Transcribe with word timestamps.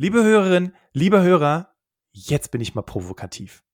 Liebe 0.00 0.22
Hörerin, 0.22 0.76
lieber 0.92 1.22
Hörer, 1.22 1.74
jetzt 2.12 2.52
bin 2.52 2.60
ich 2.60 2.76
mal 2.76 2.82
provokativ. 2.82 3.64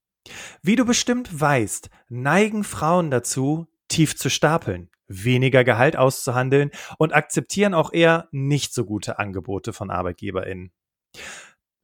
Wie 0.63 0.75
du 0.75 0.87
bestimmt 0.87 1.39
weißt, 1.39 1.91
neigen 2.09 2.65
Frauen 2.65 3.11
dazu, 3.11 3.67
tief 3.89 4.17
zu 4.17 4.31
stapeln, 4.31 4.89
weniger 5.07 5.65
Gehalt 5.65 5.97
auszuhandeln 5.97 6.71
und 6.97 7.15
akzeptieren 7.15 7.75
auch 7.75 7.93
eher 7.93 8.29
nicht 8.33 8.73
so 8.73 8.87
gute 8.87 9.19
Angebote 9.19 9.75
von 9.75 9.91
ArbeitgeberInnen. 9.91 10.73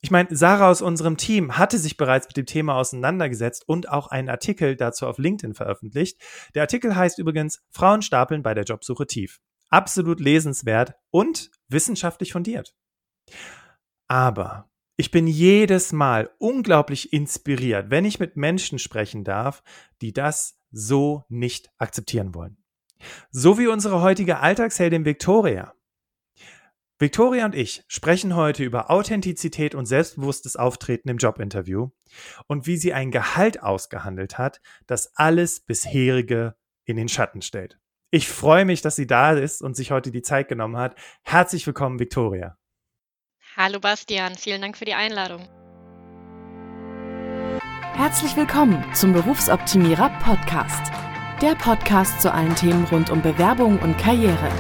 Ich 0.01 0.11
meine, 0.11 0.35
Sarah 0.35 0.71
aus 0.71 0.81
unserem 0.81 1.19
Team 1.19 1.59
hatte 1.59 1.77
sich 1.77 1.99
bereits 1.99 2.27
mit 2.27 2.39
dem 2.39 2.47
Thema 2.47 2.77
auseinandergesetzt 2.77 3.69
und 3.69 3.91
auch 3.91 4.07
einen 4.07 4.31
Artikel 4.31 4.75
dazu 4.75 5.07
auf 5.07 5.19
LinkedIn 5.19 5.53
veröffentlicht. 5.53 6.19
Der 6.55 6.63
Artikel 6.63 6.97
heißt 6.97 7.19
übrigens 7.19 7.63
Frauen 7.73 8.01
stapeln 8.01 8.43
bei 8.43 8.55
der 8.55 8.65
Jobsuche 8.65 9.07
tief. 9.07 9.39
Absolut 9.69 10.19
lesenswert 10.19 10.95
und 11.11 11.51
wissenschaftlich 11.69 12.33
fundiert. 12.33 12.75
Aber 14.11 14.69
ich 14.97 15.13
bin 15.13 15.29
jedes 15.29 15.93
Mal 15.93 16.31
unglaublich 16.39 17.13
inspiriert, 17.13 17.91
wenn 17.91 18.05
ich 18.05 18.19
mit 18.19 18.37
Menschen 18.37 18.81
sprechen 18.81 19.23
darf, 19.23 19.63
die 20.03 20.13
das 20.13 20.59
so 20.73 21.25
nicht 21.29 21.71
akzeptieren 21.79 22.35
wollen. 22.35 22.57
So 23.31 23.57
wie 23.57 23.69
unsere 23.69 24.03
heutige 24.03 24.41
Alltagsheldin 24.41 25.05
Victoria. 25.05 25.75
Victoria 26.99 27.45
und 27.45 27.55
ich 27.55 27.85
sprechen 27.87 28.35
heute 28.35 28.65
über 28.65 28.91
Authentizität 28.91 29.77
und 29.77 29.87
selbstbewusstes 29.87 30.57
Auftreten 30.57 31.09
im 31.09 31.19
Jobinterview 31.19 31.91
und 32.49 32.67
wie 32.67 32.79
sie 32.79 32.93
ein 32.93 33.13
Gehalt 33.13 33.63
ausgehandelt 33.63 34.39
hat, 34.39 34.61
das 34.89 35.13
alles 35.15 35.61
bisherige 35.61 36.57
in 36.85 36.97
den 36.97 37.09
Schatten 37.09 37.43
stellt. 37.43 37.79
Ich 38.11 38.29
freue 38.29 38.65
mich, 38.65 38.83
dass 38.83 38.97
sie 38.97 39.07
da 39.07 39.35
ist 39.35 39.63
und 39.63 39.77
sich 39.77 39.93
heute 39.93 40.11
die 40.11 40.23
Zeit 40.23 40.49
genommen 40.49 40.79
hat. 40.79 40.97
Herzlich 41.23 41.65
willkommen, 41.65 42.01
Victoria. 42.01 42.60
Hallo 43.57 43.81
Bastian, 43.81 44.37
vielen 44.37 44.63
Dank 44.63 44.77
für 44.77 44.85
die 44.85 44.95
Einladung. 44.95 45.49
Herzlich 47.95 48.37
willkommen 48.37 48.83
zum 48.95 49.13
Berufsoptimierer 49.13 50.09
Podcast. 50.23 50.93
Der 51.43 51.57
Podcast 51.57 52.21
zu 52.21 52.33
allen 52.33 52.55
Themen 52.55 52.85
rund 52.85 53.11
um 53.11 53.21
Bewerbung 53.21 53.79
und 53.81 53.99
Karriere. 53.99 54.51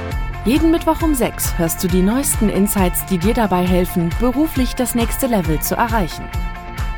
Jeden 0.44 0.72
Mittwoch 0.72 1.02
um 1.02 1.14
6 1.14 1.56
hörst 1.56 1.82
du 1.84 1.88
die 1.88 2.02
neuesten 2.02 2.48
Insights, 2.48 3.06
die 3.06 3.18
dir 3.18 3.32
dabei 3.32 3.64
helfen, 3.64 4.10
beruflich 4.18 4.74
das 4.74 4.96
nächste 4.96 5.28
Level 5.28 5.60
zu 5.60 5.76
erreichen. 5.76 6.28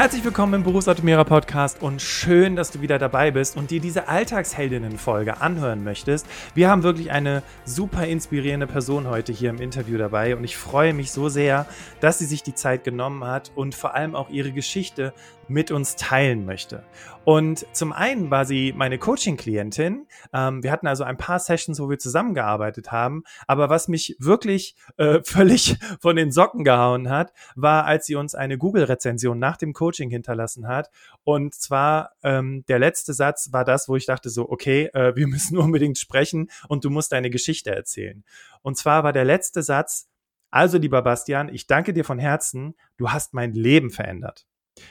Herzlich 0.00 0.24
willkommen 0.24 0.54
im 0.54 0.62
Berufsautomierer 0.62 1.26
Podcast 1.26 1.82
und 1.82 2.00
schön, 2.00 2.56
dass 2.56 2.70
du 2.70 2.80
wieder 2.80 2.98
dabei 2.98 3.32
bist 3.32 3.58
und 3.58 3.70
dir 3.70 3.80
diese 3.80 4.08
Alltagsheldinnen-Folge 4.08 5.42
anhören 5.42 5.84
möchtest. 5.84 6.26
Wir 6.54 6.70
haben 6.70 6.82
wirklich 6.82 7.10
eine 7.10 7.42
super 7.66 8.06
inspirierende 8.06 8.66
Person 8.66 9.06
heute 9.06 9.30
hier 9.30 9.50
im 9.50 9.60
Interview 9.60 9.98
dabei 9.98 10.34
und 10.34 10.42
ich 10.42 10.56
freue 10.56 10.94
mich 10.94 11.10
so 11.10 11.28
sehr, 11.28 11.66
dass 12.00 12.18
sie 12.18 12.24
sich 12.24 12.42
die 12.42 12.54
Zeit 12.54 12.82
genommen 12.82 13.24
hat 13.24 13.52
und 13.54 13.74
vor 13.74 13.94
allem 13.94 14.14
auch 14.14 14.30
ihre 14.30 14.52
Geschichte 14.52 15.12
mit 15.48 15.70
uns 15.70 15.96
teilen 15.96 16.46
möchte. 16.46 16.82
Und 17.24 17.66
zum 17.76 17.92
einen 17.92 18.30
war 18.30 18.46
sie 18.46 18.72
meine 18.72 18.98
Coaching-Klientin. 18.98 20.06
Ähm, 20.32 20.62
wir 20.62 20.72
hatten 20.72 20.86
also 20.86 21.04
ein 21.04 21.18
paar 21.18 21.38
Sessions, 21.38 21.78
wo 21.78 21.90
wir 21.90 21.98
zusammengearbeitet 21.98 22.92
haben. 22.92 23.24
Aber 23.46 23.68
was 23.68 23.88
mich 23.88 24.16
wirklich 24.18 24.74
äh, 24.96 25.20
völlig 25.24 25.78
von 26.00 26.16
den 26.16 26.32
Socken 26.32 26.64
gehauen 26.64 27.10
hat, 27.10 27.32
war, 27.54 27.84
als 27.84 28.06
sie 28.06 28.14
uns 28.14 28.34
eine 28.34 28.56
Google-Rezension 28.56 29.38
nach 29.38 29.58
dem 29.58 29.74
Coaching 29.74 30.08
hinterlassen 30.10 30.66
hat. 30.66 30.90
Und 31.22 31.54
zwar 31.54 32.12
ähm, 32.22 32.64
der 32.68 32.78
letzte 32.78 33.12
Satz 33.12 33.52
war 33.52 33.64
das, 33.64 33.88
wo 33.88 33.96
ich 33.96 34.06
dachte 34.06 34.30
so, 34.30 34.48
okay, 34.48 34.90
äh, 34.94 35.14
wir 35.14 35.26
müssen 35.26 35.58
unbedingt 35.58 35.98
sprechen 35.98 36.50
und 36.68 36.84
du 36.84 36.90
musst 36.90 37.12
deine 37.12 37.28
Geschichte 37.28 37.74
erzählen. 37.74 38.24
Und 38.62 38.78
zwar 38.78 39.04
war 39.04 39.12
der 39.12 39.24
letzte 39.24 39.62
Satz, 39.62 40.08
also 40.50 40.78
lieber 40.78 41.02
Bastian, 41.02 41.48
ich 41.48 41.66
danke 41.66 41.92
dir 41.92 42.04
von 42.04 42.18
Herzen, 42.18 42.74
du 42.96 43.10
hast 43.10 43.34
mein 43.34 43.52
Leben 43.52 43.90
verändert. 43.90 44.46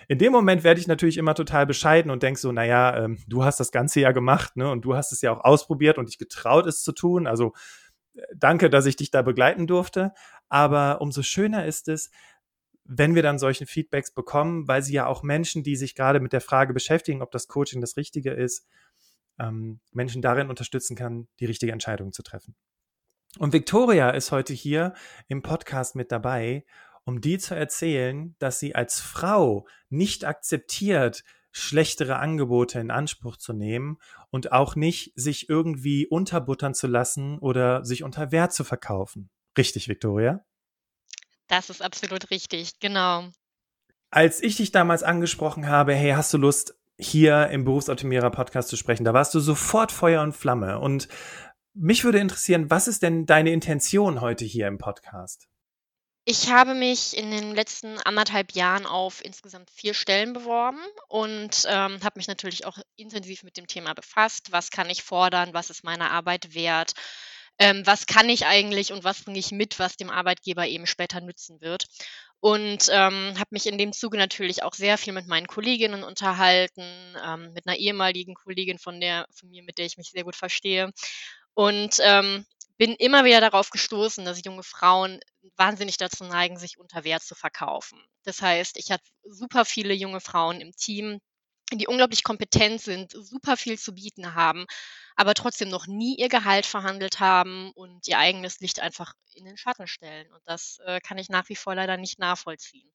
In 0.08 0.18
dem 0.18 0.32
Moment 0.32 0.64
werde 0.64 0.80
ich 0.80 0.88
natürlich 0.88 1.18
immer 1.18 1.36
total 1.36 1.66
bescheiden 1.66 2.12
und 2.12 2.24
denke 2.24 2.40
so, 2.40 2.52
naja, 2.52 3.06
ähm, 3.06 3.18
du 3.28 3.44
hast 3.44 3.60
das 3.60 3.72
Ganze 3.72 4.02
ja 4.02 4.12
gemacht, 4.12 4.56
ne? 4.56 4.70
Und 4.70 4.82
du 4.82 4.96
hast 4.96 5.12
es 5.12 5.22
ja 5.22 5.32
auch 5.32 5.44
ausprobiert 5.44 5.98
und 5.98 6.10
dich 6.10 6.18
getraut, 6.18 6.66
es 6.66 6.84
zu 6.84 6.92
tun. 6.92 7.28
Also 7.28 7.54
äh, 8.16 8.22
danke, 8.36 8.70
dass 8.70 8.86
ich 8.86 8.96
dich 8.96 9.12
da 9.12 9.22
begleiten 9.22 9.68
durfte. 9.68 10.14
Aber 10.50 11.02
umso 11.02 11.24
schöner 11.24 11.66
ist 11.66 11.88
es, 11.88 12.12
wenn 12.84 13.16
wir 13.16 13.22
dann 13.22 13.38
solchen 13.38 13.68
Feedbacks 13.68 14.12
bekommen, 14.12 14.68
weil 14.68 14.82
sie 14.82 14.94
ja 14.94 15.06
auch 15.06 15.22
Menschen, 15.22 15.64
die 15.64 15.76
sich 15.76 15.96
gerade 15.96 16.20
mit 16.20 16.34
der 16.34 16.42
Frage 16.42 16.74
beschäftigen, 16.74 17.22
ob 17.22 17.32
das 17.32 17.48
Coaching 17.48 17.82
das 17.82 17.98
Richtige 17.98 18.32
ist, 18.32 18.68
ähm, 19.40 19.80
Menschen 19.92 20.22
darin 20.22 20.50
unterstützen 20.50 20.96
kann, 20.96 21.28
die 21.40 21.46
richtige 21.46 21.72
Entscheidung 21.72 22.12
zu 22.12 22.24
treffen. 22.24 22.56
Und 23.38 23.54
Victoria 23.54 24.10
ist 24.10 24.32
heute 24.32 24.54
hier 24.54 24.94
im 25.28 25.44
Podcast 25.44 25.96
mit 25.96 26.12
dabei 26.12 26.66
um 27.10 27.22
die 27.22 27.40
zu 27.40 27.56
erzählen, 27.56 28.36
dass 28.38 28.60
sie 28.60 28.76
als 28.76 29.00
Frau 29.00 29.68
nicht 29.90 30.26
akzeptiert, 30.26 31.24
schlechtere 31.52 32.18
Angebote 32.18 32.80
in 32.80 32.92
Anspruch 32.92 33.36
zu 33.36 33.52
nehmen 33.52 33.98
und 34.30 34.52
auch 34.52 34.76
nicht 34.76 35.12
sich 35.16 35.50
irgendwie 35.50 36.06
unterbuttern 36.06 36.76
zu 36.76 36.86
lassen 36.86 37.40
oder 37.40 37.84
sich 37.84 38.04
unter 38.04 38.32
Wert 38.32 38.54
zu 38.54 38.64
verkaufen. 38.64 39.32
Richtig, 39.58 39.88
Victoria? 39.88 40.46
Das 41.48 41.72
ist 41.72 41.82
absolut 41.82 42.30
richtig, 42.30 42.80
genau. 42.80 43.28
Als 44.12 44.44
ich 44.44 44.58
dich 44.58 44.72
damals 44.72 45.02
angesprochen 45.02 45.68
habe, 45.68 45.96
hey, 45.96 46.12
hast 46.12 46.32
du 46.32 46.38
Lust, 46.38 46.76
hier 47.00 47.48
im 47.48 47.64
Berufsoptimierer 47.64 48.30
Podcast 48.30 48.70
zu 48.70 48.76
sprechen, 48.76 49.04
da 49.04 49.16
warst 49.16 49.34
du 49.34 49.40
sofort 49.40 49.92
Feuer 49.92 50.22
und 50.22 50.34
Flamme. 50.34 50.78
Und 50.78 51.08
mich 51.74 52.04
würde 52.04 52.20
interessieren, 52.20 52.70
was 52.70 52.88
ist 52.88 53.02
denn 53.02 53.26
deine 53.26 53.52
Intention 53.52 54.22
heute 54.22 54.46
hier 54.46 54.68
im 54.68 54.78
Podcast? 54.78 55.49
Ich 56.32 56.52
habe 56.52 56.76
mich 56.76 57.18
in 57.18 57.32
den 57.32 57.56
letzten 57.56 57.98
anderthalb 57.98 58.52
Jahren 58.52 58.86
auf 58.86 59.26
insgesamt 59.26 59.72
vier 59.72 59.96
Stellen 59.96 60.32
beworben 60.34 60.78
und, 61.08 61.64
ähm, 61.68 62.04
habe 62.04 62.20
mich 62.20 62.28
natürlich 62.28 62.68
auch 62.68 62.78
intensiv 62.98 63.42
mit 63.42 63.58
dem 63.58 63.66
Thema 63.66 63.96
befasst. 63.96 64.52
Was 64.52 64.70
kann 64.70 64.92
ich 64.92 65.02
fordern? 65.02 65.56
Was 65.56 65.72
ist 65.72 65.84
meine 65.84 66.12
Arbeit 66.12 66.54
wert? 66.54 66.92
Ähm, 67.58 67.82
was 67.88 68.06
kann 68.06 68.30
ich 68.30 68.46
eigentlich 68.46 68.94
und 68.94 69.04
was 69.04 69.24
bringe 69.24 69.40
ich 69.40 69.50
mit, 69.52 69.80
was 69.80 69.98
dem 69.98 70.12
Arbeitgeber 70.12 70.68
eben 70.68 70.86
später 70.86 71.20
nützen 71.20 71.62
wird? 71.62 71.86
Und, 72.42 72.90
ähm, 72.92 73.34
habe 73.40 73.50
mich 73.50 73.66
in 73.66 73.80
dem 73.80 73.92
Zuge 73.92 74.20
natürlich 74.20 74.62
auch 74.62 74.76
sehr 74.76 75.00
viel 75.00 75.14
mit 75.14 75.26
meinen 75.26 75.48
Kolleginnen 75.48 76.04
unterhalten, 76.04 76.84
ähm, 77.26 77.54
mit 77.54 77.66
einer 77.66 77.78
ehemaligen 77.78 78.36
Kollegin 78.36 78.78
von 78.78 79.02
der 79.02 79.26
von 79.34 79.50
mir, 79.50 79.64
mit 79.64 79.80
der 79.80 79.88
ich 79.88 79.98
mich 79.98 80.12
sehr 80.12 80.24
gut 80.26 80.36
verstehe. 80.36 80.92
Und, 81.56 81.98
ähm, 82.04 82.46
bin 82.80 82.96
immer 82.96 83.26
wieder 83.26 83.42
darauf 83.42 83.72
gestoßen, 83.72 84.26
dass 84.26 84.44
junge 84.46 84.64
Frauen 84.64 85.20
wahnsinnig 85.58 85.98
dazu 85.98 86.24
neigen, 86.24 86.58
sich 86.58 86.80
unter 86.80 87.04
Wert 87.04 87.24
zu 87.24 87.36
verkaufen. 87.36 88.02
Das 88.24 88.42
heißt, 88.42 88.78
ich 88.78 88.92
hatte 88.92 89.04
super 89.26 89.66
viele 89.66 89.94
junge 89.94 90.22
Frauen 90.22 90.62
im 90.62 90.72
Team, 90.72 91.20
die 91.74 91.88
unglaublich 91.88 92.24
kompetent 92.24 92.82
sind, 92.82 93.12
super 93.12 93.58
viel 93.58 93.78
zu 93.78 93.94
bieten 93.94 94.34
haben, 94.34 94.66
aber 95.18 95.34
trotzdem 95.34 95.70
noch 95.70 95.88
nie 95.88 96.16
ihr 96.18 96.30
Gehalt 96.30 96.66
verhandelt 96.66 97.20
haben 97.20 97.72
und 97.74 98.08
ihr 98.08 98.18
eigenes 98.18 98.62
Licht 98.62 98.80
einfach 98.80 99.14
in 99.34 99.46
den 99.46 99.58
Schatten 99.58 99.86
stellen. 99.86 100.32
Und 100.32 100.42
das 100.46 100.80
äh, 100.86 101.02
kann 101.02 101.18
ich 101.18 101.30
nach 101.30 101.50
wie 101.50 101.58
vor 101.58 101.76
leider 101.76 101.98
nicht 101.98 102.18
nachvollziehen. 102.18 102.90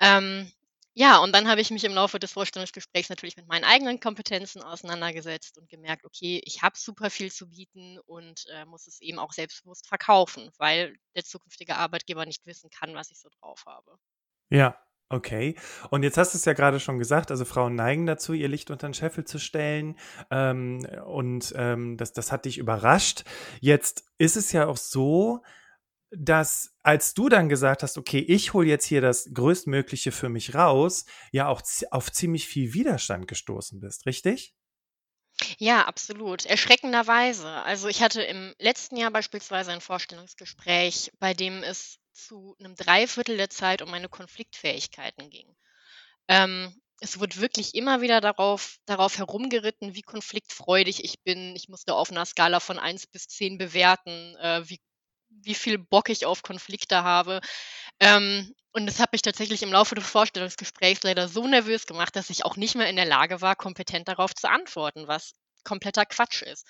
Ähm, 0.00 0.52
ja, 0.98 1.18
und 1.18 1.32
dann 1.32 1.46
habe 1.46 1.60
ich 1.60 1.70
mich 1.70 1.84
im 1.84 1.94
Laufe 1.94 2.18
des 2.18 2.32
Vorstellungsgesprächs 2.32 3.08
natürlich 3.08 3.36
mit 3.36 3.46
meinen 3.46 3.62
eigenen 3.62 4.00
Kompetenzen 4.00 4.64
auseinandergesetzt 4.64 5.56
und 5.56 5.68
gemerkt, 5.68 6.04
okay, 6.04 6.42
ich 6.44 6.62
habe 6.62 6.76
super 6.76 7.08
viel 7.08 7.30
zu 7.30 7.48
bieten 7.48 8.00
und 8.00 8.46
äh, 8.52 8.64
muss 8.64 8.88
es 8.88 9.00
eben 9.00 9.20
auch 9.20 9.32
selbstbewusst 9.32 9.86
verkaufen, 9.86 10.50
weil 10.58 10.96
der 11.14 11.22
zukünftige 11.22 11.76
Arbeitgeber 11.76 12.26
nicht 12.26 12.44
wissen 12.46 12.68
kann, 12.70 12.96
was 12.96 13.12
ich 13.12 13.20
so 13.20 13.28
drauf 13.38 13.62
habe. 13.64 13.96
Ja, 14.50 14.76
Okay. 15.10 15.54
Und 15.88 16.02
jetzt 16.02 16.18
hast 16.18 16.34
du 16.34 16.36
es 16.36 16.44
ja 16.44 16.52
gerade 16.52 16.80
schon 16.80 16.98
gesagt, 16.98 17.30
also 17.30 17.46
Frauen 17.46 17.74
neigen 17.74 18.04
dazu, 18.04 18.34
ihr 18.34 18.48
Licht 18.48 18.70
unter 18.70 18.88
den 18.88 18.92
Scheffel 18.92 19.24
zu 19.24 19.38
stellen. 19.38 19.96
Ähm, 20.30 20.86
und 21.06 21.54
ähm, 21.56 21.96
das, 21.96 22.12
das 22.12 22.30
hat 22.30 22.44
dich 22.44 22.58
überrascht. 22.58 23.24
Jetzt 23.60 24.04
ist 24.18 24.36
es 24.36 24.52
ja 24.52 24.66
auch 24.66 24.76
so, 24.76 25.42
dass 26.10 26.74
als 26.82 27.14
du 27.14 27.28
dann 27.28 27.48
gesagt 27.48 27.82
hast, 27.82 27.98
okay, 27.98 28.18
ich 28.20 28.54
hole 28.54 28.66
jetzt 28.68 28.86
hier 28.86 29.00
das 29.00 29.28
Größtmögliche 29.32 30.12
für 30.12 30.28
mich 30.28 30.54
raus, 30.54 31.04
ja 31.32 31.48
auch 31.48 31.62
auf 31.90 32.12
ziemlich 32.12 32.46
viel 32.46 32.72
Widerstand 32.72 33.28
gestoßen 33.28 33.80
bist, 33.80 34.06
richtig? 34.06 34.54
Ja, 35.58 35.84
absolut. 35.86 36.46
Erschreckenderweise. 36.46 37.48
Also 37.48 37.88
ich 37.88 38.02
hatte 38.02 38.22
im 38.22 38.54
letzten 38.58 38.96
Jahr 38.96 39.10
beispielsweise 39.10 39.72
ein 39.72 39.80
Vorstellungsgespräch, 39.80 41.12
bei 41.20 41.34
dem 41.34 41.62
es 41.62 41.98
zu 42.12 42.56
einem 42.58 42.74
Dreiviertel 42.74 43.36
der 43.36 43.50
Zeit 43.50 43.82
um 43.82 43.90
meine 43.90 44.08
Konfliktfähigkeiten 44.08 45.30
ging. 45.30 45.54
Ähm, 46.26 46.74
es 47.00 47.20
wird 47.20 47.40
wirklich 47.40 47.74
immer 47.74 48.00
wieder 48.00 48.20
darauf, 48.20 48.78
darauf 48.86 49.18
herumgeritten, 49.18 49.94
wie 49.94 50.02
konfliktfreudig 50.02 51.04
ich 51.04 51.22
bin. 51.22 51.54
Ich 51.54 51.68
musste 51.68 51.94
auf 51.94 52.10
einer 52.10 52.26
Skala 52.26 52.58
von 52.58 52.78
1 52.78 53.06
bis 53.06 53.28
10 53.28 53.58
bewerten, 53.58 54.34
äh, 54.36 54.68
wie, 54.68 54.80
wie 55.42 55.54
viel 55.54 55.78
Bock 55.78 56.08
ich 56.08 56.26
auf 56.26 56.42
Konflikte 56.42 57.02
habe. 57.02 57.40
Ähm, 58.00 58.54
und 58.72 58.86
das 58.86 59.00
hat 59.00 59.12
mich 59.12 59.22
tatsächlich 59.22 59.62
im 59.62 59.72
Laufe 59.72 59.94
des 59.94 60.06
Vorstellungsgesprächs 60.06 61.02
leider 61.02 61.28
so 61.28 61.46
nervös 61.46 61.86
gemacht, 61.86 62.14
dass 62.16 62.30
ich 62.30 62.44
auch 62.44 62.56
nicht 62.56 62.74
mehr 62.74 62.88
in 62.88 62.96
der 62.96 63.06
Lage 63.06 63.40
war, 63.40 63.56
kompetent 63.56 64.08
darauf 64.08 64.34
zu 64.34 64.48
antworten, 64.48 65.08
was 65.08 65.34
kompletter 65.64 66.06
Quatsch 66.06 66.42
ist. 66.42 66.66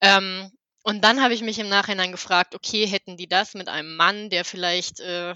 Ähm, 0.00 0.50
und 0.82 1.02
dann 1.02 1.22
habe 1.22 1.34
ich 1.34 1.42
mich 1.42 1.58
im 1.58 1.68
Nachhinein 1.68 2.12
gefragt, 2.12 2.54
okay, 2.54 2.86
hätten 2.86 3.16
die 3.16 3.28
das 3.28 3.54
mit 3.54 3.68
einem 3.68 3.96
Mann, 3.96 4.30
der 4.30 4.44
vielleicht 4.44 5.00
äh, 5.00 5.34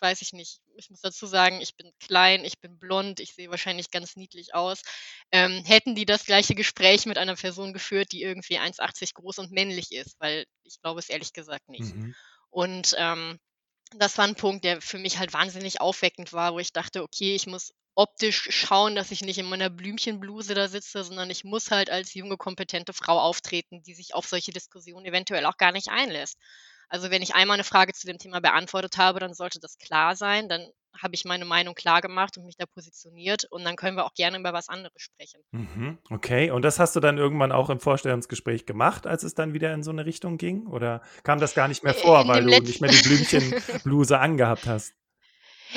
weiß 0.00 0.22
ich 0.22 0.32
nicht. 0.32 0.60
Ich 0.76 0.90
muss 0.90 1.00
dazu 1.00 1.26
sagen, 1.26 1.60
ich 1.60 1.76
bin 1.76 1.90
klein, 2.00 2.44
ich 2.44 2.60
bin 2.60 2.78
blond, 2.78 3.20
ich 3.20 3.34
sehe 3.34 3.50
wahrscheinlich 3.50 3.90
ganz 3.90 4.16
niedlich 4.16 4.54
aus. 4.54 4.82
Ähm, 5.32 5.64
hätten 5.64 5.94
die 5.94 6.06
das 6.06 6.24
gleiche 6.24 6.54
Gespräch 6.54 7.06
mit 7.06 7.18
einer 7.18 7.36
Person 7.36 7.72
geführt, 7.72 8.12
die 8.12 8.22
irgendwie 8.22 8.58
1,80 8.58 9.14
groß 9.14 9.38
und 9.38 9.50
männlich 9.52 9.92
ist? 9.92 10.16
Weil 10.20 10.46
ich 10.64 10.80
glaube 10.80 11.00
es 11.00 11.08
ehrlich 11.08 11.32
gesagt 11.32 11.68
nicht. 11.68 11.94
Mhm. 11.94 12.14
Und 12.50 12.94
ähm, 12.98 13.38
das 13.96 14.18
war 14.18 14.26
ein 14.26 14.34
Punkt, 14.34 14.64
der 14.64 14.80
für 14.80 14.98
mich 14.98 15.18
halt 15.18 15.32
wahnsinnig 15.32 15.80
aufweckend 15.80 16.32
war, 16.32 16.54
wo 16.54 16.58
ich 16.58 16.72
dachte, 16.72 17.02
okay, 17.02 17.34
ich 17.34 17.46
muss 17.46 17.72
optisch 17.94 18.48
schauen, 18.50 18.94
dass 18.94 19.10
ich 19.10 19.22
nicht 19.22 19.38
in 19.38 19.46
meiner 19.46 19.70
Blümchenbluse 19.70 20.54
da 20.54 20.68
sitze, 20.68 21.02
sondern 21.02 21.30
ich 21.30 21.44
muss 21.44 21.70
halt 21.70 21.88
als 21.90 22.12
junge, 22.14 22.36
kompetente 22.36 22.92
Frau 22.92 23.18
auftreten, 23.18 23.82
die 23.82 23.94
sich 23.94 24.14
auf 24.14 24.26
solche 24.26 24.52
Diskussionen 24.52 25.06
eventuell 25.06 25.46
auch 25.46 25.56
gar 25.56 25.72
nicht 25.72 25.88
einlässt. 25.88 26.36
Also 26.88 27.10
wenn 27.10 27.22
ich 27.22 27.34
einmal 27.34 27.56
eine 27.56 27.64
Frage 27.64 27.92
zu 27.92 28.06
dem 28.06 28.18
Thema 28.18 28.40
beantwortet 28.40 28.96
habe, 28.96 29.18
dann 29.20 29.34
sollte 29.34 29.58
das 29.60 29.78
klar 29.78 30.16
sein. 30.16 30.48
Dann 30.48 30.66
habe 31.02 31.14
ich 31.14 31.24
meine 31.24 31.44
Meinung 31.44 31.74
klar 31.74 32.00
gemacht 32.00 32.36
und 32.38 32.46
mich 32.46 32.56
da 32.56 32.66
positioniert 32.66 33.44
und 33.50 33.64
dann 33.64 33.76
können 33.76 33.96
wir 33.96 34.04
auch 34.04 34.14
gerne 34.14 34.38
über 34.38 34.52
was 34.52 34.68
anderes 34.68 34.94
sprechen. 34.96 35.40
Mhm, 35.50 35.98
okay, 36.10 36.50
und 36.50 36.62
das 36.62 36.78
hast 36.78 36.96
du 36.96 37.00
dann 37.00 37.18
irgendwann 37.18 37.52
auch 37.52 37.70
im 37.70 37.80
Vorstellungsgespräch 37.80 38.66
gemacht, 38.66 39.06
als 39.06 39.22
es 39.22 39.34
dann 39.34 39.52
wieder 39.52 39.72
in 39.74 39.82
so 39.82 39.90
eine 39.90 40.06
Richtung 40.06 40.38
ging? 40.38 40.66
Oder 40.66 41.02
kam 41.22 41.38
das 41.38 41.54
gar 41.54 41.68
nicht 41.68 41.82
mehr 41.84 41.96
äh, 41.96 42.00
vor, 42.00 42.22
in 42.22 42.28
weil 42.28 42.44
du 42.44 42.60
nicht 42.60 42.80
mehr 42.80 42.90
die 42.90 43.02
Blümchenbluse 43.02 44.18
angehabt 44.18 44.66
hast? 44.66 44.94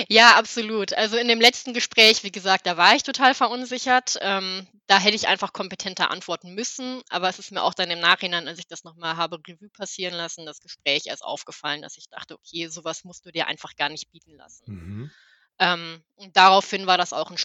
Ja, 0.08 0.38
absolut. 0.38 0.94
Also 0.94 1.18
in 1.18 1.28
dem 1.28 1.42
letzten 1.42 1.74
Gespräch, 1.74 2.24
wie 2.24 2.32
gesagt, 2.32 2.66
da 2.66 2.78
war 2.78 2.96
ich 2.96 3.04
total 3.04 3.34
verunsichert. 3.34 4.18
Ähm, 4.22 4.68
da 4.88 5.00
hätte 5.00 5.16
ich 5.16 5.28
einfach 5.28 5.54
kompetenter 5.54 6.12
antworten 6.12 6.54
müssen. 6.54 7.02
Aber 7.10 7.30
es 7.30 7.40
ist 7.40 7.52
mir 7.52 7.64
auch 7.64 7.74
dann 7.74 7.92
im 7.92 8.00
Nachhinein, 8.00 8.48
als 8.48 8.60
ich 8.60 8.68
das 8.68 8.84
nochmal 8.84 9.18
habe 9.18 9.40
Revue 9.48 9.70
passieren 9.70 10.14
lassen, 10.14 10.46
das 10.46 10.62
Gespräch 10.62 11.04
erst 11.08 11.24
aufgefallen, 11.24 11.82
dass 11.82 11.98
ich 11.98 12.10
dachte, 12.10 12.36
okay, 12.36 12.68
sowas 12.68 13.04
musst 13.04 13.26
du 13.26 13.32
dir 13.32 13.48
einfach 13.48 13.76
gar 13.76 13.90
nicht 13.90 14.12
bieten 14.12 14.36
lassen. 14.36 14.64
Mhm. 14.68 15.12
Ähm, 15.60 16.04
und 16.16 16.38
daraufhin 16.38 16.88
war 16.88 16.98
das 16.98 17.14
auch 17.14 17.32
ein 17.32 17.38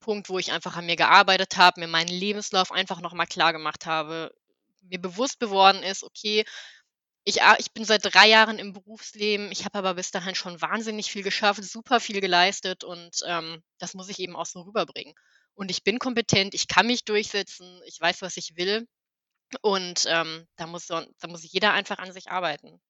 Punkt, 0.00 0.28
wo 0.28 0.38
ich 0.38 0.52
einfach 0.52 0.76
an 0.76 0.86
mir 0.86 0.96
gearbeitet 0.96 1.56
habe, 1.56 1.80
mir 1.80 1.88
meinen 1.88 2.08
Lebenslauf 2.08 2.72
einfach 2.72 3.00
nochmal 3.00 3.26
klar 3.26 3.52
gemacht 3.52 3.86
habe, 3.86 4.32
mir 4.82 5.00
bewusst 5.00 5.40
geworden 5.40 5.82
ist, 5.82 6.02
okay, 6.02 6.44
ich, 7.24 7.40
ich 7.58 7.72
bin 7.72 7.84
seit 7.84 8.04
drei 8.04 8.28
Jahren 8.28 8.58
im 8.58 8.72
Berufsleben. 8.72 9.52
Ich 9.52 9.64
habe 9.64 9.78
aber 9.78 9.94
bis 9.94 10.10
dahin 10.10 10.34
schon 10.34 10.60
wahnsinnig 10.60 11.10
viel 11.10 11.22
geschafft, 11.22 11.62
super 11.62 12.00
viel 12.00 12.20
geleistet 12.20 12.84
und 12.84 13.20
ähm, 13.26 13.62
das 13.78 13.94
muss 13.94 14.08
ich 14.08 14.18
eben 14.18 14.36
auch 14.36 14.46
so 14.46 14.62
rüberbringen. 14.62 15.14
Und 15.54 15.70
ich 15.70 15.84
bin 15.84 15.98
kompetent, 15.98 16.54
ich 16.54 16.68
kann 16.68 16.86
mich 16.86 17.04
durchsetzen, 17.04 17.80
ich 17.84 18.00
weiß, 18.00 18.22
was 18.22 18.36
ich 18.36 18.56
will. 18.56 18.86
Und 19.62 20.06
ähm, 20.08 20.46
da, 20.56 20.66
muss, 20.66 20.86
da 20.86 21.04
muss 21.28 21.52
jeder 21.52 21.72
einfach 21.72 21.98
an 21.98 22.12
sich 22.12 22.30
arbeiten. 22.30 22.80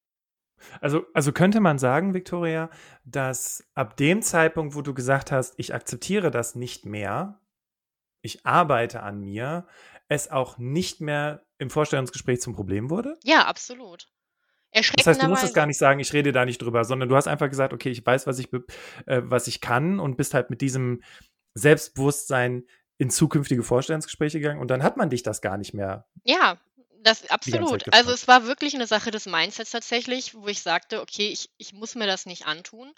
Also, 0.81 1.06
also 1.15 1.33
könnte 1.33 1.61
man 1.61 1.79
sagen, 1.79 2.15
Victoria, 2.15 2.71
dass 3.05 3.65
ab 3.75 3.97
dem 3.97 4.23
Zeitpunkt, 4.23 4.75
wo 4.75 4.83
du 4.83 4.94
gesagt 4.94 5.33
hast, 5.33 5.55
ich 5.59 5.75
akzeptiere 5.75 6.31
das 6.31 6.55
nicht 6.55 6.85
mehr, 6.85 7.41
ich 8.23 8.44
arbeite 8.44 9.03
an 9.03 9.21
mir, 9.21 9.67
es 10.09 10.31
auch 10.31 10.59
nicht 10.59 11.00
mehr 11.00 11.47
im 11.59 11.71
Vorstellungsgespräch 11.71 12.41
zum 12.41 12.55
Problem 12.55 12.91
wurde? 12.91 13.19
Ja, 13.25 13.47
absolut. 13.47 14.09
Das 14.73 15.07
heißt, 15.07 15.23
du 15.23 15.29
musst 15.29 15.45
es 15.45 15.53
gar 15.53 15.67
nicht 15.67 15.79
sagen, 15.79 16.01
ich 16.01 16.13
rede 16.13 16.33
da 16.33 16.45
nicht 16.45 16.63
drüber, 16.63 16.85
sondern 16.85 17.09
du 17.09 17.17
hast 17.17 17.27
einfach 17.27 17.49
gesagt, 17.49 17.73
okay, 17.73 17.91
ich 17.91 18.05
weiß, 18.05 18.27
was 18.27 18.39
ich, 18.39 18.53
äh, 18.53 19.23
was 19.25 19.47
ich 19.49 19.61
kann 19.61 19.99
und 19.99 20.17
bist 20.17 20.35
halt 20.35 20.51
mit 20.51 20.61
diesem 20.61 21.03
Selbstbewusstsein 21.55 22.65
in 22.99 23.11
zukünftige 23.11 23.63
Vorstellungsgespräche 23.63 24.41
gegangen 24.41 24.61
und 24.61 24.69
dann 24.69 24.83
hat 24.83 24.97
man 24.97 25.11
dich 25.11 25.23
das 25.23 25.41
gar 25.41 25.57
nicht 25.57 25.75
mehr. 25.75 26.07
Ja, 26.23 26.59
das 27.03 27.29
absolut. 27.31 27.93
Also 27.93 28.13
es 28.13 28.29
war 28.29 28.47
wirklich 28.47 28.75
eine 28.75 28.87
Sache 28.87 29.11
des 29.11 29.27
Mindsets 29.27 29.71
tatsächlich, 29.71 30.35
wo 30.35 30.47
ich 30.49 30.63
sagte, 30.63 31.01
okay, 31.01 31.29
ich, 31.29 31.51
ich 31.57 31.73
muss 31.73 31.95
mir 31.95 32.07
das 32.07 32.27
nicht 32.27 32.47
antun. 32.47 32.93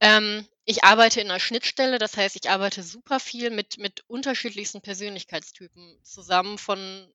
Ähm, 0.00 0.46
ich 0.64 0.82
arbeite 0.82 1.20
in 1.20 1.30
einer 1.30 1.40
Schnittstelle, 1.40 1.98
das 1.98 2.16
heißt, 2.16 2.36
ich 2.36 2.50
arbeite 2.50 2.82
super 2.82 3.20
viel 3.20 3.50
mit, 3.50 3.78
mit 3.78 4.02
unterschiedlichsten 4.08 4.80
Persönlichkeitstypen 4.80 5.98
zusammen, 6.02 6.58
von 6.58 7.12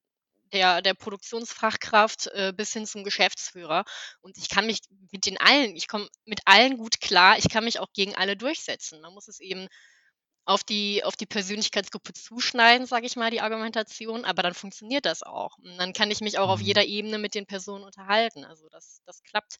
der, 0.53 0.81
der 0.81 0.93
Produktionsfachkraft 0.93 2.27
äh, 2.27 2.53
bis 2.55 2.73
hin 2.73 2.85
zum 2.85 3.03
Geschäftsführer. 3.03 3.85
Und 4.21 4.37
ich 4.37 4.49
kann 4.49 4.65
mich 4.65 4.79
mit 5.11 5.25
den 5.25 5.37
allen, 5.37 5.75
ich 5.75 5.87
komme 5.87 6.07
mit 6.25 6.41
allen 6.45 6.77
gut 6.77 6.99
klar, 7.01 7.37
ich 7.37 7.49
kann 7.49 7.63
mich 7.63 7.79
auch 7.79 7.91
gegen 7.93 8.15
alle 8.15 8.35
durchsetzen. 8.37 9.01
Man 9.01 9.13
muss 9.13 9.27
es 9.27 9.39
eben 9.39 9.67
auf 10.45 10.63
die, 10.63 11.03
auf 11.03 11.15
die 11.15 11.27
Persönlichkeitsgruppe 11.27 12.13
zuschneiden, 12.13 12.87
sage 12.87 13.05
ich 13.05 13.15
mal, 13.15 13.29
die 13.29 13.41
Argumentation, 13.41 14.25
aber 14.25 14.41
dann 14.41 14.55
funktioniert 14.55 15.05
das 15.05 15.21
auch. 15.21 15.57
Und 15.59 15.77
dann 15.77 15.93
kann 15.93 16.09
ich 16.09 16.21
mich 16.21 16.39
auch 16.39 16.49
auf 16.49 16.59
mhm. 16.59 16.65
jeder 16.65 16.85
Ebene 16.85 17.19
mit 17.19 17.35
den 17.35 17.45
Personen 17.45 17.83
unterhalten. 17.83 18.43
Also 18.45 18.67
das, 18.69 19.01
das 19.05 19.21
klappt. 19.21 19.57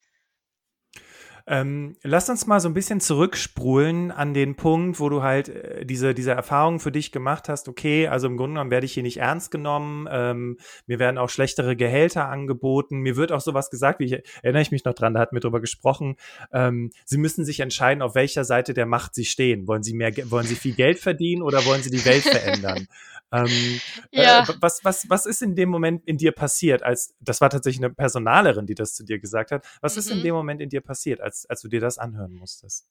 Ähm, 1.52 1.96
lass 2.04 2.30
uns 2.30 2.46
mal 2.46 2.60
so 2.60 2.70
ein 2.70 2.76
bisschen 2.76 3.00
zurückspulen 3.00 4.12
an 4.12 4.36
den 4.36 4.56
Punkt, 4.56 5.00
wo 5.00 5.10
du 5.10 5.24
halt 5.24 5.50
äh, 5.50 5.84
diese, 5.84 6.14
diese 6.14 6.32
Erfahrung 6.32 6.80
für 6.80 6.92
dich 6.92 7.12
gemacht 7.12 7.50
hast, 7.50 7.68
okay, 7.68 8.08
also 8.08 8.28
im 8.28 8.38
Grunde 8.38 8.54
genommen 8.54 8.70
werde 8.70 8.86
ich 8.86 8.94
hier 8.94 9.02
nicht 9.02 9.18
ernst 9.18 9.50
genommen, 9.50 10.08
ähm, 10.12 10.58
mir 10.86 11.00
werden 11.00 11.18
auch 11.18 11.30
schlechtere 11.30 11.76
Gehälter 11.76 12.30
angeboten, 12.30 13.00
mir 13.00 13.16
wird 13.16 13.32
auch 13.32 13.42
sowas 13.42 13.72
gesagt, 13.72 14.00
wie 14.00 14.06
ich 14.06 14.22
erinnere 14.44 14.62
ich 14.62 14.70
mich 14.70 14.86
noch 14.86 14.94
dran, 14.94 15.16
da 15.16 15.22
hatten 15.22 15.36
wir 15.36 15.42
drüber 15.42 15.60
gesprochen, 15.60 16.18
ähm, 16.54 16.92
sie 17.06 17.18
müssen 17.18 17.44
sich 17.46 17.62
entscheiden, 17.62 18.04
auf 18.04 18.14
welcher 18.14 18.44
Seite 18.44 18.76
der 18.76 18.86
Macht 18.86 19.16
sie 19.16 19.26
stehen. 19.26 19.68
Wollen 19.68 19.82
sie 19.82 19.96
mehr, 19.96 20.14
wollen 20.30 20.46
sie 20.46 20.56
viel 20.56 20.76
Geld 20.76 21.00
verdienen 21.00 21.42
oder 21.42 21.66
wollen 21.66 21.82
sie 21.82 21.90
die 21.90 22.06
Welt 22.06 22.24
verändern? 22.24 22.88
Ähm, 23.32 23.82
äh, 24.12 24.24
ja. 24.24 24.44
Äh, 24.44 24.54
was, 24.60 24.84
was, 24.84 25.10
was 25.10 25.26
ist 25.26 25.42
in 25.42 25.56
dem 25.56 25.70
Moment 25.70 26.06
in 26.08 26.18
dir 26.18 26.32
passiert, 26.32 26.84
als 26.84 27.16
das 27.20 27.42
war 27.42 27.50
tatsächlich 27.50 27.84
eine 27.84 27.94
Personalerin, 27.94 28.66
die 28.66 28.76
das 28.76 28.96
zu 28.96 29.04
dir 29.04 29.20
gesagt 29.20 29.52
hat. 29.52 29.66
Was 29.82 29.96
mhm. 29.96 30.00
ist 30.00 30.12
in 30.12 30.18
mhm. 30.20 30.24
dem 30.24 30.36
Moment 30.36 30.62
in 30.62 30.70
dir 30.70 30.82
passiert, 30.82 31.22
als, 31.22 31.46
als 31.46 31.62
du 31.62 31.68
dir 31.68 31.80
das 31.80 31.98
anhören 31.98 32.34
musstest? 32.34 32.88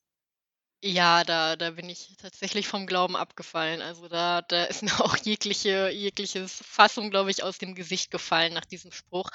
Ja, 0.80 1.24
da, 1.24 1.56
da 1.56 1.72
bin 1.72 1.88
ich 1.88 2.16
tatsächlich 2.18 2.68
vom 2.68 2.86
Glauben 2.86 3.16
abgefallen. 3.16 3.82
Also 3.82 4.06
da, 4.08 4.42
da 4.42 4.64
ist 4.64 4.82
mir 4.82 5.00
auch 5.00 5.16
jegliche, 5.16 5.90
jegliches 5.90 6.62
Fassung, 6.64 7.10
glaube 7.10 7.30
ich, 7.30 7.42
aus 7.42 7.58
dem 7.58 7.74
Gesicht 7.74 8.10
gefallen 8.10 8.54
nach 8.54 8.64
diesem 8.64 8.92
Spruch. 8.92 9.30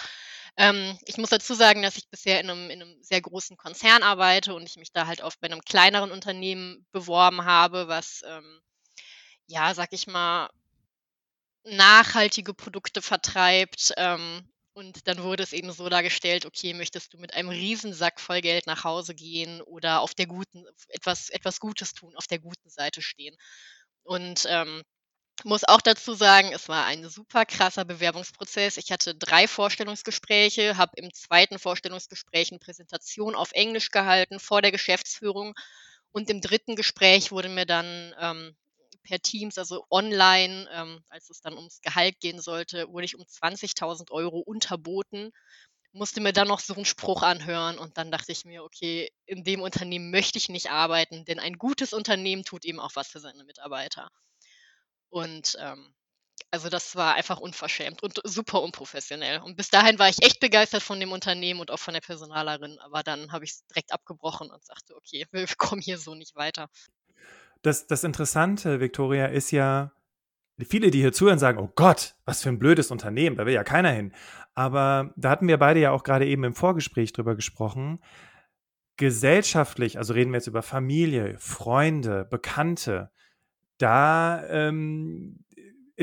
Ähm, 0.55 0.98
ich 1.05 1.17
muss 1.17 1.29
dazu 1.29 1.53
sagen, 1.55 1.81
dass 1.81 1.98
ich 1.98 2.10
bisher 2.10 2.39
in 2.39 2.50
einem, 2.50 2.69
in 2.69 2.81
einem 2.81 3.03
sehr 3.03 3.22
großen 3.22 3.57
Konzern 3.57 4.03
arbeite 4.03 4.53
und 4.53 4.63
ich 4.63 4.77
mich 4.77 4.91
da 4.93 5.07
halt 5.07 5.22
oft 5.22 5.41
bei 5.41 5.48
einem 5.48 5.62
kleineren 5.62 6.12
Unternehmen 6.12 6.86
beworben 6.91 7.43
habe, 7.43 7.88
was, 7.88 8.22
ähm, 8.25 8.62
ja, 9.48 9.74
sag 9.74 9.93
ich 9.93 10.07
mal, 10.07 10.50
nachhaltige 11.63 12.53
Produkte 12.53 13.01
vertreibt. 13.01 13.93
Ähm, 13.98 14.48
und 14.74 15.08
dann 15.08 15.22
wurde 15.22 15.43
es 15.43 15.53
eben 15.53 15.72
so 15.72 15.88
dargestellt, 15.88 16.46
okay, 16.46 16.74
möchtest 16.74 17.13
du 17.13 17.20
mit 17.20 17.34
einem 17.36 17.50
Riesensack 17.50 18.20
voll 18.20 18.41
Geld 18.41 18.65
nach 18.65 18.84
Hause 18.84 19.13
gehen 19.13 19.62
oder 19.62 20.01
auf 20.01 20.15
der 20.15 20.25
guten, 20.25 20.65
etwas, 20.88 21.29
etwas 21.29 21.60
Gutes 21.60 21.93
tun, 21.93 22.15
auf 22.15 22.27
der 22.27 22.39
guten 22.39 22.70
Seite 22.70 23.01
stehen. 23.01 23.36
Und 24.03 24.46
ähm, 24.50 24.82
muss 25.43 25.63
auch 25.63 25.82
dazu 25.82 26.13
sagen, 26.13 26.53
es 26.53 26.70
war 26.70 26.86
ein 26.86 27.08
super 27.10 27.46
krasser 27.46 27.86
Bewerbungsprozess. 27.86 28.77
Ich 28.77 28.91
hatte 28.91 29.13
drei 29.13 29.48
Vorstellungsgespräche, 29.48 30.77
habe 30.77 30.93
im 30.96 31.13
zweiten 31.13 31.60
Vorstellungsgespräch 31.60 32.51
eine 32.51 32.60
Präsentation 32.60 33.36
auf 33.36 33.51
Englisch 33.51 33.89
gehalten 33.91 34.39
vor 34.39 34.62
der 34.62 34.72
Geschäftsführung. 34.72 35.53
Und 36.12 36.29
im 36.29 36.41
dritten 36.41 36.75
Gespräch 36.75 37.32
wurde 37.32 37.50
mir 37.50 37.65
dann 37.65 38.15
ähm, 38.20 38.55
per 39.03 39.19
Teams, 39.22 39.57
also 39.57 39.86
online, 39.89 40.67
ähm, 40.72 41.03
als 41.10 41.29
es 41.29 41.41
dann 41.41 41.55
ums 41.55 41.81
Gehalt 41.81 42.19
gehen 42.19 42.41
sollte, 42.41 42.88
wurde 42.89 43.05
ich 43.05 43.15
um 43.15 43.25
20.000 43.25 44.12
Euro 44.12 44.39
unterboten, 44.39 45.31
musste 45.93 46.22
mir 46.22 46.33
dann 46.33 46.48
noch 46.48 46.60
so 46.60 46.74
einen 46.75 46.86
Spruch 46.86 47.22
anhören 47.24 47.77
und 47.77 47.98
dann 47.98 48.12
dachte 48.12 48.31
ich 48.31 48.45
mir, 48.45 48.63
okay, 48.63 49.10
in 49.25 49.43
dem 49.43 49.62
Unternehmen 49.62 50.12
möchte 50.12 50.38
ich 50.39 50.50
nicht 50.50 50.72
arbeiten, 50.72 51.25
denn 51.25 51.39
ein 51.39 51.57
gutes 51.57 51.93
Unternehmen 51.93 52.43
tut 52.43 52.65
eben 52.65 52.79
auch 52.79 52.91
was 52.95 53.07
für 53.10 53.19
seine 53.19 53.43
Mitarbeiter. 53.43 54.10
Und 55.10 55.55
ähm, 55.60 55.93
also 56.51 56.69
das 56.69 56.95
war 56.95 57.15
einfach 57.15 57.39
unverschämt 57.39 58.03
und 58.03 58.19
super 58.25 58.62
unprofessionell. 58.62 59.39
Und 59.41 59.55
bis 59.57 59.69
dahin 59.69 60.00
war 60.00 60.10
ich 60.10 60.24
echt 60.24 60.39
begeistert 60.39 60.83
von 60.83 61.00
dem 61.00 61.12
Unternehmen 61.12 61.60
und 61.60 61.72
auch 61.72 61.79
von 61.79 61.93
der 61.95 62.01
Personalerin, 62.01 62.79
aber 62.79 63.03
dann 63.03 63.31
habe 63.31 63.45
ich 63.45 63.51
es 63.51 63.65
direkt 63.67 63.91
abgebrochen 63.91 64.51
und 64.51 64.63
sagte, 64.65 64.95
okay, 64.95 65.25
wir 65.31 65.48
kommen 65.57 65.81
hier 65.81 65.98
so 66.00 66.15
nicht 66.15 66.36
weiter 66.36 66.69
das, 67.63 67.88
das 67.88 68.03
Interessante, 68.03 68.79
Victoria, 68.79 69.25
ist 69.25 69.51
ja, 69.51 69.93
viele, 70.60 70.91
die 70.91 71.00
hier 71.00 71.13
zuhören, 71.13 71.39
sagen, 71.39 71.58
oh 71.58 71.72
Gott, 71.75 72.15
was 72.25 72.43
für 72.43 72.50
ein 72.50 72.60
blödes 72.60 72.91
Unternehmen, 72.91 73.38
da 73.38 73.46
will 73.46 73.53
ja 73.53 73.63
keiner 73.63 73.89
hin. 73.89 74.13
Aber 74.53 75.13
da 75.15 75.32
hatten 75.32 75.48
wir 75.48 75.58
beide 75.58 75.79
ja 75.79 75.91
auch 75.91 76.03
gerade 76.03 76.27
eben 76.27 76.43
im 76.43 76.53
Vorgespräch 76.53 77.13
drüber 77.13 77.36
gesprochen. 77.36 78.00
Gesellschaftlich, 78.98 79.98
also 79.98 80.13
reden 80.13 80.32
wir 80.32 80.38
jetzt 80.38 80.48
über 80.48 80.62
Familie, 80.62 81.36
Freunde, 81.39 82.25
Bekannte, 82.29 83.10
da 83.79 84.46
ähm, 84.50 85.42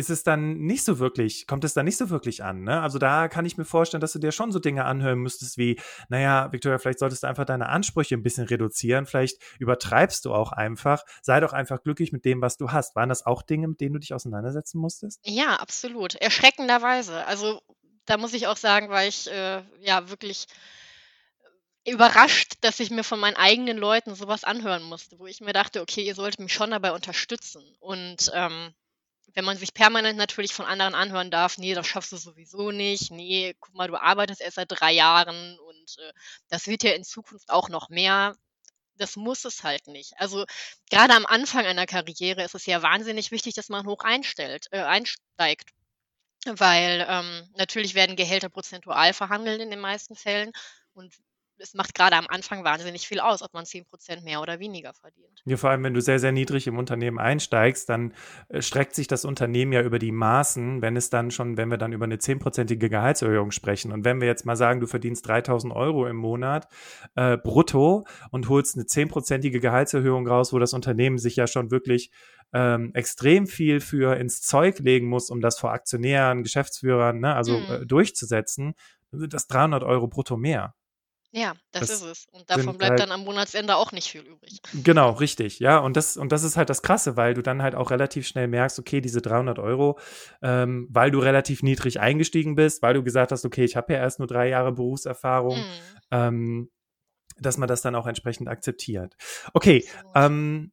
ist 0.01 0.11
es 0.11 0.23
dann 0.23 0.59
nicht 0.59 0.83
so 0.83 0.99
wirklich, 0.99 1.47
kommt 1.47 1.63
es 1.63 1.75
dann 1.75 1.85
nicht 1.85 1.99
so 1.99 2.09
wirklich 2.09 2.43
an. 2.43 2.65
Ne? 2.65 2.81
Also 2.81 2.99
da 2.99 3.29
kann 3.29 3.45
ich 3.45 3.59
mir 3.59 3.67
vorstellen, 3.67 4.01
dass 4.01 4.13
du 4.13 4.19
dir 4.19 4.33
schon 4.33 4.51
so 4.51 4.59
Dinge 4.59 4.87
anhören 4.87 5.19
müsstest 5.19 5.59
wie, 5.59 5.79
naja, 6.09 6.51
Victoria, 6.53 6.79
vielleicht 6.79 6.99
solltest 6.99 7.23
du 7.23 7.27
einfach 7.27 7.45
deine 7.45 7.69
Ansprüche 7.69 8.17
ein 8.17 8.23
bisschen 8.23 8.47
reduzieren, 8.47 9.05
vielleicht 9.05 9.39
übertreibst 9.59 10.25
du 10.25 10.33
auch 10.33 10.53
einfach, 10.53 11.05
sei 11.23 11.39
doch 11.41 11.53
einfach 11.53 11.83
glücklich 11.83 12.13
mit 12.13 12.25
dem, 12.25 12.41
was 12.41 12.57
du 12.57 12.73
hast. 12.73 12.97
Waren 12.97 13.11
das 13.11 13.27
auch 13.27 13.43
Dinge, 13.43 13.69
mit 13.69 13.81
denen 13.81 13.93
du 13.93 14.01
dich 14.01 14.15
auseinandersetzen 14.15 14.81
musstest? 14.81 15.21
Ja, 15.25 15.57
absolut. 15.57 16.15
Erschreckenderweise. 16.15 17.27
Also 17.27 17.61
da 18.07 18.17
muss 18.17 18.33
ich 18.33 18.47
auch 18.47 18.57
sagen, 18.57 18.89
weil 18.89 19.09
ich 19.11 19.31
äh, 19.31 19.63
ja 19.81 20.09
wirklich 20.09 20.47
überrascht, 21.87 22.55
dass 22.63 22.81
ich 22.81 22.91
mir 22.91 23.05
von 23.05 23.21
meinen 23.21 23.37
eigenen 23.37 23.77
Leuten 23.77 24.15
sowas 24.15 24.45
anhören 24.45 24.83
musste, 24.83 25.19
wo 25.19 25.27
ich 25.27 25.41
mir 25.41 25.53
dachte, 25.53 25.83
okay, 25.83 26.03
ihr 26.03 26.15
solltet 26.15 26.41
mich 26.41 26.55
schon 26.55 26.71
dabei 26.71 26.93
unterstützen. 26.93 27.63
Und 27.81 28.31
ähm, 28.35 28.75
wenn 29.35 29.45
man 29.45 29.57
sich 29.57 29.75
permanent 29.75 30.19
natürlich 30.19 30.53
von 30.53 30.67
anderen 30.67 30.95
anhören 30.95 31.31
darf, 31.31 31.59
nee, 31.59 31.75
das 31.75 31.87
schaffst 31.87 32.13
du 32.13 32.17
sowieso 32.17 32.71
nicht, 32.71 33.11
nee, 33.11 33.55
guck 33.61 33.75
mal, 33.75 33.89
du 33.89 34.01
arbeitest 34.01 34.41
erst 34.41 34.57
seit 34.57 34.71
drei 34.71 34.93
Jahren 34.93 35.59
und 35.59 35.99
äh, 35.99 36.13
das 36.49 36.67
wird 36.67 36.83
ja 36.83 36.93
in 36.93 37.05
Zukunft 37.05 37.51
auch 37.51 37.69
noch 37.69 37.89
mehr. 37.89 38.35
Das 38.97 39.17
muss 39.17 39.45
es 39.45 39.65
halt 39.65 39.87
nicht. 39.87 40.13
Also 40.19 40.45
gerade 40.91 41.15
am 41.15 41.27
Anfang 41.27 41.65
einer 41.67 41.87
Karriere 41.87 42.43
ist 42.43 42.55
es 42.55 42.67
ja 42.67 42.83
wahnsinnig 42.83 43.31
wichtig, 43.31 43.55
dass 43.55 43.69
man 43.71 43.87
hoch 43.87 44.05
einstellt, 44.05 44.67
äh, 44.73 44.83
einsteigt. 44.83 45.71
Weil 46.47 47.07
ähm, 47.09 47.51
natürlich 47.57 47.95
werden 47.95 48.17
Gehälter 48.17 48.49
prozentual 48.49 49.13
verhandelt 49.13 49.61
in 49.61 49.71
den 49.71 49.81
meisten 49.81 50.17
Fällen. 50.17 50.53
Und 50.95 51.15
es 51.61 51.75
macht 51.75 51.95
gerade 51.95 52.17
am 52.17 52.27
Anfang 52.29 52.65
wahnsinnig 52.65 53.07
viel 53.07 53.21
aus, 53.21 53.43
ob 53.43 53.53
man 53.53 53.65
10% 53.65 54.25
mehr 54.25 54.41
oder 54.41 54.59
weniger 54.59 54.93
verdient. 54.95 55.43
Ja, 55.45 55.57
vor 55.57 55.71
allem, 55.71 55.85
wenn 55.85 55.95
du 55.95 56.01
sehr, 56.01 56.19
sehr 56.19 56.33
niedrig 56.33 56.67
im 56.67 56.79
Unternehmen 56.79 57.19
einsteigst, 57.19 57.89
dann 57.89 58.15
äh, 58.49 58.63
streckt 58.63 58.95
sich 58.95 59.07
das 59.07 59.25
Unternehmen 59.25 59.73
ja 59.73 59.83
über 59.83 59.99
die 59.99 60.13
Maßen, 60.13 60.83
wenn 60.83 60.97
es 60.97 61.11
dann 61.11 61.31
schon, 61.31 61.57
wenn 61.57 61.71
wir 61.71 61.79
dann 61.79 61.93
über 61.93 62.05
eine 62.05 62.17
10-prozentige 62.17 62.89
Gehaltserhöhung 62.89 63.51
sprechen. 63.51 63.93
Und 63.93 64.05
wenn 64.05 64.21
wir 64.21 64.29
jetzt 64.29 64.47
mal 64.47 64.57
sagen, 64.57 64.81
du 64.81 64.87
verdienst 64.87 65.27
3000 65.29 65.73
Euro 65.75 66.07
im 66.07 66.17
Monat 66.17 66.69
äh, 67.15 67.37
brutto 67.37 68.07
und 68.31 68.49
holst 68.49 68.77
eine 68.77 68.85
10-prozentige 68.85 69.61
Gehaltserhöhung 69.61 70.27
raus, 70.27 70.53
wo 70.53 70.59
das 70.59 70.73
Unternehmen 70.73 71.19
sich 71.19 71.37
ja 71.37 71.47
schon 71.47 71.71
wirklich 71.71 72.11
ähm, 72.53 72.91
extrem 72.95 73.47
viel 73.47 73.81
für 73.81 74.17
ins 74.17 74.43
Zeug 74.43 74.79
legen 74.81 75.09
muss, 75.09 75.31
um 75.31 75.41
das 75.41 75.59
vor 75.59 75.73
Aktionären, 75.73 76.43
Geschäftsführern, 76.43 77.21
ne, 77.21 77.35
also 77.35 77.59
mhm. 77.59 77.71
äh, 77.71 77.87
durchzusetzen, 77.87 78.75
dann 79.11 79.21
sind 79.21 79.35
das 79.35 79.47
300 79.47 79.85
Euro 79.85 80.09
brutto 80.09 80.37
mehr. 80.37 80.75
Ja, 81.33 81.55
das, 81.71 81.89
das 81.89 81.91
ist 81.91 82.03
es. 82.03 82.27
Und 82.33 82.51
davon 82.51 82.77
bleibt 82.77 82.91
halt, 82.91 83.01
dann 83.01 83.13
am 83.13 83.25
Monatsende 83.25 83.77
auch 83.77 83.93
nicht 83.93 84.11
viel 84.11 84.23
übrig. 84.23 84.61
Genau, 84.83 85.11
richtig. 85.13 85.61
Ja, 85.61 85.79
und 85.79 85.97
das, 85.97 86.17
und 86.17 86.33
das 86.33 86.43
ist 86.43 86.57
halt 86.57 86.71
das 86.71 86.83
Krasse, 86.83 87.17
weil 87.17 87.35
du 87.35 87.43
dann 87.43 87.63
halt 87.63 87.77
auch 87.77 87.93
relativ 87.93 88.27
schnell 88.27 88.49
merkst, 88.49 88.81
okay, 88.81 89.01
diese 89.01 89.23
300 89.23 89.61
Euro, 89.61 89.99
ähm, 90.43 90.89
weil 90.91 91.13
du 91.13 91.21
relativ 91.21 91.63
niedrig 91.63 92.01
eingestiegen 92.01 92.57
bist, 92.57 92.83
weil 92.83 92.95
du 92.95 93.05
gesagt 93.05 93.31
hast, 93.31 93.45
okay, 93.45 93.65
ich 93.65 93.77
habe 93.77 93.93
ja 93.93 94.01
erst 94.01 94.19
nur 94.19 94.27
drei 94.27 94.49
Jahre 94.49 94.73
Berufserfahrung, 94.73 95.59
mhm. 95.59 95.65
ähm, 96.11 96.71
dass 97.39 97.59
man 97.59 97.69
das 97.69 97.81
dann 97.81 97.95
auch 97.95 98.09
entsprechend 98.09 98.49
akzeptiert. 98.49 99.17
Okay, 99.55 99.87
ähm, 100.17 100.73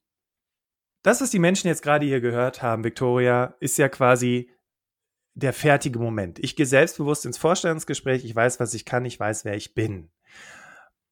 das, 1.04 1.22
was 1.22 1.30
die 1.30 1.40
Menschen 1.40 1.68
jetzt 1.68 1.84
gerade 1.84 2.06
hier 2.06 2.20
gehört 2.20 2.64
haben, 2.64 2.84
Victoria, 2.84 3.56
ist 3.60 3.78
ja 3.78 3.90
quasi 3.90 4.50
der 5.36 5.54
fertige 5.54 6.00
Moment. 6.00 6.40
Ich 6.40 6.56
gehe 6.56 6.66
selbstbewusst 6.66 7.28
ins 7.28 7.38
Vorstellungsgespräch, 7.38 8.26
ich 8.26 8.36
weiß, 8.36 8.60
was 8.60 8.74
ich 8.74 8.86
kann, 8.86 9.06
ich 9.06 9.20
weiß, 9.20 9.46
wer 9.46 9.56
ich 9.56 9.76
bin. 9.76 10.10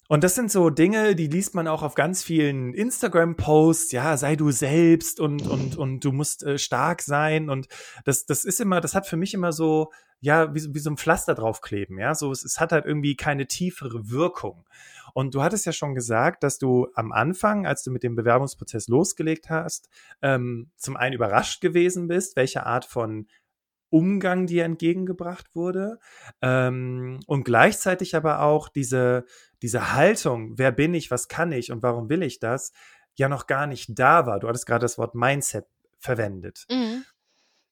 Und 0.08 0.24
das 0.24 0.36
sind 0.36 0.52
so 0.52 0.70
Dinge, 0.70 1.16
die 1.16 1.28
liest 1.28 1.56
man 1.56 1.68
auch 1.68 1.82
auf 1.82 1.96
ganz 1.96 2.24
vielen 2.24 2.74
Instagram-Posts, 2.74 3.92
ja, 3.92 4.18
sei 4.18 4.36
du 4.36 4.52
selbst 4.52 5.20
und, 5.20 5.48
und, 5.48 5.78
und 5.78 6.06
du 6.06 6.12
musst 6.12 6.44
äh, 6.44 6.60
stark 6.60 7.02
sein. 7.02 7.50
Und 7.50 7.68
das, 8.04 8.26
das 8.26 8.46
ist 8.46 8.62
immer, 8.62 8.82
das 8.82 8.94
hat 8.94 9.08
für 9.08 9.18
mich 9.18 9.34
immer 9.34 9.52
so, 9.52 9.92
ja, 10.20 10.54
wie, 10.54 10.74
wie 10.74 10.80
so 10.80 10.92
ein 10.92 10.98
Pflaster 10.98 11.34
draufkleben, 11.34 11.98
ja. 11.98 12.14
So, 12.14 12.32
es, 12.32 12.44
es 12.44 12.60
hat 12.60 12.72
halt 12.72 12.86
irgendwie 12.86 13.16
keine 13.16 13.48
tiefere 13.48 14.10
Wirkung. 14.10 14.66
Und 15.14 15.34
du 15.34 15.42
hattest 15.42 15.66
ja 15.66 15.72
schon 15.72 15.96
gesagt, 15.96 16.44
dass 16.44 16.58
du 16.60 16.88
am 16.94 17.12
Anfang, 17.12 17.66
als 17.66 17.84
du 17.84 17.92
mit 17.92 18.04
dem 18.04 18.16
Bewerbungsprozess 18.16 18.88
losgelegt 18.88 19.50
hast, 19.50 19.90
ähm, 20.22 20.72
zum 20.78 20.98
einen 20.98 21.16
überrascht 21.16 21.62
gewesen 21.62 22.08
bist, 22.08 22.36
welche 22.36 22.66
Art 22.66 22.86
von 22.86 23.28
Umgang 23.90 24.46
dir 24.46 24.66
entgegengebracht 24.66 25.56
wurde 25.56 26.00
ähm, 26.42 27.20
und 27.28 27.46
gleichzeitig 27.46 28.16
aber 28.16 28.42
auch 28.42 28.68
diese, 28.68 29.24
diese 29.66 29.94
Haltung, 29.94 30.60
wer 30.60 30.72
bin 30.72 30.94
ich, 30.94 31.10
was 31.10 31.28
kann 31.28 31.52
ich 31.52 31.72
und 31.72 31.82
warum 31.82 32.08
will 32.08 32.22
ich 32.22 32.40
das, 32.40 32.72
ja 33.16 33.28
noch 33.28 33.48
gar 33.48 33.66
nicht 33.66 33.98
da 33.98 34.28
war. 34.28 34.40
Du 34.40 34.48
hattest 34.48 34.68
gerade 34.68 34.84
das 34.84 35.00
Wort 35.00 35.16
Mindset 35.16 35.66
verwendet. 35.98 36.66
Mhm. 36.70 37.04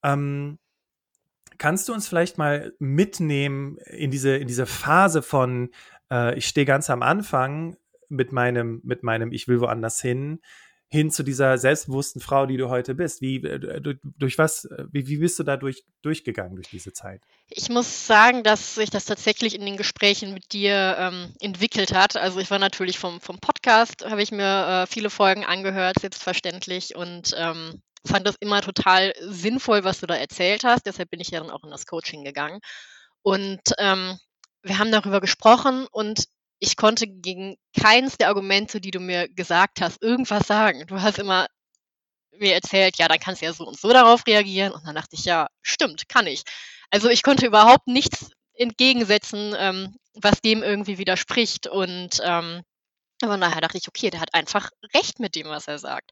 Ähm, 0.02 0.60
kannst 1.60 1.88
du 1.88 1.94
uns 1.94 2.08
vielleicht 2.08 2.40
mal 2.40 2.74
mitnehmen 2.80 3.78
in 3.86 4.10
diese, 4.10 4.36
in 4.38 4.48
diese 4.48 4.66
Phase 4.66 5.22
von, 5.22 5.70
äh, 6.10 6.36
ich 6.36 6.48
stehe 6.48 6.66
ganz 6.66 6.90
am 6.90 7.04
Anfang 7.04 7.78
mit 8.10 8.32
meinem, 8.32 8.82
mit 8.84 9.04
meinem 9.04 9.32
Ich 9.32 9.48
will 9.48 9.62
woanders 9.62 10.02
hin, 10.02 10.42
hin 10.94 11.10
zu 11.10 11.24
dieser 11.24 11.58
selbstbewussten 11.58 12.22
Frau, 12.22 12.46
die 12.46 12.56
du 12.56 12.70
heute 12.70 12.94
bist? 12.94 13.20
Wie, 13.20 13.38
äh, 13.38 13.82
durch, 14.04 14.38
was, 14.38 14.66
äh, 14.66 14.86
wie, 14.92 15.08
wie 15.08 15.18
bist 15.18 15.40
du 15.40 15.44
da 15.44 15.58
durch, 15.58 15.84
durchgegangen 16.04 16.54
durch 16.54 16.70
diese 16.70 16.94
Zeit? 16.94 17.24
Ich 17.50 17.68
muss 17.70 18.06
sagen, 18.06 18.44
dass 18.44 18.76
sich 18.76 18.92
das 18.92 19.06
tatsächlich 19.06 19.56
in 19.56 19.66
den 19.66 19.76
Gesprächen 19.76 20.36
mit 20.36 20.54
dir 20.54 20.96
ähm, 21.00 21.34
entwickelt 21.42 21.96
hat. 21.96 22.16
Also 22.16 22.40
ich 22.40 22.52
war 22.52 22.60
natürlich 22.60 23.00
vom, 23.00 23.20
vom 23.22 23.40
Podcast, 23.40 24.06
habe 24.08 24.22
ich 24.22 24.32
mir 24.32 24.84
äh, 24.84 24.88
viele 24.88 25.10
Folgen 25.10 25.44
angehört, 25.44 25.98
selbstverständlich, 26.00 26.96
und 26.96 27.36
ähm, 27.40 27.82
fand 28.06 28.28
das 28.28 28.36
immer 28.40 28.62
total 28.62 29.14
sinnvoll, 29.20 29.84
was 29.84 30.00
du 30.00 30.06
da 30.06 30.14
erzählt 30.14 30.64
hast. 30.64 30.86
Deshalb 30.86 31.10
bin 31.10 31.22
ich 31.22 31.32
ja 31.32 31.40
dann 31.40 31.50
auch 31.50 31.64
in 31.64 31.72
das 31.72 31.88
Coaching 31.88 32.24
gegangen. 32.24 32.60
Und 33.24 33.62
ähm, 33.80 34.20
wir 34.62 34.78
haben 34.78 34.92
darüber 34.92 35.22
gesprochen 35.22 35.88
und 35.92 36.26
ich 36.64 36.78
konnte 36.78 37.08
gegen 37.08 37.58
keins 37.78 38.18
der 38.18 38.30
Argumente, 38.30 38.80
die 38.80 38.92
du 38.92 39.02
mir 39.02 39.28
gesagt 39.28 39.82
hast, 39.82 40.02
irgendwas 40.02 40.48
sagen. 40.48 40.88
Du 40.88 41.02
hast 41.02 41.20
immer 41.20 41.48
mir 42.32 42.54
erzählt, 42.54 42.98
ja, 42.98 43.10
dann 43.10 43.20
kannst 43.20 43.42
du 43.42 43.46
ja 43.46 43.54
so 43.54 43.68
und 43.68 43.78
so 43.78 43.92
darauf 43.92 44.26
reagieren. 44.26 44.72
Und 44.72 44.88
dann 44.88 44.96
dachte 44.96 45.18
ich, 45.18 45.26
ja, 45.26 45.48
stimmt, 45.62 46.08
kann 46.08 46.26
ich. 46.26 46.44
Also 46.90 47.10
ich 47.10 47.22
konnte 47.22 47.46
überhaupt 47.46 47.88
nichts 47.88 48.32
entgegensetzen, 48.54 49.54
ähm, 49.58 49.98
was 50.14 50.40
dem 50.40 50.64
irgendwie 50.64 50.98
widerspricht. 50.98 51.68
Und 51.68 52.22
ähm, 52.24 52.62
aber 53.22 53.36
nachher 53.36 53.62
dachte 53.62 53.78
ich, 53.78 53.90
okay, 53.90 54.10
der 54.10 54.22
hat 54.22 54.34
einfach 54.34 54.70
recht 54.96 55.20
mit 55.20 55.36
dem, 55.36 55.48
was 55.48 55.68
er 55.68 55.80
sagt. 55.80 56.12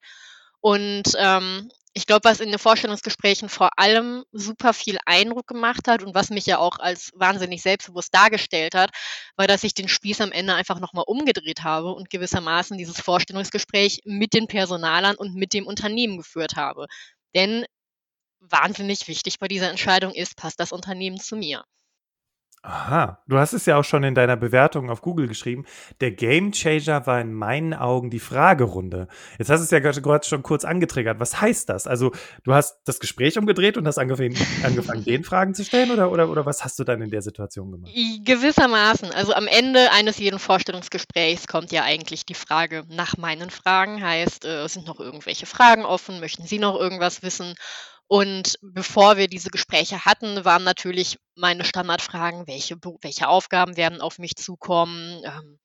Und 0.59 1.13
ähm, 1.17 1.71
ich 1.93 2.05
glaube, 2.05 2.23
was 2.23 2.39
in 2.39 2.49
den 2.49 2.59
Vorstellungsgesprächen 2.59 3.49
vor 3.49 3.69
allem 3.77 4.23
super 4.31 4.73
viel 4.73 4.97
Eindruck 5.05 5.47
gemacht 5.47 5.87
hat 5.87 6.03
und 6.03 6.15
was 6.15 6.29
mich 6.29 6.45
ja 6.45 6.57
auch 6.57 6.79
als 6.79 7.11
wahnsinnig 7.15 7.61
selbstbewusst 7.61 8.13
dargestellt 8.13 8.75
hat, 8.75 8.91
war, 9.35 9.47
dass 9.47 9.63
ich 9.63 9.73
den 9.73 9.89
Spieß 9.89 10.21
am 10.21 10.31
Ende 10.31 10.55
einfach 10.55 10.79
nochmal 10.79 11.03
umgedreht 11.07 11.63
habe 11.63 11.91
und 11.93 12.09
gewissermaßen 12.09 12.77
dieses 12.77 13.01
Vorstellungsgespräch 13.01 14.01
mit 14.05 14.33
den 14.33 14.47
Personalern 14.47 15.15
und 15.17 15.35
mit 15.35 15.53
dem 15.53 15.67
Unternehmen 15.67 16.17
geführt 16.17 16.55
habe. 16.55 16.87
Denn 17.35 17.65
wahnsinnig 18.39 19.07
wichtig 19.07 19.39
bei 19.39 19.47
dieser 19.47 19.69
Entscheidung 19.69 20.13
ist, 20.13 20.35
passt 20.37 20.59
das 20.59 20.71
Unternehmen 20.71 21.19
zu 21.19 21.35
mir. 21.35 21.63
Aha, 22.63 23.17
du 23.27 23.39
hast 23.39 23.53
es 23.53 23.65
ja 23.65 23.77
auch 23.77 23.83
schon 23.83 24.03
in 24.03 24.13
deiner 24.13 24.37
Bewertung 24.37 24.91
auf 24.91 25.01
Google 25.01 25.27
geschrieben. 25.27 25.65
Der 25.99 26.11
Game 26.11 26.51
Changer 26.51 27.07
war 27.07 27.19
in 27.19 27.33
meinen 27.33 27.73
Augen 27.73 28.11
die 28.11 28.19
Fragerunde. 28.19 29.07
Jetzt 29.39 29.49
hast 29.49 29.61
du 29.61 29.63
es 29.63 29.71
ja 29.71 29.79
gerade 29.79 30.27
schon 30.27 30.43
kurz 30.43 30.63
angetriggert. 30.63 31.19
Was 31.19 31.41
heißt 31.41 31.69
das? 31.69 31.87
Also, 31.87 32.11
du 32.43 32.53
hast 32.53 32.77
das 32.85 32.99
Gespräch 32.99 33.39
umgedreht 33.39 33.77
und 33.77 33.87
hast 33.87 33.97
angefangen, 33.97 34.37
angefangen 34.63 35.03
den 35.03 35.23
Fragen 35.23 35.55
zu 35.55 35.65
stellen 35.65 35.89
oder, 35.89 36.11
oder, 36.11 36.29
oder 36.29 36.45
was 36.45 36.63
hast 36.63 36.77
du 36.77 36.83
dann 36.83 37.01
in 37.01 37.09
der 37.09 37.23
Situation 37.23 37.71
gemacht? 37.71 37.91
Gewissermaßen. 38.25 39.11
Also, 39.11 39.33
am 39.33 39.47
Ende 39.47 39.91
eines 39.91 40.19
jeden 40.19 40.37
Vorstellungsgesprächs 40.37 41.47
kommt 41.47 41.71
ja 41.71 41.81
eigentlich 41.81 42.27
die 42.27 42.35
Frage 42.35 42.83
nach 42.89 43.17
meinen 43.17 43.49
Fragen. 43.49 44.03
Heißt, 44.03 44.45
äh, 44.45 44.67
sind 44.67 44.85
noch 44.85 44.99
irgendwelche 44.99 45.47
Fragen 45.47 45.83
offen? 45.83 46.19
Möchten 46.19 46.45
Sie 46.45 46.59
noch 46.59 46.79
irgendwas 46.79 47.23
wissen? 47.23 47.55
Und 48.11 48.57
bevor 48.61 49.15
wir 49.15 49.29
diese 49.29 49.51
Gespräche 49.51 50.03
hatten, 50.03 50.43
waren 50.43 50.65
natürlich 50.65 51.17
meine 51.35 51.63
Standardfragen, 51.63 52.45
welche, 52.45 52.75
welche 53.01 53.29
Aufgaben 53.29 53.77
werden 53.77 54.01
auf 54.01 54.19
mich 54.19 54.35
zukommen, 54.35 55.21
ähm, 55.23 55.59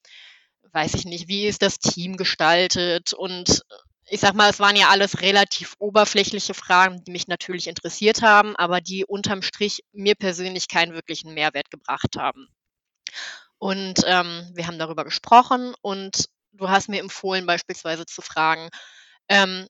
weiß 0.71 0.95
ich 0.95 1.07
nicht, 1.07 1.27
wie 1.27 1.49
ist 1.49 1.61
das 1.61 1.81
Team 1.81 2.17
gestaltet 2.17 3.15
und 3.15 3.63
ich 4.09 4.21
sag 4.21 4.35
mal, 4.35 4.49
es 4.49 4.61
waren 4.61 4.77
ja 4.77 4.91
alles 4.91 5.23
relativ 5.23 5.75
oberflächliche 5.81 6.55
Fragen, 6.55 7.03
die 7.03 7.11
mich 7.11 7.27
natürlich 7.27 7.67
interessiert 7.67 8.23
haben, 8.23 8.55
aber 8.55 8.81
die 8.81 9.05
unterm 9.05 9.43
Strich 9.43 9.81
mir 9.91 10.15
persönlich 10.15 10.69
keinen 10.69 10.95
wirklichen 10.95 11.35
Mehrwert 11.35 11.69
gebracht 11.73 12.15
haben. 12.17 12.47
Und 13.59 14.03
ähm, 14.07 14.49
wir 14.55 14.69
haben 14.69 14.79
darüber 14.79 15.03
gesprochen 15.03 15.75
und 15.83 16.27
du 16.53 16.69
hast 16.69 16.89
mir 16.89 17.01
empfohlen, 17.01 17.45
beispielsweise 17.45 18.07
zu 18.07 18.23
fragen, 18.23 18.69
ähm, 19.29 19.67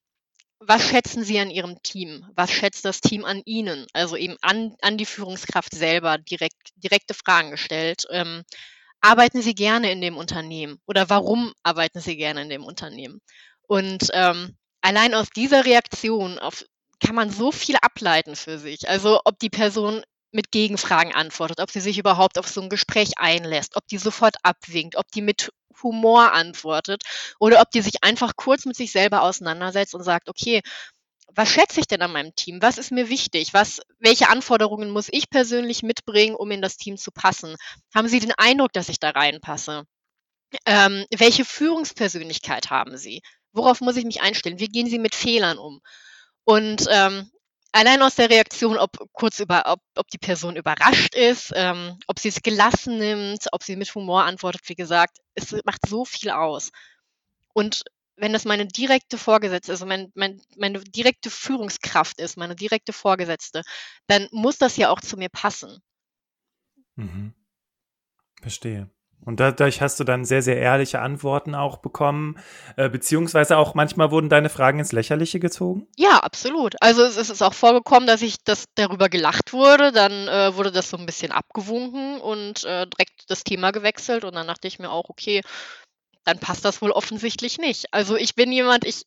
was 0.59 0.83
schätzen 0.83 1.25
Sie 1.25 1.39
an 1.39 1.51
Ihrem 1.51 1.83
Team? 1.83 2.25
Was 2.35 2.51
schätzt 2.51 2.85
das 2.85 3.01
Team 3.01 3.25
an 3.25 3.43
Ihnen? 3.45 3.87
Also 3.93 4.17
eben 4.17 4.37
an, 4.41 4.75
an 4.81 4.97
die 4.97 5.07
Führungskraft 5.07 5.75
selber 5.75 6.19
direkt, 6.19 6.71
direkte 6.77 7.15
Fragen 7.15 7.51
gestellt. 7.51 8.05
Ähm, 8.11 8.43
arbeiten 9.01 9.43
Sie 9.43 9.55
gerne 9.55 9.93
in 9.93 10.01
dem 10.01 10.17
Unternehmen? 10.17 10.79
Oder 10.87 11.11
warum 11.11 11.53
arbeiten 11.63 12.01
Sie 12.01 12.17
gerne 12.17 12.43
in 12.43 12.49
dem 12.49 12.65
Unternehmen? 12.65 13.21
Und 13.63 14.09
ähm, 14.13 14.57
allein 14.81 15.15
aus 15.15 15.29
dieser 15.31 15.65
Reaktion 15.65 16.39
auf, 16.39 16.65
kann 17.05 17.15
man 17.15 17.31
so 17.31 17.53
viel 17.53 17.77
ableiten 17.83 18.37
für 18.37 18.59
sich. 18.59 18.89
Also 18.89 19.21
ob 19.25 19.39
die 19.39 19.51
Person 19.51 20.03
mit 20.37 20.53
Gegenfragen 20.53 21.13
antwortet, 21.13 21.61
ob 21.61 21.71
sie 21.71 21.81
sich 21.81 21.99
überhaupt 21.99 22.39
auf 22.39 22.47
so 22.47 22.61
ein 22.61 22.69
Gespräch 22.69 23.19
einlässt, 23.19 23.75
ob 23.77 23.87
die 23.89 23.99
sofort 23.99 24.37
abwinkt, 24.45 24.97
ob 24.97 25.11
die 25.11 25.23
mit 25.23 25.51
Humor 25.83 26.33
antwortet 26.33 27.03
oder 27.41 27.61
ob 27.61 27.71
die 27.71 27.83
sich 27.83 28.05
einfach 28.05 28.37
kurz 28.37 28.65
mit 28.65 28.77
sich 28.77 28.93
selber 28.93 29.23
auseinandersetzt 29.23 29.95
und 29.95 30.05
sagt, 30.05 30.29
okay, 30.29 30.63
was 31.35 31.51
schätze 31.51 31.81
ich 31.81 31.87
denn 31.87 32.03
an 32.03 32.13
meinem 32.13 32.35
Team? 32.35 32.63
Was 32.63 32.79
ist 32.79 32.93
mir 32.93 33.09
wichtig? 33.09 33.53
Was, 33.53 33.81
welche 33.99 34.29
Anforderungen 34.29 34.91
muss 34.91 35.09
ich 35.11 35.29
persönlich 35.29 35.83
mitbringen, 35.83 36.37
um 36.37 36.51
in 36.51 36.63
das 36.63 36.77
Team 36.77 36.97
zu 36.97 37.11
passen? 37.11 37.57
Haben 37.95 38.09
Sie 38.09 38.21
den 38.21 38.33
Eindruck, 38.37 38.73
dass 38.73 38.89
ich 38.89 39.01
da 39.01 39.11
reinpasse? 39.11 39.85
Ähm, 40.65 41.05
welche 41.11 41.45
Führungspersönlichkeit 41.45 42.71
haben 42.71 42.97
Sie? 42.97 43.23
Worauf 43.53 43.81
muss 43.81 43.97
ich 43.97 44.05
mich 44.05 44.23
einstellen? 44.23 44.61
Wie 44.61 44.69
gehen 44.69 44.89
Sie 44.89 44.99
mit 44.99 45.15
Fehlern 45.15 45.59
um? 45.59 45.81
Und 46.45 46.87
ähm, 46.91 47.31
allein 47.77 48.03
aus 48.03 48.15
der 48.15 48.31
Reaktion, 48.31 48.79
ob 48.79 48.91
kurz 49.13 49.39
über, 49.39 49.65
ob, 49.67 49.81
ob 49.97 50.09
die 50.09 50.19
Person 50.19 50.57
überrascht 50.57 51.15
ist, 51.15 51.53
ähm, 51.55 51.99
ob 52.07 52.19
sie 52.19 52.29
es 52.29 52.43
gelassen 52.43 52.99
nimmt, 52.99 53.47
ob 53.53 53.63
sie 53.63 53.77
mit 53.77 53.95
Humor 53.95 54.25
antwortet, 54.25 54.63
wie 54.67 54.75
gesagt, 54.75 55.19
es 55.35 55.53
macht 55.65 55.87
so 55.87 56.05
viel 56.05 56.31
aus. 56.31 56.73
Und 57.53 57.85
wenn 58.17 58.33
das 58.33 58.47
meine 58.47 58.67
direkte 58.67 59.19
Vorgesetzte, 59.19 59.73
also 59.73 59.85
mein, 59.85 60.11
mein, 60.15 60.41
meine 60.57 60.81
direkte 60.81 61.31
Führungskraft 61.31 62.19
ist, 62.19 62.39
meine 62.39 62.57
direkte 62.57 62.95
Vorgesetzte, 62.95 63.63
dann 64.07 64.27
muss 64.31 64.57
das 64.57 64.79
ja 64.79 64.89
auch 64.91 65.01
zu 65.01 65.19
mir 65.19 65.29
passen. 65.29 65.79
Mhm. 66.95 67.35
Verstehe. 68.41 68.91
Und 69.27 69.41
dadurch 69.41 69.83
hast 69.83 69.99
du 69.99 70.05
dann 70.05 70.25
sehr, 70.25 70.41
sehr 70.41 70.57
ehrliche 70.57 71.01
Antworten 71.01 71.57
auch 71.57 71.79
bekommen, 71.79 72.39
äh, 72.77 72.89
beziehungsweise 72.89 73.59
auch 73.59 73.75
manchmal 73.75 74.13
wurden 74.13 74.29
deine 74.29 74.49
Fragen 74.49 74.79
ins 74.79 74.93
Lächerliche 74.93 75.41
gezogen? 75.41 75.89
Ja, 75.97 76.21
absolut. 76.21 76.77
Also 76.81 77.03
es, 77.03 77.17
es 77.17 77.29
ist 77.29 77.43
auch 77.43 77.53
vorgekommen, 77.53 78.07
dass 78.07 78.23
ich 78.23 78.37
das 78.45 78.67
darüber 78.77 79.09
gelacht 79.09 79.53
wurde, 79.53 79.91
dann 79.91 80.29
äh, 80.29 80.57
wurde 80.57 80.71
das 80.71 80.89
so 80.89 80.97
ein 80.97 81.07
bisschen 81.07 81.33
abgewunken 81.33 82.21
und 82.21 82.65
äh, 82.65 82.87
direkt 82.87 83.29
das 83.29 83.43
Thema 83.43 83.73
gewechselt 83.73 84.25
und 84.25 84.37
dann 84.37 84.47
dachte 84.47 84.69
ich 84.69 84.79
mir 84.79 84.91
auch, 84.91 85.09
okay, 85.09 85.43
dann 86.25 86.39
passt 86.39 86.65
das 86.65 86.81
wohl 86.81 86.93
offensichtlich 86.93 87.59
nicht. 87.59 87.87
Also 87.93 88.17
ich 88.17 88.37
bin 88.37 88.53
jemand, 88.53 88.85
ich 88.85 89.03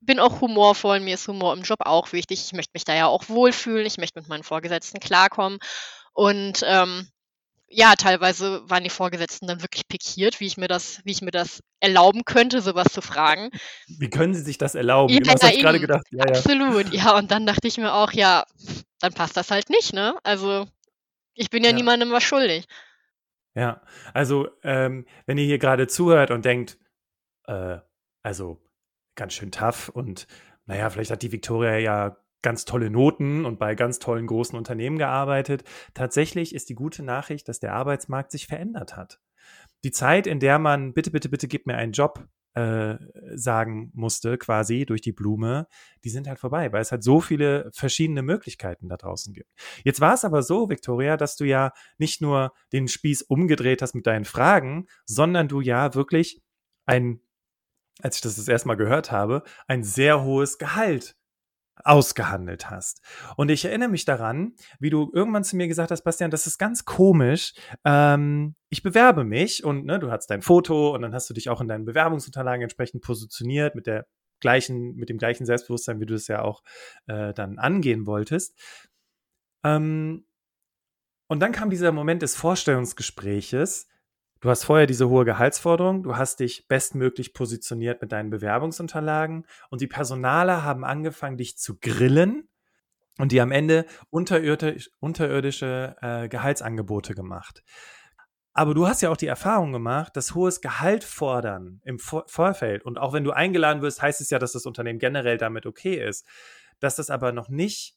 bin 0.00 0.18
auch 0.18 0.40
humorvoll, 0.40 1.00
mir 1.00 1.14
ist 1.14 1.28
Humor 1.28 1.52
im 1.52 1.62
Job 1.62 1.80
auch 1.84 2.12
wichtig. 2.12 2.40
Ich 2.42 2.52
möchte 2.54 2.72
mich 2.72 2.84
da 2.84 2.94
ja 2.94 3.06
auch 3.06 3.28
wohlfühlen, 3.28 3.84
ich 3.84 3.98
möchte 3.98 4.18
mit 4.18 4.28
meinen 4.28 4.44
Vorgesetzten 4.44 5.00
klarkommen. 5.00 5.58
Und 6.14 6.62
ähm, 6.64 7.08
ja, 7.70 7.94
teilweise 7.94 8.68
waren 8.68 8.84
die 8.84 8.90
Vorgesetzten 8.90 9.46
dann 9.46 9.62
wirklich 9.62 9.86
pikiert, 9.88 10.40
wie 10.40 10.46
ich 10.46 10.56
mir 10.56 10.68
das, 10.68 11.00
wie 11.04 11.12
ich 11.12 11.20
mir 11.20 11.30
das 11.30 11.62
erlauben 11.80 12.24
könnte, 12.24 12.62
sowas 12.62 12.92
zu 12.92 13.02
fragen. 13.02 13.50
Wie 13.98 14.08
können 14.08 14.34
sie 14.34 14.40
sich 14.40 14.58
das 14.58 14.74
erlauben? 14.74 15.12
Ja, 15.12 15.20
genau, 15.20 15.32
das 15.34 15.42
ja, 15.42 15.48
ich 15.50 15.60
gerade 15.60 15.80
gedacht. 15.80 16.06
Ja, 16.10 16.24
absolut, 16.24 16.92
ja. 16.92 17.16
Und 17.16 17.30
dann 17.30 17.46
dachte 17.46 17.68
ich 17.68 17.76
mir 17.76 17.92
auch, 17.92 18.12
ja, 18.12 18.44
dann 19.00 19.12
passt 19.12 19.36
das 19.36 19.50
halt 19.50 19.68
nicht, 19.68 19.92
ne? 19.92 20.16
Also 20.22 20.66
ich 21.34 21.50
bin 21.50 21.62
ja, 21.62 21.70
ja. 21.70 21.76
niemandem 21.76 22.10
was 22.10 22.22
schuldig. 22.22 22.66
Ja, 23.54 23.82
also 24.14 24.48
ähm, 24.62 25.06
wenn 25.26 25.36
ihr 25.36 25.44
hier 25.44 25.58
gerade 25.58 25.86
zuhört 25.88 26.30
und 26.30 26.44
denkt, 26.44 26.78
äh, 27.46 27.78
also 28.22 28.62
ganz 29.14 29.34
schön 29.34 29.50
tough 29.50 29.88
und 29.88 30.26
naja, 30.66 30.88
vielleicht 30.90 31.10
hat 31.10 31.22
die 31.22 31.32
Victoria 31.32 31.76
ja 31.78 32.16
ganz 32.42 32.64
tolle 32.64 32.90
Noten 32.90 33.44
und 33.44 33.58
bei 33.58 33.74
ganz 33.74 33.98
tollen 33.98 34.26
großen 34.26 34.56
Unternehmen 34.56 34.98
gearbeitet. 34.98 35.64
Tatsächlich 35.94 36.54
ist 36.54 36.68
die 36.68 36.74
gute 36.74 37.02
Nachricht, 37.02 37.48
dass 37.48 37.60
der 37.60 37.74
Arbeitsmarkt 37.74 38.30
sich 38.30 38.46
verändert 38.46 38.96
hat. 38.96 39.20
Die 39.84 39.90
Zeit, 39.90 40.26
in 40.26 40.40
der 40.40 40.58
man 40.58 40.92
bitte, 40.92 41.10
bitte, 41.10 41.28
bitte 41.28 41.48
gib 41.48 41.66
mir 41.66 41.76
einen 41.76 41.92
Job 41.92 42.28
äh, 42.54 42.96
sagen 43.36 43.92
musste, 43.94 44.38
quasi 44.38 44.84
durch 44.84 45.00
die 45.00 45.12
Blume, 45.12 45.68
die 46.02 46.10
sind 46.10 46.26
halt 46.26 46.38
vorbei, 46.38 46.72
weil 46.72 46.82
es 46.82 46.90
halt 46.90 47.04
so 47.04 47.20
viele 47.20 47.70
verschiedene 47.72 48.22
Möglichkeiten 48.22 48.88
da 48.88 48.96
draußen 48.96 49.32
gibt. 49.32 49.52
Jetzt 49.84 50.00
war 50.00 50.14
es 50.14 50.24
aber 50.24 50.42
so, 50.42 50.68
Victoria, 50.68 51.16
dass 51.16 51.36
du 51.36 51.44
ja 51.44 51.72
nicht 51.98 52.20
nur 52.20 52.52
den 52.72 52.88
Spieß 52.88 53.22
umgedreht 53.22 53.82
hast 53.82 53.94
mit 53.94 54.06
deinen 54.06 54.24
Fragen, 54.24 54.86
sondern 55.06 55.46
du 55.46 55.60
ja 55.60 55.94
wirklich 55.94 56.42
ein, 56.86 57.20
als 58.00 58.16
ich 58.16 58.22
das 58.22 58.36
das 58.36 58.48
erste 58.48 58.66
Mal 58.66 58.76
gehört 58.76 59.12
habe, 59.12 59.44
ein 59.68 59.84
sehr 59.84 60.24
hohes 60.24 60.58
Gehalt 60.58 61.16
ausgehandelt 61.84 62.70
hast. 62.70 63.02
Und 63.36 63.50
ich 63.50 63.64
erinnere 63.64 63.88
mich 63.88 64.04
daran, 64.04 64.54
wie 64.78 64.90
du 64.90 65.10
irgendwann 65.12 65.44
zu 65.44 65.56
mir 65.56 65.68
gesagt 65.68 65.90
hast, 65.90 66.02
Bastian, 66.02 66.30
das 66.30 66.46
ist 66.46 66.58
ganz 66.58 66.84
komisch. 66.84 67.54
Ähm, 67.84 68.54
ich 68.70 68.82
bewerbe 68.82 69.24
mich 69.24 69.64
und 69.64 69.84
ne, 69.84 69.98
du 69.98 70.10
hast 70.10 70.28
dein 70.28 70.42
Foto 70.42 70.94
und 70.94 71.02
dann 71.02 71.14
hast 71.14 71.28
du 71.30 71.34
dich 71.34 71.48
auch 71.48 71.60
in 71.60 71.68
deinen 71.68 71.84
Bewerbungsunterlagen 71.84 72.62
entsprechend 72.62 73.02
positioniert 73.02 73.74
mit 73.74 73.86
der 73.86 74.06
gleichen, 74.40 74.94
mit 74.94 75.08
dem 75.08 75.18
gleichen 75.18 75.46
Selbstbewusstsein, 75.46 76.00
wie 76.00 76.06
du 76.06 76.14
es 76.14 76.28
ja 76.28 76.42
auch 76.42 76.62
äh, 77.06 77.32
dann 77.34 77.58
angehen 77.58 78.06
wolltest. 78.06 78.56
Ähm, 79.64 80.24
und 81.28 81.40
dann 81.40 81.52
kam 81.52 81.70
dieser 81.70 81.92
Moment 81.92 82.22
des 82.22 82.36
Vorstellungsgespräches, 82.36 83.88
Du 84.40 84.50
hast 84.50 84.64
vorher 84.64 84.86
diese 84.86 85.08
hohe 85.08 85.24
Gehaltsforderung, 85.24 86.04
du 86.04 86.16
hast 86.16 86.38
dich 86.38 86.68
bestmöglich 86.68 87.34
positioniert 87.34 88.00
mit 88.00 88.12
deinen 88.12 88.30
Bewerbungsunterlagen 88.30 89.44
und 89.68 89.80
die 89.80 89.88
Personaler 89.88 90.62
haben 90.62 90.84
angefangen, 90.84 91.36
dich 91.36 91.58
zu 91.58 91.78
grillen 91.80 92.48
und 93.18 93.32
die 93.32 93.40
am 93.40 93.50
Ende 93.50 93.84
unterirdisch, 94.10 94.90
unterirdische 95.00 95.96
äh, 96.00 96.28
Gehaltsangebote 96.28 97.14
gemacht. 97.14 97.64
Aber 98.52 98.74
du 98.74 98.86
hast 98.86 99.02
ja 99.02 99.10
auch 99.10 99.16
die 99.16 99.26
Erfahrung 99.26 99.72
gemacht, 99.72 100.16
dass 100.16 100.36
hohes 100.36 100.60
Gehalt 100.60 101.02
fordern 101.02 101.80
im 101.84 101.98
Vor 101.98 102.24
Vorfeld 102.28 102.84
und 102.84 102.98
auch 102.98 103.12
wenn 103.12 103.24
du 103.24 103.32
eingeladen 103.32 103.82
wirst, 103.82 104.02
heißt 104.02 104.20
es 104.20 104.30
ja, 104.30 104.38
dass 104.38 104.52
das 104.52 104.66
Unternehmen 104.66 105.00
generell 105.00 105.36
damit 105.36 105.66
okay 105.66 105.96
ist, 105.96 106.24
dass 106.78 106.94
das 106.94 107.10
aber 107.10 107.32
noch 107.32 107.48
nicht 107.48 107.96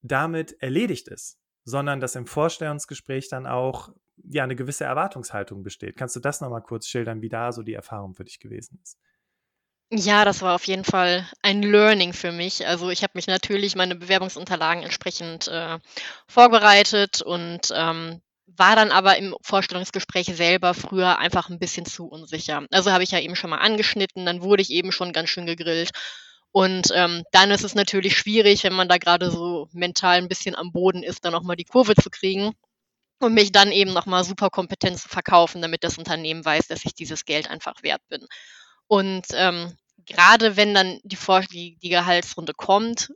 damit 0.00 0.56
erledigt 0.62 1.08
ist, 1.08 1.38
sondern 1.64 2.00
dass 2.00 2.14
im 2.14 2.26
Vorstellungsgespräch 2.26 3.28
dann 3.28 3.46
auch 3.46 3.90
ja 4.24 4.44
eine 4.44 4.56
gewisse 4.56 4.84
Erwartungshaltung 4.84 5.62
besteht. 5.62 5.96
Kannst 5.96 6.16
du 6.16 6.20
das 6.20 6.40
nochmal 6.40 6.62
kurz 6.62 6.86
schildern, 6.86 7.22
wie 7.22 7.28
da 7.28 7.52
so 7.52 7.62
die 7.62 7.74
Erfahrung 7.74 8.14
für 8.14 8.24
dich 8.24 8.40
gewesen 8.40 8.78
ist? 8.82 8.98
Ja, 9.92 10.24
das 10.24 10.40
war 10.40 10.54
auf 10.54 10.64
jeden 10.64 10.84
Fall 10.84 11.28
ein 11.42 11.62
Learning 11.62 12.12
für 12.12 12.30
mich. 12.30 12.66
Also 12.66 12.90
ich 12.90 13.02
habe 13.02 13.12
mich 13.16 13.26
natürlich 13.26 13.74
meine 13.74 13.96
Bewerbungsunterlagen 13.96 14.84
entsprechend 14.84 15.48
äh, 15.48 15.78
vorbereitet 16.28 17.22
und 17.22 17.72
ähm, 17.74 18.20
war 18.46 18.76
dann 18.76 18.92
aber 18.92 19.16
im 19.16 19.34
Vorstellungsgespräch 19.42 20.26
selber 20.26 20.74
früher 20.74 21.18
einfach 21.18 21.48
ein 21.48 21.58
bisschen 21.58 21.86
zu 21.86 22.06
unsicher. 22.06 22.64
Also 22.70 22.92
habe 22.92 23.02
ich 23.02 23.10
ja 23.10 23.18
eben 23.18 23.34
schon 23.34 23.50
mal 23.50 23.58
angeschnitten, 23.58 24.26
dann 24.26 24.42
wurde 24.42 24.62
ich 24.62 24.70
eben 24.70 24.92
schon 24.92 25.12
ganz 25.12 25.28
schön 25.30 25.46
gegrillt. 25.46 25.90
Und 26.52 26.88
ähm, 26.94 27.24
dann 27.32 27.50
ist 27.50 27.64
es 27.64 27.74
natürlich 27.74 28.16
schwierig, 28.16 28.62
wenn 28.64 28.72
man 28.72 28.88
da 28.88 28.98
gerade 28.98 29.30
so 29.30 29.68
mental 29.72 30.18
ein 30.18 30.28
bisschen 30.28 30.54
am 30.54 30.72
Boden 30.72 31.02
ist, 31.02 31.24
dann 31.24 31.32
nochmal 31.32 31.56
die 31.56 31.64
Kurve 31.64 31.94
zu 31.96 32.10
kriegen 32.10 32.54
und 33.20 33.34
mich 33.34 33.52
dann 33.52 33.70
eben 33.70 33.92
nochmal 33.92 34.24
super 34.24 34.50
kompetent 34.50 34.98
zu 34.98 35.08
verkaufen, 35.08 35.62
damit 35.62 35.84
das 35.84 35.98
Unternehmen 35.98 36.44
weiß, 36.44 36.66
dass 36.68 36.84
ich 36.84 36.94
dieses 36.94 37.24
Geld 37.24 37.48
einfach 37.48 37.82
wert 37.82 38.02
bin. 38.08 38.26
Und 38.88 39.26
ähm, 39.34 39.76
gerade 40.06 40.56
wenn 40.56 40.74
dann 40.74 40.98
die, 41.04 41.16
Vor 41.16 41.42
die, 41.42 41.76
die 41.76 41.90
Gehaltsrunde 41.90 42.54
kommt 42.54 43.12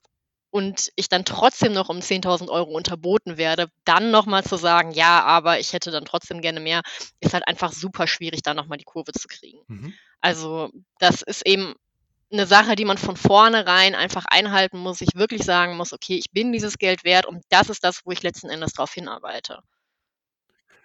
und 0.51 0.91
ich 0.95 1.09
dann 1.09 1.25
trotzdem 1.25 1.73
noch 1.73 1.89
um 1.89 1.99
10.000 1.99 2.49
Euro 2.49 2.71
unterboten 2.71 3.39
werde, 3.39 3.69
dann 3.85 4.11
nochmal 4.11 4.45
zu 4.45 4.57
sagen, 4.57 4.93
ja, 4.93 5.23
aber 5.25 5.59
ich 5.59 5.73
hätte 5.73 5.91
dann 5.91 6.05
trotzdem 6.05 6.43
gerne 6.43 6.61
mehr, 6.61 6.83
ist 7.21 7.35
halt 7.35 7.49
einfach 7.49 7.73
super 7.73 8.07
schwierig, 8.07 8.43
da 8.43 8.55
nochmal 8.55 8.79
die 8.79 8.85
Kurve 8.85 9.13
zu 9.13 9.27
kriegen. 9.27 9.59
Mhm. 9.67 9.95
Also 10.21 10.71
das 10.99 11.23
ist 11.23 11.47
eben 11.47 11.75
eine 12.31 12.47
Sache, 12.47 12.77
die 12.77 12.85
man 12.85 12.99
von 12.99 13.17
vornherein 13.17 13.95
einfach 13.95 14.27
einhalten 14.27 14.79
muss, 14.79 15.01
ich 15.01 15.15
wirklich 15.15 15.45
sagen 15.45 15.77
muss, 15.77 15.93
okay, 15.93 16.17
ich 16.17 16.31
bin 16.31 16.53
dieses 16.53 16.79
Geld 16.79 17.05
wert 17.05 17.27
und 17.27 17.43
das 17.49 17.69
ist 17.69 17.85
das, 17.85 18.03
wo 18.05 18.13
ich 18.13 18.23
letzten 18.23 18.49
Endes 18.49 18.73
darauf 18.75 18.93
hinarbeite. 18.93 19.61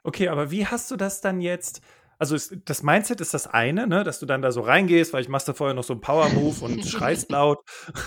Okay, 0.03 0.29
aber 0.29 0.51
wie 0.51 0.65
hast 0.65 0.89
du 0.91 0.95
das 0.95 1.21
dann 1.21 1.41
jetzt? 1.41 1.81
Also 2.17 2.35
ist, 2.35 2.53
das 2.65 2.83
Mindset 2.83 3.21
ist 3.21 3.33
das 3.33 3.47
eine, 3.47 3.87
ne, 3.87 4.03
dass 4.03 4.19
du 4.19 4.25
dann 4.25 4.41
da 4.41 4.51
so 4.51 4.61
reingehst, 4.61 5.13
weil 5.13 5.21
ich 5.21 5.29
machst 5.29 5.47
da 5.47 5.53
vorher 5.53 5.73
noch 5.73 5.83
so 5.83 5.93
einen 5.93 6.01
Power-Move 6.01 6.65
und 6.65 6.85
schreist 6.87 7.31
laut. 7.31 7.59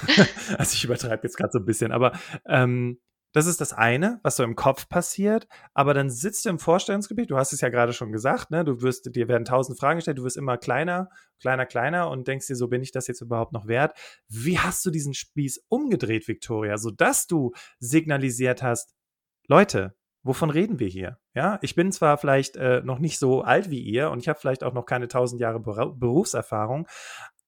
also 0.59 0.75
ich 0.75 0.85
übertreibe 0.85 1.23
jetzt 1.23 1.37
gerade 1.37 1.53
so 1.53 1.59
ein 1.59 1.65
bisschen, 1.65 1.93
aber 1.93 2.13
ähm, 2.47 2.99
das 3.33 3.47
ist 3.47 3.63
das 3.63 3.73
eine, 3.73 4.21
was 4.23 4.37
so 4.37 4.45
im 4.45 4.57
Kopf 4.57 4.89
passiert. 4.89 5.49
Aber 5.73 5.95
dann 5.95 6.11
sitzt 6.11 6.45
du 6.45 6.51
im 6.51 6.59
Vorstellungsgebiet, 6.59 7.31
du 7.31 7.39
hast 7.39 7.53
es 7.53 7.63
ja 7.63 7.71
gerade 7.71 7.95
schon 7.95 8.13
gesagt, 8.13 8.51
ne? 8.51 8.65
Du 8.65 8.83
wirst, 8.83 9.15
dir 9.15 9.29
werden 9.29 9.47
tausend 9.47 9.79
Fragen 9.79 9.99
gestellt, 9.99 10.19
du 10.19 10.25
wirst 10.25 10.37
immer 10.37 10.59
kleiner, 10.59 11.09
kleiner, 11.41 11.65
kleiner 11.65 12.11
und 12.11 12.29
denkst 12.29 12.47
dir, 12.47 12.57
so 12.57 12.69
bin 12.69 12.83
ich 12.83 12.93
das 12.93 13.07
jetzt 13.07 13.23
überhaupt 13.23 13.53
noch 13.53 13.67
wert? 13.67 13.97
Wie 14.29 14.59
hast 14.59 14.85
du 14.85 14.91
diesen 14.91 15.15
Spieß 15.15 15.65
umgedreht, 15.69 16.29
Victoria, 16.29 16.77
sodass 16.77 17.27
du 17.27 17.53
signalisiert 17.79 18.63
hast, 18.63 18.95
Leute, 19.49 19.95
wovon 20.23 20.51
reden 20.51 20.79
wir 20.79 20.89
hier? 20.89 21.19
Ja, 21.35 21.59
ich 21.63 21.75
bin 21.75 21.93
zwar 21.93 22.19
vielleicht 22.19 22.57
äh, 22.57 22.83
noch 22.85 22.99
nicht 22.99 23.19
so 23.19 23.43
alt 23.43 23.71
wie 23.71 23.81
ihr 23.81 24.11
und 24.11 24.19
ich 24.19 24.29
habe 24.29 24.39
vielleicht 24.39 24.65
auch 24.65 24.73
noch 24.73 24.87
keine 24.87 25.09
tausend 25.09 25.41
Jahre 25.41 25.61
Ber 25.61 25.95
Berufserfahrung, 25.95 26.87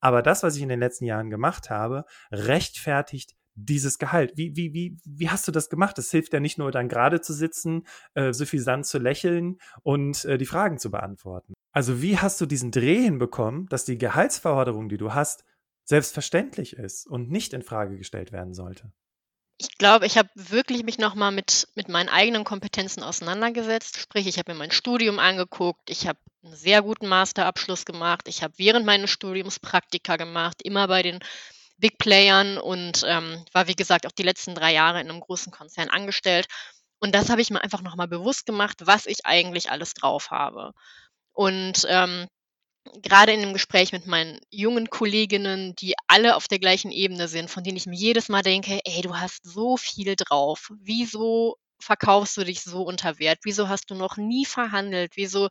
aber 0.00 0.20
das, 0.20 0.42
was 0.42 0.56
ich 0.56 0.62
in 0.62 0.68
den 0.68 0.80
letzten 0.80 1.06
Jahren 1.06 1.30
gemacht 1.30 1.70
habe, 1.70 2.04
rechtfertigt 2.30 3.34
dieses 3.54 3.98
Gehalt. 3.98 4.36
Wie, 4.36 4.54
wie, 4.56 4.74
wie, 4.74 4.98
wie 5.04 5.30
hast 5.30 5.46
du 5.48 5.52
das 5.52 5.70
gemacht? 5.70 5.98
Es 5.98 6.10
hilft 6.10 6.32
ja 6.32 6.40
nicht 6.40 6.58
nur 6.58 6.70
dann 6.72 6.88
gerade 6.88 7.20
zu 7.20 7.32
sitzen, 7.32 7.86
äh, 8.14 8.32
suffisant 8.32 8.84
zu 8.84 8.98
lächeln 8.98 9.58
und 9.82 10.24
äh, 10.24 10.38
die 10.38 10.46
Fragen 10.46 10.78
zu 10.78 10.90
beantworten. 10.90 11.54
Also 11.72 12.02
wie 12.02 12.18
hast 12.18 12.40
du 12.40 12.46
diesen 12.46 12.70
Dreh 12.70 13.02
hinbekommen, 13.02 13.66
dass 13.66 13.84
die 13.84 13.98
Gehaltsforderung, 13.98 14.88
die 14.88 14.96
du 14.98 15.14
hast, 15.14 15.44
selbstverständlich 15.84 16.76
ist 16.76 17.06
und 17.06 17.30
nicht 17.30 17.52
in 17.52 17.62
Frage 17.62 17.96
gestellt 17.96 18.32
werden 18.32 18.54
sollte? 18.54 18.92
Ich 19.58 19.78
glaube, 19.78 20.06
ich 20.06 20.18
habe 20.18 20.28
wirklich 20.34 20.82
mich 20.82 20.98
nochmal 20.98 21.30
mit, 21.30 21.68
mit 21.74 21.88
meinen 21.88 22.08
eigenen 22.08 22.44
Kompetenzen 22.44 23.02
auseinandergesetzt. 23.02 23.98
Sprich, 23.98 24.26
ich 24.26 24.38
habe 24.38 24.52
mir 24.52 24.58
mein 24.58 24.72
Studium 24.72 25.18
angeguckt, 25.18 25.90
ich 25.90 26.06
habe 26.08 26.18
einen 26.42 26.56
sehr 26.56 26.82
guten 26.82 27.06
Masterabschluss 27.06 27.84
gemacht, 27.84 28.26
ich 28.26 28.42
habe 28.42 28.54
während 28.56 28.84
meines 28.84 29.10
Studiums 29.10 29.60
Praktika 29.60 30.16
gemacht, 30.16 30.60
immer 30.62 30.88
bei 30.88 31.02
den 31.02 31.20
Big 31.78 31.98
Playern 31.98 32.58
und 32.58 33.04
ähm, 33.06 33.44
war, 33.52 33.68
wie 33.68 33.76
gesagt, 33.76 34.06
auch 34.06 34.12
die 34.12 34.22
letzten 34.22 34.54
drei 34.54 34.72
Jahre 34.72 35.00
in 35.00 35.08
einem 35.08 35.20
großen 35.20 35.52
Konzern 35.52 35.88
angestellt. 35.88 36.46
Und 36.98 37.14
das 37.14 37.30
habe 37.30 37.40
ich 37.40 37.50
mir 37.50 37.62
einfach 37.62 37.82
nochmal 37.82 38.08
bewusst 38.08 38.46
gemacht, 38.46 38.78
was 38.84 39.06
ich 39.06 39.24
eigentlich 39.26 39.70
alles 39.70 39.94
drauf 39.94 40.30
habe. 40.30 40.72
Und 41.32 41.86
ähm, 41.88 42.26
gerade 43.02 43.32
in 43.32 43.40
dem 43.40 43.52
Gespräch 43.52 43.92
mit 43.92 44.06
meinen 44.06 44.40
jungen 44.50 44.90
Kolleginnen, 44.90 45.74
die 45.76 45.94
alle 46.06 46.36
auf 46.36 46.48
der 46.48 46.58
gleichen 46.58 46.90
Ebene 46.90 47.28
sind, 47.28 47.50
von 47.50 47.64
denen 47.64 47.76
ich 47.76 47.86
mir 47.86 47.96
jedes 47.96 48.28
Mal 48.28 48.42
denke, 48.42 48.80
ey, 48.84 49.02
du 49.02 49.16
hast 49.16 49.44
so 49.44 49.76
viel 49.76 50.16
drauf. 50.16 50.70
Wieso 50.80 51.56
verkaufst 51.80 52.36
du 52.36 52.44
dich 52.44 52.62
so 52.62 52.82
unter 52.82 53.18
Wert? 53.18 53.40
Wieso 53.44 53.68
hast 53.68 53.90
du 53.90 53.94
noch 53.94 54.16
nie 54.16 54.44
verhandelt? 54.46 55.12
Wieso 55.16 55.48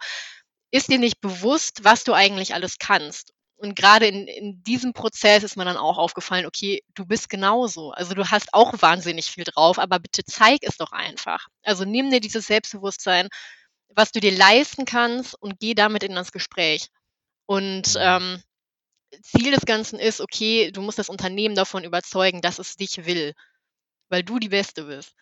ist 0.72 0.89
dir 0.89 1.00
nicht 1.00 1.22
bewusst, 1.22 1.84
was 1.84 2.04
du 2.04 2.13
eigentlich 2.13 2.54
alles 2.54 2.78
kannst? 2.80 3.34
Und 3.56 3.76
gerade 3.76 4.08
in, 4.08 4.28
in 4.28 4.63
diesem 4.63 4.93
Prozess 4.93 5.43
ist 5.43 5.56
mir 5.56 5.65
dann 5.65 5.78
auch 5.78 5.98
aufgefallen, 5.98 6.46
okay, 6.46 6.82
du 6.96 7.06
bist 7.06 7.30
genauso. 7.30 7.91
Also 7.91 8.13
du 8.13 8.30
hast 8.30 8.54
auch 8.54 8.74
wahnsinnig 8.82 9.28
viel 9.32 9.46
drauf, 9.46 9.80
aber 9.80 10.00
bitte 10.00 10.24
zeig 10.26 10.60
es 10.63 10.78
doch 10.78 10.91
einfach. 10.91 11.48
Also 11.63 11.86
nimm 11.86 12.10
dir 12.12 12.19
dieses 12.19 12.48
Selbstbewusstsein, 12.48 13.30
was 13.96 14.12
du 14.12 14.19
dir 14.19 14.32
leisten 14.36 14.86
kannst 14.86 15.36
und 15.41 15.60
geh 15.60 15.76
damit 15.76 16.04
in 16.04 16.15
das 16.15 16.32
Gespräch. 16.32 16.89
Und 17.54 17.96
ähm, 18.00 18.42
Ziel 19.22 19.52
des 19.52 19.68
Ganzen 19.68 20.00
ist, 20.00 20.22
okay, 20.22 20.72
du 20.72 20.82
musst 20.82 20.98
das 20.98 21.08
Unternehmen 21.08 21.54
davon 21.54 21.84
überzeugen, 21.84 22.42
dass 22.42 22.58
es 22.58 22.78
dich 22.78 23.06
will, 23.06 23.34
weil 24.10 24.24
du 24.24 24.39
die 24.39 24.50
Beste 24.50 24.86
bist 24.86 25.13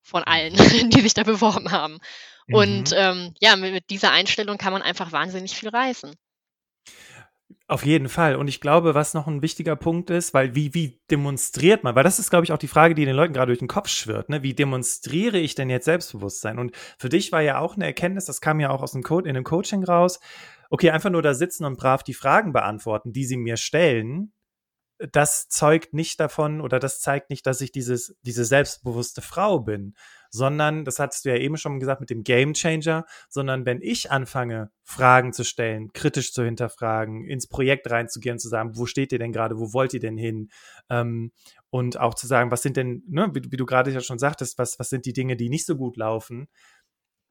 von 0.00 0.22
allen, 0.22 0.52
mhm. 0.52 0.90
die 0.90 1.00
sich 1.00 1.14
da 1.14 1.24
beworben 1.24 1.72
haben. 1.72 1.98
Mhm. 2.46 2.54
Und 2.54 2.94
ähm, 2.96 3.34
ja, 3.40 3.56
mit, 3.56 3.72
mit 3.72 3.90
dieser 3.90 4.12
Einstellung 4.12 4.56
kann 4.56 4.72
man 4.72 4.82
einfach 4.82 5.10
wahnsinnig 5.10 5.56
viel 5.56 5.68
reißen. 5.68 6.14
Auf 7.66 7.84
jeden 7.84 8.08
Fall. 8.08 8.36
Und 8.36 8.46
ich 8.46 8.60
glaube, 8.60 8.94
was 8.94 9.12
noch 9.12 9.26
ein 9.26 9.42
wichtiger 9.42 9.74
Punkt 9.74 10.10
ist, 10.10 10.32
weil 10.32 10.54
wie, 10.54 10.72
wie 10.74 11.00
demonstriert 11.10 11.82
man, 11.82 11.96
weil 11.96 12.04
das 12.04 12.20
ist, 12.20 12.30
glaube 12.30 12.44
ich, 12.44 12.52
auch 12.52 12.58
die 12.58 12.68
Frage, 12.68 12.94
die 12.94 13.04
den 13.04 13.16
Leuten 13.16 13.32
gerade 13.32 13.48
durch 13.48 13.58
den 13.58 13.66
Kopf 13.66 13.88
schwirrt, 13.88 14.28
ne? 14.28 14.44
Wie 14.44 14.54
demonstriere 14.54 15.38
ich 15.38 15.56
denn 15.56 15.70
jetzt 15.70 15.86
Selbstbewusstsein? 15.86 16.60
Und 16.60 16.72
für 16.98 17.08
dich 17.08 17.32
war 17.32 17.40
ja 17.40 17.58
auch 17.58 17.74
eine 17.74 17.86
Erkenntnis, 17.86 18.26
das 18.26 18.40
kam 18.40 18.60
ja 18.60 18.70
auch 18.70 18.82
aus 18.82 18.92
dem 18.92 19.02
Code, 19.02 19.28
in 19.28 19.34
dem 19.34 19.42
Coaching 19.42 19.82
raus, 19.82 20.20
okay, 20.70 20.90
einfach 20.90 21.10
nur 21.10 21.22
da 21.22 21.34
sitzen 21.34 21.64
und 21.64 21.76
brav 21.76 22.02
die 22.02 22.14
Fragen 22.14 22.52
beantworten, 22.52 23.12
die 23.12 23.24
sie 23.24 23.36
mir 23.36 23.56
stellen, 23.56 24.32
das 25.12 25.48
zeugt 25.48 25.94
nicht 25.94 26.20
davon 26.20 26.60
oder 26.60 26.78
das 26.78 27.00
zeigt 27.00 27.30
nicht, 27.30 27.46
dass 27.46 27.60
ich 27.62 27.72
dieses, 27.72 28.16
diese 28.22 28.44
selbstbewusste 28.44 29.22
Frau 29.22 29.58
bin, 29.58 29.94
sondern, 30.30 30.84
das 30.84 30.98
hattest 30.98 31.24
du 31.24 31.30
ja 31.30 31.36
eben 31.36 31.56
schon 31.56 31.80
gesagt 31.80 32.00
mit 32.00 32.10
dem 32.10 32.22
Game 32.22 32.52
Changer, 32.52 33.06
sondern 33.28 33.64
wenn 33.64 33.80
ich 33.80 34.10
anfange, 34.10 34.70
Fragen 34.84 35.32
zu 35.32 35.42
stellen, 35.42 35.92
kritisch 35.92 36.32
zu 36.32 36.44
hinterfragen, 36.44 37.24
ins 37.24 37.48
Projekt 37.48 37.90
reinzugehen, 37.90 38.38
zu 38.38 38.48
sagen, 38.48 38.76
wo 38.76 38.86
steht 38.86 39.12
ihr 39.12 39.18
denn 39.18 39.32
gerade, 39.32 39.58
wo 39.58 39.72
wollt 39.72 39.94
ihr 39.94 40.00
denn 40.00 40.18
hin? 40.18 40.50
Ähm, 40.90 41.32
und 41.70 41.98
auch 41.98 42.14
zu 42.14 42.26
sagen, 42.26 42.50
was 42.50 42.62
sind 42.62 42.76
denn, 42.76 43.02
ne, 43.08 43.30
wie, 43.32 43.50
wie 43.50 43.56
du 43.56 43.64
gerade 43.64 43.90
ja 43.90 44.00
schon 44.00 44.18
sagtest, 44.18 44.58
was, 44.58 44.78
was 44.78 44.90
sind 44.90 45.06
die 45.06 45.12
Dinge, 45.14 45.36
die 45.36 45.48
nicht 45.48 45.66
so 45.66 45.76
gut 45.76 45.96
laufen? 45.96 46.48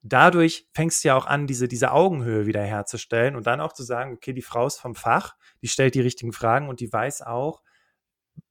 Dadurch 0.02 0.68
fängst 0.74 1.04
du 1.04 1.10
ja 1.10 1.16
auch 1.16 1.26
an, 1.26 1.48
diese, 1.48 1.68
diese 1.68 1.92
Augenhöhe 1.92 2.46
wieder 2.46 2.64
herzustellen 2.64 3.36
und 3.36 3.48
dann 3.48 3.62
auch 3.62 3.74
zu 3.74 3.84
sagen, 3.84 4.14
okay, 4.14 4.34
die 4.34 4.42
Frau 4.42 4.68
ist 4.68 4.80
vom 4.80 4.96
Fach, 4.96 5.36
die 5.62 5.68
stellt 5.68 5.96
die 5.96 6.02
richtigen 6.02 6.34
Fragen 6.34 6.70
und 6.70 6.80
die 6.80 6.92
weiß 6.92 7.22
auch, 7.22 7.62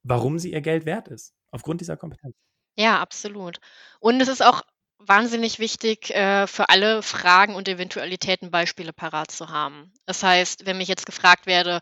warum 0.03 0.39
sie 0.39 0.51
ihr 0.53 0.61
Geld 0.61 0.85
wert 0.85 1.07
ist, 1.07 1.33
aufgrund 1.51 1.81
dieser 1.81 1.97
Kompetenz. 1.97 2.35
Ja, 2.77 2.99
absolut. 2.99 3.59
Und 3.99 4.21
es 4.21 4.27
ist 4.27 4.43
auch 4.43 4.61
wahnsinnig 4.99 5.59
wichtig, 5.59 6.11
äh, 6.11 6.45
für 6.45 6.69
alle 6.69 7.01
Fragen 7.01 7.55
und 7.55 7.67
Eventualitäten 7.67 8.51
Beispiele 8.51 8.93
parat 8.93 9.31
zu 9.31 9.49
haben. 9.49 9.93
Das 10.05 10.23
heißt, 10.23 10.65
wenn 10.65 10.77
mich 10.77 10.87
jetzt 10.87 11.05
gefragt 11.05 11.45
werde, 11.45 11.79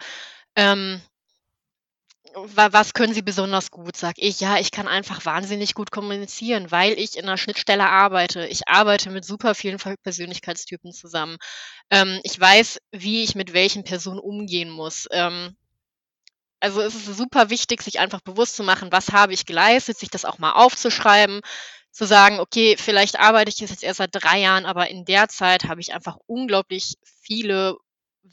ähm, 0.56 1.02
was 2.46 2.94
können 2.94 3.14
Sie 3.14 3.22
besonders 3.22 3.72
gut? 3.72 3.98
Sag 3.98 4.16
ich, 4.18 4.40
ja, 4.40 4.58
ich 4.60 4.72
kann 4.72 4.88
einfach 4.88 5.26
wahnsinnig 5.26 5.74
gut 5.74 5.92
kommunizieren, 5.92 6.72
weil 6.72 6.94
ich 6.94 7.18
in 7.18 7.24
einer 7.24 7.38
Schnittstelle 7.38 7.88
arbeite. 7.88 8.46
Ich 8.48 8.68
arbeite 8.68 9.10
mit 9.10 9.26
super 9.26 9.56
vielen 9.56 9.78
Persönlichkeitstypen 9.78 10.92
zusammen. 10.92 11.38
Ähm, 11.90 12.20
ich 12.24 12.40
weiß, 12.40 12.80
wie 12.92 13.24
ich 13.24 13.36
mit 13.36 13.54
welchen 13.54 13.84
Personen 13.84 14.20
umgehen 14.20 14.70
muss. 14.70 15.08
Ähm, 15.12 15.56
also 16.60 16.82
es 16.82 16.96
ist 16.96 17.18
super 17.18 17.50
wichtig, 17.50 17.82
sich 17.82 18.00
einfach 18.00 18.22
bewusst 18.22 18.56
zu 18.56 18.64
machen, 18.64 18.92
was 18.92 19.12
habe 19.12 19.34
ich 19.34 19.46
geleistet, 19.46 19.98
sich 19.98 20.10
das 20.10 20.26
auch 20.26 20.40
mal 20.40 20.54
aufzuschreiben, 20.54 21.42
zu 21.92 22.06
sagen, 22.06 22.40
okay, 22.40 22.78
vielleicht 22.78 23.20
arbeite 23.20 23.50
ich 23.50 23.60
jetzt 23.60 23.84
erst 23.84 23.98
seit 23.98 24.10
drei 24.12 24.40
Jahren, 24.40 24.66
aber 24.66 24.90
in 24.90 25.06
der 25.06 25.30
Zeit 25.30 25.66
habe 25.66 25.82
ich 25.82 25.94
einfach 25.94 26.18
unglaublich 26.26 26.96
viele 27.22 27.78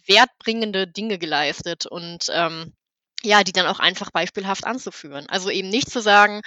wertbringende 0.07 0.87
Dinge 0.87 1.19
geleistet 1.19 1.87
und 1.87 2.27
ähm, 2.31 2.75
ja, 3.25 3.45
die 3.45 3.53
dann 3.53 3.67
auch 3.67 3.81
einfach 3.81 4.11
beispielhaft 4.11 4.67
anzuführen. 4.67 5.27
Also 5.29 5.51
eben 5.51 5.69
nicht 5.69 5.91
zu 5.91 6.01
sagen, 6.01 6.43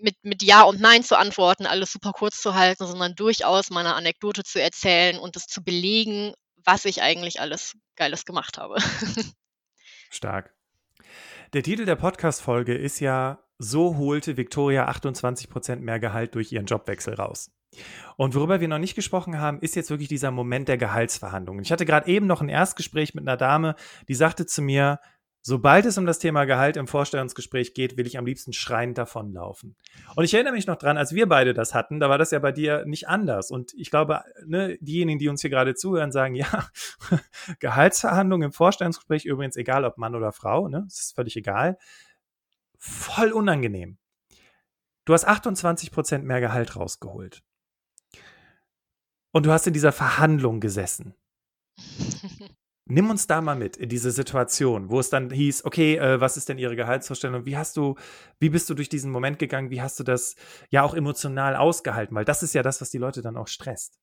mit, 0.00 0.16
mit 0.22 0.42
Ja 0.42 0.62
und 0.62 0.80
Nein 0.80 1.02
zu 1.02 1.18
antworten, 1.18 1.66
alles 1.66 1.92
super 1.92 2.12
kurz 2.12 2.40
zu 2.40 2.54
halten, 2.54 2.86
sondern 2.86 3.14
durchaus 3.14 3.70
meine 3.70 3.94
Anekdote 3.94 4.44
zu 4.44 4.60
erzählen 4.60 5.18
und 5.18 5.36
es 5.36 5.46
zu 5.46 5.62
belegen, 5.62 6.32
was 6.64 6.84
ich 6.84 7.02
eigentlich 7.02 7.40
alles 7.40 7.76
Geiles 7.96 8.24
gemacht 8.24 8.58
habe. 8.58 8.76
Stark. 10.10 10.54
Der 11.52 11.62
Titel 11.62 11.84
der 11.84 11.96
Podcast-Folge 11.96 12.74
ist 12.74 13.00
ja 13.00 13.44
So 13.58 13.96
holte 13.96 14.36
Victoria 14.36 14.88
28% 14.88 15.76
mehr 15.76 16.00
Gehalt 16.00 16.34
durch 16.34 16.50
ihren 16.52 16.66
Jobwechsel 16.66 17.14
raus. 17.14 17.50
Und 18.16 18.34
worüber 18.34 18.60
wir 18.60 18.68
noch 18.68 18.78
nicht 18.78 18.94
gesprochen 18.94 19.38
haben, 19.38 19.60
ist 19.60 19.74
jetzt 19.74 19.90
wirklich 19.90 20.08
dieser 20.08 20.30
Moment 20.30 20.68
der 20.68 20.78
Gehaltsverhandlungen. 20.78 21.62
Ich 21.62 21.72
hatte 21.72 21.86
gerade 21.86 22.08
eben 22.08 22.26
noch 22.26 22.40
ein 22.40 22.48
Erstgespräch 22.48 23.14
mit 23.14 23.26
einer 23.26 23.36
Dame, 23.36 23.74
die 24.08 24.14
sagte 24.14 24.46
zu 24.46 24.62
mir, 24.62 25.00
Sobald 25.46 25.84
es 25.84 25.98
um 25.98 26.06
das 26.06 26.18
Thema 26.18 26.46
Gehalt 26.46 26.78
im 26.78 26.86
Vorstellungsgespräch 26.86 27.74
geht, 27.74 27.98
will 27.98 28.06
ich 28.06 28.16
am 28.16 28.24
liebsten 28.24 28.54
schreiend 28.54 28.96
davonlaufen. 28.96 29.76
Und 30.16 30.24
ich 30.24 30.32
erinnere 30.32 30.54
mich 30.54 30.66
noch 30.66 30.76
dran, 30.76 30.96
als 30.96 31.14
wir 31.14 31.28
beide 31.28 31.52
das 31.52 31.74
hatten, 31.74 32.00
da 32.00 32.08
war 32.08 32.16
das 32.16 32.30
ja 32.30 32.38
bei 32.38 32.50
dir 32.50 32.86
nicht 32.86 33.08
anders. 33.08 33.50
Und 33.50 33.74
ich 33.74 33.90
glaube, 33.90 34.22
ne, 34.46 34.78
diejenigen, 34.80 35.18
die 35.18 35.28
uns 35.28 35.42
hier 35.42 35.50
gerade 35.50 35.74
zuhören, 35.74 36.12
sagen, 36.12 36.34
ja, 36.34 36.70
Gehaltsverhandlungen 37.58 38.46
im 38.46 38.52
Vorstellungsgespräch, 38.52 39.26
übrigens 39.26 39.56
egal 39.56 39.84
ob 39.84 39.98
Mann 39.98 40.14
oder 40.14 40.32
Frau, 40.32 40.68
ne, 40.68 40.84
das 40.88 41.00
ist 41.00 41.14
völlig 41.14 41.36
egal, 41.36 41.76
voll 42.78 43.30
unangenehm. 43.30 43.98
Du 45.04 45.12
hast 45.12 45.26
28 45.26 45.90
Prozent 45.90 46.24
mehr 46.24 46.40
Gehalt 46.40 46.74
rausgeholt. 46.74 47.42
Und 49.30 49.44
du 49.44 49.52
hast 49.52 49.66
in 49.66 49.74
dieser 49.74 49.92
Verhandlung 49.92 50.60
gesessen. 50.60 51.14
Nimm 52.86 53.08
uns 53.08 53.26
da 53.26 53.40
mal 53.40 53.56
mit 53.56 53.78
in 53.78 53.88
diese 53.88 54.10
Situation, 54.10 54.90
wo 54.90 55.00
es 55.00 55.08
dann 55.08 55.30
hieß, 55.30 55.64
okay, 55.64 55.96
äh, 55.96 56.20
was 56.20 56.36
ist 56.36 56.50
denn 56.50 56.58
Ihre 56.58 56.76
Gehaltsvorstellung? 56.76 57.46
Wie 57.46 57.56
hast 57.56 57.78
du, 57.78 57.94
wie 58.38 58.50
bist 58.50 58.68
du 58.68 58.74
durch 58.74 58.90
diesen 58.90 59.10
Moment 59.10 59.38
gegangen? 59.38 59.70
Wie 59.70 59.80
hast 59.80 59.98
du 59.98 60.04
das 60.04 60.36
ja 60.68 60.82
auch 60.82 60.92
emotional 60.92 61.56
ausgehalten? 61.56 62.14
Weil 62.14 62.26
das 62.26 62.42
ist 62.42 62.54
ja 62.54 62.62
das, 62.62 62.82
was 62.82 62.90
die 62.90 62.98
Leute 62.98 63.22
dann 63.22 63.38
auch 63.38 63.48
stresst. 63.48 63.98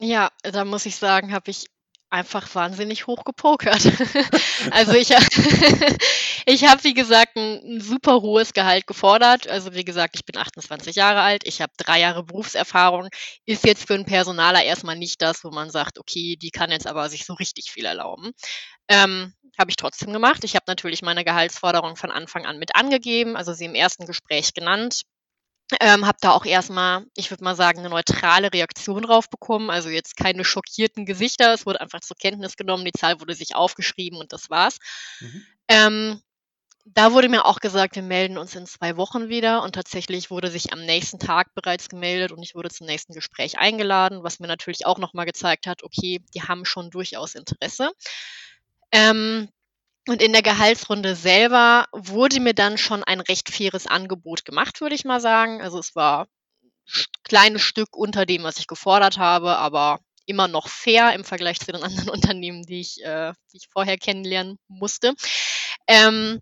Ja, 0.00 0.30
da 0.42 0.64
muss 0.64 0.86
ich 0.86 0.96
sagen, 0.96 1.32
habe 1.32 1.50
ich 1.50 1.66
einfach 2.14 2.54
wahnsinnig 2.54 3.06
hoch 3.06 3.24
gepokert. 3.24 3.82
also 4.70 4.92
ich, 4.92 5.10
ich 6.46 6.64
habe, 6.64 6.84
wie 6.84 6.94
gesagt, 6.94 7.36
ein, 7.36 7.60
ein, 7.64 7.80
super 7.80 8.22
hohes 8.22 8.52
Gehalt 8.52 8.86
gefordert. 8.86 9.48
Also 9.48 9.74
wie 9.74 9.84
gesagt, 9.84 10.14
ich 10.14 10.24
bin 10.24 10.36
28 10.36 10.94
Jahre 10.94 11.20
alt, 11.20 11.42
ich 11.44 11.60
habe 11.60 11.72
drei 11.76 12.00
Jahre 12.00 12.22
Berufserfahrung. 12.22 13.08
Ist 13.46 13.66
jetzt 13.66 13.86
für 13.86 13.94
einen 13.94 14.06
Personaler 14.06 14.62
erstmal 14.62 14.96
nicht 14.96 15.20
das, 15.20 15.42
wo 15.42 15.50
man 15.50 15.70
sagt, 15.70 15.98
okay, 15.98 16.36
die 16.40 16.50
kann 16.50 16.70
jetzt 16.70 16.86
aber 16.86 17.08
sich 17.08 17.26
so 17.26 17.34
richtig 17.34 17.72
viel 17.72 17.84
erlauben. 17.84 18.30
Ähm, 18.88 19.34
habe 19.58 19.70
ich 19.70 19.76
trotzdem 19.76 20.12
gemacht. 20.12 20.44
Ich 20.44 20.54
habe 20.54 20.64
natürlich 20.68 21.02
meine 21.02 21.24
Gehaltsforderung 21.24 21.96
von 21.96 22.10
Anfang 22.10 22.46
an 22.46 22.58
mit 22.58 22.76
angegeben, 22.76 23.36
also 23.36 23.52
sie 23.52 23.64
im 23.64 23.74
ersten 23.74 24.06
Gespräch 24.06 24.54
genannt. 24.54 25.02
Ähm, 25.80 26.06
habe 26.06 26.18
da 26.20 26.32
auch 26.32 26.44
erstmal, 26.44 27.06
ich 27.16 27.30
würde 27.30 27.42
mal 27.42 27.56
sagen, 27.56 27.78
eine 27.78 27.88
neutrale 27.88 28.52
Reaktion 28.52 29.02
drauf 29.02 29.30
bekommen. 29.30 29.70
Also 29.70 29.88
jetzt 29.88 30.16
keine 30.16 30.44
schockierten 30.44 31.06
Gesichter. 31.06 31.54
Es 31.54 31.64
wurde 31.64 31.80
einfach 31.80 32.00
zur 32.00 32.16
Kenntnis 32.16 32.56
genommen, 32.56 32.84
die 32.84 32.92
Zahl 32.92 33.20
wurde 33.20 33.34
sich 33.34 33.56
aufgeschrieben 33.56 34.18
und 34.18 34.32
das 34.32 34.50
war's. 34.50 34.78
Mhm. 35.20 35.46
Ähm, 35.68 36.22
da 36.86 37.12
wurde 37.12 37.30
mir 37.30 37.46
auch 37.46 37.60
gesagt, 37.60 37.96
wir 37.96 38.02
melden 38.02 38.36
uns 38.36 38.54
in 38.54 38.66
zwei 38.66 38.98
Wochen 38.98 39.30
wieder 39.30 39.62
und 39.62 39.74
tatsächlich 39.74 40.30
wurde 40.30 40.50
sich 40.50 40.72
am 40.72 40.84
nächsten 40.84 41.18
Tag 41.18 41.54
bereits 41.54 41.88
gemeldet 41.88 42.30
und 42.30 42.42
ich 42.42 42.54
wurde 42.54 42.68
zum 42.68 42.86
nächsten 42.86 43.14
Gespräch 43.14 43.58
eingeladen, 43.58 44.22
was 44.22 44.38
mir 44.38 44.48
natürlich 44.48 44.84
auch 44.84 44.98
nochmal 44.98 45.24
gezeigt 45.24 45.66
hat, 45.66 45.82
okay, 45.82 46.22
die 46.34 46.42
haben 46.42 46.66
schon 46.66 46.90
durchaus 46.90 47.34
Interesse. 47.34 47.90
Ähm, 48.92 49.48
und 50.08 50.20
in 50.20 50.32
der 50.32 50.42
Gehaltsrunde 50.42 51.16
selber 51.16 51.86
wurde 51.92 52.40
mir 52.40 52.54
dann 52.54 52.78
schon 52.78 53.02
ein 53.02 53.20
recht 53.20 53.50
faires 53.50 53.86
Angebot 53.86 54.44
gemacht, 54.44 54.80
würde 54.80 54.94
ich 54.94 55.04
mal 55.04 55.20
sagen. 55.20 55.62
Also 55.62 55.78
es 55.78 55.94
war 55.94 56.26
ein 56.94 57.02
kleines 57.22 57.62
Stück 57.62 57.96
unter 57.96 58.26
dem, 58.26 58.42
was 58.42 58.58
ich 58.58 58.66
gefordert 58.66 59.18
habe, 59.18 59.56
aber 59.56 60.00
immer 60.26 60.48
noch 60.48 60.68
fair 60.68 61.14
im 61.14 61.24
Vergleich 61.24 61.58
zu 61.60 61.72
den 61.72 61.82
anderen 61.82 62.08
Unternehmen, 62.10 62.62
die 62.62 62.80
ich, 62.80 63.02
äh, 63.04 63.32
die 63.52 63.58
ich 63.58 63.68
vorher 63.72 63.98
kennenlernen 63.98 64.58
musste. 64.68 65.14
Ähm, 65.86 66.40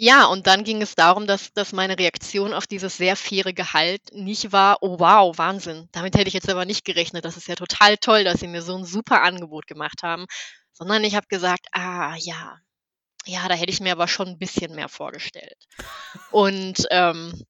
ja, 0.00 0.26
und 0.26 0.46
dann 0.46 0.62
ging 0.62 0.80
es 0.80 0.94
darum, 0.94 1.26
dass, 1.26 1.52
dass 1.54 1.72
meine 1.72 1.98
Reaktion 1.98 2.54
auf 2.54 2.68
dieses 2.68 2.96
sehr 2.96 3.16
faire 3.16 3.52
Gehalt 3.52 4.00
nicht 4.12 4.52
war, 4.52 4.78
oh 4.80 5.00
wow, 5.00 5.36
Wahnsinn, 5.36 5.88
damit 5.90 6.14
hätte 6.14 6.28
ich 6.28 6.34
jetzt 6.34 6.48
aber 6.48 6.64
nicht 6.64 6.84
gerechnet, 6.84 7.24
das 7.24 7.36
ist 7.36 7.48
ja 7.48 7.56
total 7.56 7.96
toll, 7.96 8.22
dass 8.22 8.38
sie 8.38 8.46
mir 8.46 8.62
so 8.62 8.76
ein 8.76 8.84
super 8.84 9.22
Angebot 9.22 9.66
gemacht 9.66 10.04
haben, 10.04 10.26
sondern 10.78 11.04
ich 11.04 11.16
habe 11.16 11.26
gesagt, 11.28 11.66
ah 11.72 12.14
ja, 12.16 12.58
ja, 13.26 13.46
da 13.48 13.54
hätte 13.54 13.72
ich 13.72 13.80
mir 13.80 13.92
aber 13.92 14.08
schon 14.08 14.28
ein 14.28 14.38
bisschen 14.38 14.74
mehr 14.74 14.88
vorgestellt. 14.88 15.58
Und 16.30 16.86
ähm, 16.90 17.44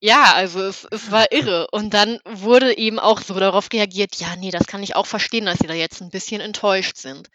ja, 0.00 0.34
also 0.34 0.60
es, 0.62 0.86
es 0.90 1.10
war 1.10 1.30
irre. 1.32 1.68
Und 1.70 1.94
dann 1.94 2.18
wurde 2.24 2.76
eben 2.76 2.98
auch 2.98 3.20
so 3.20 3.34
darauf 3.38 3.68
reagiert, 3.72 4.16
ja, 4.16 4.34
nee, 4.36 4.50
das 4.50 4.66
kann 4.66 4.82
ich 4.82 4.96
auch 4.96 5.06
verstehen, 5.06 5.46
dass 5.46 5.58
sie 5.58 5.66
da 5.66 5.74
jetzt 5.74 6.00
ein 6.02 6.10
bisschen 6.10 6.40
enttäuscht 6.40 6.96
sind. 6.96 7.28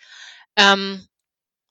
Ähm, 0.55 1.07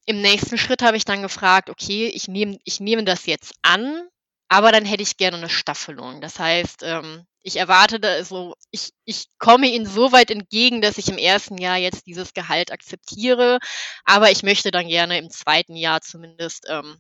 im 0.07 0.21
nächsten 0.23 0.59
Schritt 0.59 0.83
habe 0.83 0.97
ich 0.97 1.05
dann 1.05 1.23
gefragt, 1.23 1.71
okay, 1.71 2.07
ich 2.07 2.29
nehme 2.29 2.59
ich 2.65 2.81
nehme 2.81 3.05
das 3.05 3.27
jetzt 3.27 3.55
an, 3.63 4.09
aber 4.49 4.73
dann 4.73 4.85
hätte 4.85 5.03
ich 5.03 5.17
gerne 5.17 5.37
eine 5.39 5.49
Staffelung. 5.49 6.21
Das 6.21 6.39
heißt, 6.39 6.83
ähm, 6.85 7.27
ich 7.43 7.57
erwarte 7.57 8.01
da 8.01 8.25
so, 8.25 8.55
ich, 8.71 8.91
ich 9.05 9.27
komme 9.39 9.67
ihnen 9.69 9.87
so 9.87 10.13
weit 10.13 10.31
entgegen, 10.31 10.81
dass 10.81 10.99
ich 10.99 11.09
im 11.09 11.19
ersten 11.19 11.59
Jahr 11.59 11.77
jetzt 11.77 12.07
dieses 12.07 12.33
Gehalt 12.35 12.73
akzeptiere, 12.73 13.59
aber 14.05 14.31
ich 14.31 14.43
möchte 14.43 14.71
dann 14.71 14.89
gerne 14.89 15.19
im 15.19 15.31
zweiten 15.31 15.77
Jahr 15.77 16.01
zumindest 16.01 16.67
ähm, 16.69 16.99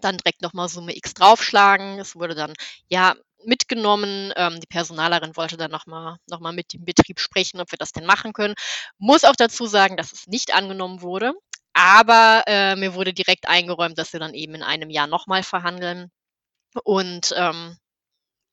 dann 0.00 0.16
direkt 0.16 0.42
nochmal 0.42 0.68
Summe 0.68 0.96
X 0.96 1.14
draufschlagen. 1.14 1.98
Es 1.98 2.16
wurde 2.16 2.34
dann 2.34 2.54
ja 2.88 3.14
mitgenommen. 3.44 4.32
Ähm, 4.36 4.60
die 4.60 4.66
Personalerin 4.66 5.36
wollte 5.36 5.56
dann 5.56 5.70
nochmal 5.70 6.16
noch 6.28 6.40
mal 6.40 6.52
mit 6.52 6.72
dem 6.72 6.84
Betrieb 6.84 7.20
sprechen, 7.20 7.60
ob 7.60 7.70
wir 7.72 7.78
das 7.78 7.92
denn 7.92 8.06
machen 8.06 8.32
können. 8.32 8.54
Muss 8.98 9.24
auch 9.24 9.36
dazu 9.36 9.66
sagen, 9.66 9.96
dass 9.96 10.12
es 10.12 10.26
nicht 10.26 10.54
angenommen 10.54 11.02
wurde. 11.02 11.32
Aber 11.74 12.42
äh, 12.46 12.74
mir 12.76 12.94
wurde 12.94 13.12
direkt 13.14 13.48
eingeräumt, 13.48 13.98
dass 13.98 14.12
wir 14.12 14.20
dann 14.20 14.34
eben 14.34 14.54
in 14.54 14.62
einem 14.64 14.90
Jahr 14.90 15.06
nochmal 15.06 15.42
verhandeln. 15.44 16.10
Und 16.84 17.34
ähm, 17.36 17.76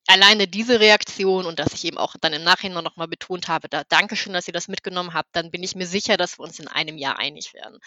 alleine 0.07 0.47
diese 0.47 0.79
Reaktion 0.79 1.45
und 1.45 1.59
dass 1.59 1.73
ich 1.73 1.85
eben 1.85 1.97
auch 1.97 2.15
dann 2.21 2.33
im 2.33 2.43
Nachhinein 2.43 2.83
nochmal 2.83 3.07
betont 3.07 3.47
habe, 3.47 3.69
da 3.69 3.83
Dankeschön, 3.85 4.33
dass 4.33 4.47
ihr 4.47 4.53
das 4.53 4.67
mitgenommen 4.67 5.13
habt, 5.13 5.29
dann 5.35 5.51
bin 5.51 5.63
ich 5.63 5.75
mir 5.75 5.87
sicher, 5.87 6.17
dass 6.17 6.37
wir 6.37 6.43
uns 6.43 6.59
in 6.59 6.67
einem 6.67 6.97
Jahr 6.97 7.17
einig 7.19 7.53
werden. 7.53 7.79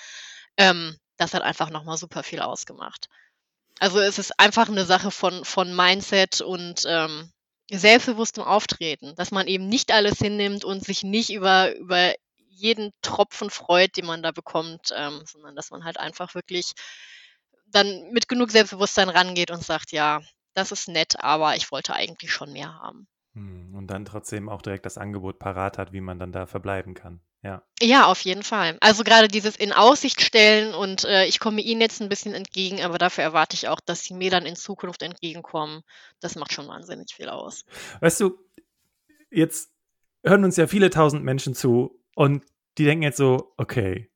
Ähm, 0.56 0.96
das 1.16 1.34
hat 1.34 1.42
einfach 1.42 1.70
nochmal 1.70 1.96
super 1.96 2.22
viel 2.22 2.40
ausgemacht. 2.40 3.08
Also 3.80 4.00
es 4.00 4.18
ist 4.18 4.38
einfach 4.40 4.68
eine 4.68 4.84
Sache 4.84 5.10
von, 5.10 5.44
von 5.44 5.74
Mindset 5.74 6.40
und 6.40 6.82
ähm, 6.86 7.32
selbstbewusstem 7.70 8.42
Auftreten, 8.42 9.14
dass 9.14 9.30
man 9.30 9.46
eben 9.46 9.68
nicht 9.68 9.92
alles 9.92 10.18
hinnimmt 10.18 10.64
und 10.64 10.84
sich 10.84 11.04
nicht 11.04 11.30
über, 11.30 11.74
über 11.76 12.14
jeden 12.36 12.92
Tropfen 13.02 13.50
freut, 13.50 13.96
den 13.96 14.06
man 14.06 14.22
da 14.22 14.32
bekommt, 14.32 14.92
ähm, 14.96 15.22
sondern 15.26 15.54
dass 15.54 15.70
man 15.70 15.84
halt 15.84 15.98
einfach 15.98 16.34
wirklich 16.34 16.72
dann 17.70 18.10
mit 18.12 18.28
genug 18.28 18.50
Selbstbewusstsein 18.50 19.08
rangeht 19.08 19.50
und 19.50 19.62
sagt, 19.62 19.92
ja, 19.92 20.20
das 20.54 20.72
ist 20.72 20.88
nett, 20.88 21.14
aber 21.20 21.56
ich 21.56 21.70
wollte 21.70 21.94
eigentlich 21.94 22.32
schon 22.32 22.52
mehr 22.52 22.74
haben. 22.74 23.06
Hm, 23.34 23.74
und 23.74 23.86
dann 23.88 24.04
trotzdem 24.04 24.48
auch 24.48 24.62
direkt 24.62 24.86
das 24.86 24.98
Angebot 24.98 25.38
parat 25.38 25.78
hat, 25.78 25.92
wie 25.92 26.00
man 26.00 26.18
dann 26.18 26.32
da 26.32 26.46
verbleiben 26.46 26.94
kann. 26.94 27.20
Ja. 27.42 27.62
Ja, 27.80 28.06
auf 28.06 28.20
jeden 28.22 28.42
Fall. 28.42 28.76
Also 28.80 29.04
gerade 29.04 29.28
dieses 29.28 29.54
in 29.54 29.72
Aussicht 29.72 30.20
stellen 30.20 30.74
und 30.74 31.04
äh, 31.04 31.26
ich 31.26 31.38
komme 31.38 31.60
Ihnen 31.60 31.80
jetzt 31.80 32.02
ein 32.02 32.08
bisschen 32.08 32.34
entgegen, 32.34 32.82
aber 32.82 32.98
dafür 32.98 33.22
erwarte 33.22 33.54
ich 33.54 33.68
auch, 33.68 33.80
dass 33.80 34.02
Sie 34.02 34.14
mir 34.14 34.30
dann 34.30 34.44
in 34.44 34.56
Zukunft 34.56 35.02
entgegenkommen. 35.02 35.82
Das 36.20 36.34
macht 36.34 36.52
schon 36.52 36.66
wahnsinnig 36.66 37.14
viel 37.14 37.28
aus. 37.28 37.64
Weißt 38.00 38.20
du, 38.20 38.36
jetzt 39.30 39.70
hören 40.24 40.42
uns 40.44 40.56
ja 40.56 40.66
viele 40.66 40.90
tausend 40.90 41.24
Menschen 41.24 41.54
zu 41.54 42.02
und 42.16 42.44
die 42.76 42.84
denken 42.84 43.04
jetzt 43.04 43.18
so, 43.18 43.54
okay, 43.56 44.10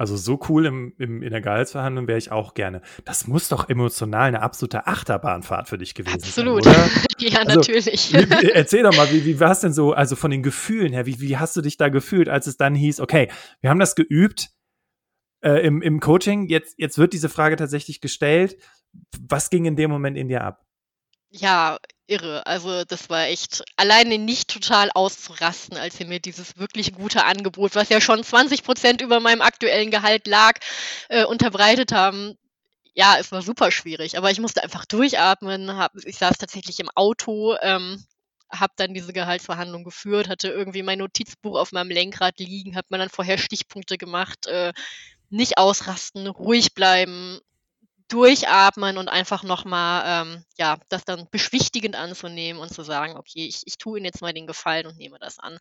also 0.00 0.16
so 0.16 0.40
cool 0.48 0.64
im, 0.64 0.94
im, 0.96 1.22
in 1.22 1.30
der 1.30 1.42
Gehaltsverhandlung 1.42 2.08
wäre 2.08 2.16
ich 2.16 2.32
auch 2.32 2.54
gerne. 2.54 2.80
Das 3.04 3.26
muss 3.26 3.50
doch 3.50 3.68
emotional 3.68 4.28
eine 4.28 4.40
absolute 4.40 4.86
Achterbahnfahrt 4.86 5.68
für 5.68 5.76
dich 5.76 5.94
gewesen 5.94 6.22
Absolut. 6.24 6.64
sein, 6.64 6.74
Absolut. 6.74 7.06
ja, 7.20 7.38
also, 7.40 7.58
natürlich. 7.58 8.14
Wie, 8.14 8.50
erzähl 8.50 8.82
doch 8.82 8.96
mal, 8.96 9.12
wie, 9.12 9.26
wie 9.26 9.38
war 9.40 9.52
es 9.52 9.60
denn 9.60 9.74
so, 9.74 9.92
also 9.92 10.16
von 10.16 10.30
den 10.30 10.42
Gefühlen 10.42 10.94
her, 10.94 11.04
wie, 11.04 11.20
wie 11.20 11.36
hast 11.36 11.54
du 11.54 11.60
dich 11.60 11.76
da 11.76 11.90
gefühlt, 11.90 12.30
als 12.30 12.46
es 12.46 12.56
dann 12.56 12.74
hieß, 12.74 12.98
okay, 13.00 13.30
wir 13.60 13.68
haben 13.68 13.78
das 13.78 13.94
geübt 13.94 14.48
äh, 15.42 15.66
im, 15.66 15.82
im 15.82 16.00
Coaching, 16.00 16.48
jetzt, 16.48 16.78
jetzt 16.78 16.96
wird 16.96 17.12
diese 17.12 17.28
Frage 17.28 17.56
tatsächlich 17.56 18.00
gestellt. 18.00 18.56
Was 19.20 19.50
ging 19.50 19.66
in 19.66 19.76
dem 19.76 19.90
Moment 19.90 20.16
in 20.16 20.28
dir 20.28 20.42
ab? 20.44 20.64
Ja, 21.28 21.76
irre. 22.10 22.46
Also 22.46 22.84
das 22.84 23.08
war 23.08 23.26
echt 23.26 23.64
alleine 23.76 24.18
nicht 24.18 24.48
total 24.48 24.90
auszurasten, 24.92 25.76
als 25.76 25.96
sie 25.96 26.04
mir 26.04 26.20
dieses 26.20 26.58
wirklich 26.58 26.92
gute 26.92 27.24
Angebot, 27.24 27.74
was 27.74 27.88
ja 27.88 28.00
schon 28.00 28.24
20 28.24 28.64
Prozent 28.64 29.00
über 29.00 29.20
meinem 29.20 29.42
aktuellen 29.42 29.90
Gehalt 29.90 30.26
lag, 30.26 30.58
äh, 31.08 31.24
unterbreitet 31.24 31.92
haben. 31.92 32.36
Ja, 32.94 33.16
es 33.18 33.32
war 33.32 33.42
super 33.42 33.70
schwierig, 33.70 34.18
aber 34.18 34.30
ich 34.30 34.40
musste 34.40 34.62
einfach 34.62 34.84
durchatmen. 34.84 35.76
Hab, 35.76 35.92
ich 36.04 36.18
saß 36.18 36.38
tatsächlich 36.38 36.80
im 36.80 36.90
Auto, 36.94 37.56
ähm, 37.62 38.04
habe 38.50 38.72
dann 38.76 38.94
diese 38.94 39.12
Gehaltsverhandlung 39.12 39.84
geführt, 39.84 40.28
hatte 40.28 40.48
irgendwie 40.48 40.82
mein 40.82 40.98
Notizbuch 40.98 41.56
auf 41.58 41.72
meinem 41.72 41.90
Lenkrad 41.90 42.40
liegen, 42.40 42.76
habe 42.76 42.88
mir 42.90 42.98
dann 42.98 43.08
vorher 43.08 43.38
Stichpunkte 43.38 43.96
gemacht. 43.96 44.46
Äh, 44.48 44.72
nicht 45.30 45.58
ausrasten, 45.58 46.26
ruhig 46.26 46.74
bleiben, 46.74 47.40
durchatmen 48.12 48.98
und 48.98 49.08
einfach 49.08 49.42
nochmal, 49.42 50.02
ähm, 50.06 50.44
ja, 50.58 50.78
das 50.88 51.04
dann 51.04 51.28
beschwichtigend 51.30 51.96
anzunehmen 51.96 52.60
und 52.60 52.72
zu 52.72 52.82
sagen, 52.82 53.16
okay, 53.16 53.46
ich, 53.46 53.62
ich 53.64 53.78
tue 53.78 53.98
Ihnen 53.98 54.06
jetzt 54.06 54.20
mal 54.20 54.32
den 54.32 54.46
Gefallen 54.46 54.86
und 54.86 54.98
nehme 54.98 55.18
das 55.18 55.38
an. 55.38 55.58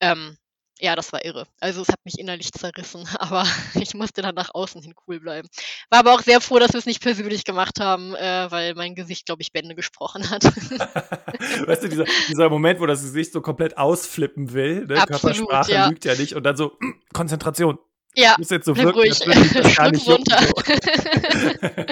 Ähm, 0.00 0.36
ja, 0.78 0.94
das 0.94 1.12
war 1.12 1.24
irre. 1.24 1.46
Also 1.58 1.80
es 1.80 1.88
hat 1.88 2.04
mich 2.04 2.18
innerlich 2.18 2.52
zerrissen, 2.52 3.08
aber 3.18 3.46
ich 3.74 3.94
musste 3.94 4.22
dann 4.22 4.34
nach 4.34 4.50
außen 4.52 4.82
hin 4.82 4.94
cool 5.06 5.20
bleiben. 5.20 5.48
War 5.90 6.00
aber 6.00 6.12
auch 6.12 6.20
sehr 6.20 6.40
froh, 6.40 6.58
dass 6.58 6.72
wir 6.72 6.78
es 6.78 6.86
nicht 6.86 7.02
persönlich 7.02 7.44
gemacht 7.44 7.80
haben, 7.80 8.14
äh, 8.14 8.50
weil 8.50 8.74
mein 8.74 8.94
Gesicht, 8.94 9.26
glaube 9.26 9.42
ich, 9.42 9.52
Bände 9.52 9.74
gesprochen 9.74 10.28
hat. 10.30 10.44
weißt 11.66 11.82
du, 11.82 11.88
dieser, 11.88 12.04
dieser, 12.28 12.50
Moment, 12.50 12.80
wo 12.80 12.86
das 12.86 13.02
Gesicht 13.02 13.32
so 13.32 13.40
komplett 13.40 13.78
ausflippen 13.78 14.52
will, 14.52 14.86
ne? 14.86 15.00
Absolut, 15.00 15.48
Körpersprache 15.48 15.72
ja. 15.72 15.88
lügt 15.88 16.04
ja 16.04 16.14
nicht 16.14 16.34
und 16.34 16.42
dann 16.42 16.56
so, 16.56 16.78
Konzentration, 17.14 17.78
ja, 18.16 18.34
muss 18.38 18.50
jetzt 18.50 18.64
so 18.64 18.72
bleib 18.72 18.94
ruhig. 18.94 19.18
gar 19.76 19.90
nicht 19.90 20.06
runter. 20.08 20.38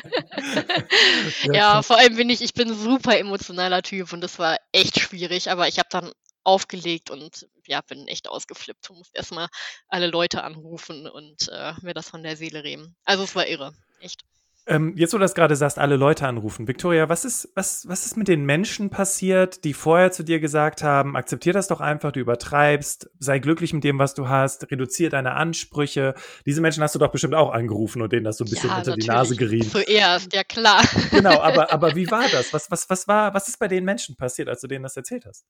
ja, 1.44 1.52
ja 1.52 1.82
vor 1.82 1.98
allem 1.98 2.16
bin 2.16 2.30
ich, 2.30 2.40
ich 2.40 2.54
bin 2.54 2.68
ein 2.70 2.78
super 2.78 3.18
emotionaler 3.18 3.82
Typ 3.82 4.12
und 4.12 4.20
das 4.20 4.38
war 4.38 4.56
echt 4.72 4.98
schwierig, 4.98 5.50
aber 5.50 5.68
ich 5.68 5.78
habe 5.78 5.88
dann 5.90 6.12
aufgelegt 6.42 7.10
und 7.10 7.46
ja, 7.66 7.80
bin 7.80 8.06
echt 8.06 8.28
ausgeflippt 8.28 8.90
und 8.90 8.98
musste 8.98 9.16
erstmal 9.16 9.48
alle 9.88 10.08
Leute 10.08 10.44
anrufen 10.44 11.08
und 11.08 11.48
äh, 11.50 11.72
mir 11.82 11.94
das 11.94 12.10
von 12.10 12.22
der 12.22 12.36
Seele 12.36 12.64
reden. 12.64 12.94
Also 13.04 13.24
es 13.24 13.34
war 13.34 13.46
irre, 13.46 13.72
echt. 14.00 14.24
Ähm, 14.66 14.94
jetzt, 14.96 15.12
wo 15.12 15.18
du 15.18 15.22
das 15.22 15.34
gerade 15.34 15.56
sagst, 15.56 15.78
alle 15.78 15.96
Leute 15.96 16.26
anrufen. 16.26 16.66
Victoria, 16.66 17.10
was 17.10 17.26
ist, 17.26 17.50
was, 17.54 17.86
was 17.86 18.06
ist 18.06 18.16
mit 18.16 18.28
den 18.28 18.46
Menschen 18.46 18.88
passiert, 18.88 19.62
die 19.64 19.74
vorher 19.74 20.10
zu 20.10 20.22
dir 20.22 20.40
gesagt 20.40 20.82
haben, 20.82 21.16
akzeptier 21.16 21.52
das 21.52 21.68
doch 21.68 21.82
einfach, 21.82 22.12
du 22.12 22.20
übertreibst, 22.20 23.10
sei 23.18 23.40
glücklich 23.40 23.74
mit 23.74 23.84
dem, 23.84 23.98
was 23.98 24.14
du 24.14 24.28
hast, 24.28 24.70
reduziere 24.70 25.10
deine 25.10 25.32
Ansprüche. 25.32 26.14
Diese 26.46 26.62
Menschen 26.62 26.82
hast 26.82 26.94
du 26.94 26.98
doch 26.98 27.12
bestimmt 27.12 27.34
auch 27.34 27.52
angerufen 27.52 28.00
und 28.00 28.10
denen 28.10 28.24
das 28.24 28.38
so 28.38 28.44
ein 28.44 28.50
bisschen 28.50 28.70
ja, 28.70 28.78
unter 28.78 28.90
natürlich. 28.92 29.04
die 29.04 29.10
Nase 29.10 29.36
gerieben. 29.36 29.70
Zuerst, 29.70 30.32
ja 30.32 30.44
klar. 30.44 30.82
Genau, 31.10 31.40
aber, 31.40 31.70
aber 31.72 31.94
wie 31.94 32.10
war 32.10 32.26
das? 32.30 32.54
Was, 32.54 32.70
was, 32.70 32.88
was 32.88 33.06
war, 33.06 33.34
was 33.34 33.48
ist 33.48 33.58
bei 33.58 33.68
den 33.68 33.84
Menschen 33.84 34.16
passiert, 34.16 34.48
als 34.48 34.62
du 34.62 34.66
denen 34.66 34.84
das 34.84 34.96
erzählt 34.96 35.26
hast? 35.26 35.44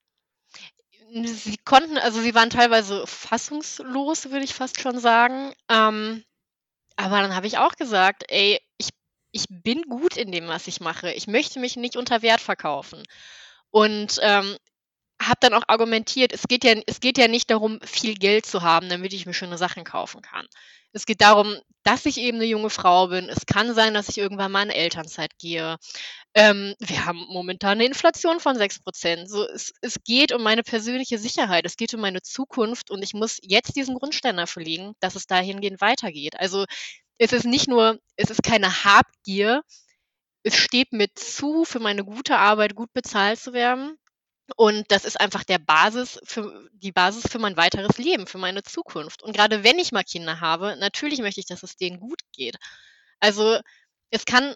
Sie 1.12 1.56
konnten, 1.64 1.98
also 1.98 2.20
sie 2.20 2.34
waren 2.34 2.50
teilweise 2.50 3.06
fassungslos, 3.06 4.30
würde 4.30 4.44
ich 4.44 4.54
fast 4.54 4.80
schon 4.80 4.98
sagen. 4.98 5.52
Ähm, 5.68 6.24
aber 6.96 7.20
dann 7.20 7.34
habe 7.34 7.46
ich 7.46 7.58
auch 7.58 7.72
gesagt, 7.72 8.24
ey, 8.28 8.60
ich 9.34 9.46
bin 9.50 9.82
gut 9.82 10.16
in 10.16 10.30
dem, 10.30 10.46
was 10.46 10.68
ich 10.68 10.80
mache. 10.80 11.12
Ich 11.12 11.26
möchte 11.26 11.58
mich 11.58 11.76
nicht 11.76 11.96
unter 11.96 12.22
Wert 12.22 12.40
verkaufen. 12.40 13.02
Und 13.70 14.18
ähm, 14.22 14.56
habe 15.20 15.38
dann 15.40 15.54
auch 15.54 15.64
argumentiert, 15.66 16.32
es 16.32 16.44
geht, 16.48 16.64
ja, 16.64 16.74
es 16.86 17.00
geht 17.00 17.18
ja 17.18 17.26
nicht 17.26 17.50
darum, 17.50 17.80
viel 17.82 18.14
Geld 18.14 18.46
zu 18.46 18.62
haben, 18.62 18.88
damit 18.88 19.12
ich 19.12 19.26
mir 19.26 19.34
schöne 19.34 19.58
Sachen 19.58 19.84
kaufen 19.84 20.22
kann. 20.22 20.46
Es 20.92 21.06
geht 21.06 21.20
darum, 21.20 21.56
dass 21.82 22.06
ich 22.06 22.18
eben 22.18 22.36
eine 22.36 22.46
junge 22.46 22.70
Frau 22.70 23.08
bin. 23.08 23.28
Es 23.28 23.46
kann 23.46 23.74
sein, 23.74 23.94
dass 23.94 24.08
ich 24.08 24.18
irgendwann 24.18 24.52
mal 24.52 24.62
in 24.62 24.70
Elternzeit 24.70 25.36
gehe. 25.38 25.76
Ähm, 26.34 26.74
wir 26.78 27.04
haben 27.04 27.26
momentan 27.28 27.72
eine 27.72 27.86
Inflation 27.86 28.38
von 28.38 28.56
6%. 28.56 29.26
So, 29.26 29.48
es, 29.48 29.72
es 29.80 29.96
geht 30.04 30.32
um 30.32 30.42
meine 30.42 30.62
persönliche 30.62 31.18
Sicherheit, 31.18 31.66
es 31.66 31.76
geht 31.76 31.92
um 31.94 32.00
meine 32.00 32.22
Zukunft 32.22 32.92
und 32.92 33.02
ich 33.02 33.14
muss 33.14 33.38
jetzt 33.42 33.74
diesen 33.74 33.96
Grundstein 33.96 34.36
dafür 34.36 34.62
legen, 34.62 34.92
dass 35.00 35.16
es 35.16 35.26
dahingehend 35.26 35.80
weitergeht. 35.80 36.38
Also 36.38 36.64
es 37.18 37.32
ist 37.32 37.46
nicht 37.46 37.68
nur, 37.68 37.98
es 38.16 38.30
ist 38.30 38.42
keine 38.42 38.84
Habgier, 38.84 39.62
es 40.42 40.56
steht 40.56 40.92
mir 40.92 41.08
zu, 41.14 41.64
für 41.64 41.80
meine 41.80 42.04
gute 42.04 42.36
Arbeit 42.36 42.74
gut 42.74 42.92
bezahlt 42.92 43.38
zu 43.40 43.52
werden. 43.52 43.98
Und 44.56 44.84
das 44.90 45.06
ist 45.06 45.18
einfach 45.18 45.42
der 45.42 45.58
Basis 45.58 46.20
für 46.24 46.68
die 46.74 46.92
Basis 46.92 47.24
für 47.30 47.38
mein 47.38 47.56
weiteres 47.56 47.96
Leben, 47.96 48.26
für 48.26 48.36
meine 48.36 48.62
Zukunft. 48.62 49.22
Und 49.22 49.34
gerade 49.34 49.64
wenn 49.64 49.78
ich 49.78 49.90
mal 49.90 50.04
Kinder 50.04 50.40
habe, 50.40 50.76
natürlich 50.78 51.20
möchte 51.20 51.40
ich, 51.40 51.46
dass 51.46 51.62
es 51.62 51.76
denen 51.76 51.98
gut 51.98 52.20
geht. 52.32 52.56
Also 53.20 53.58
es 54.10 54.26
kann, 54.26 54.54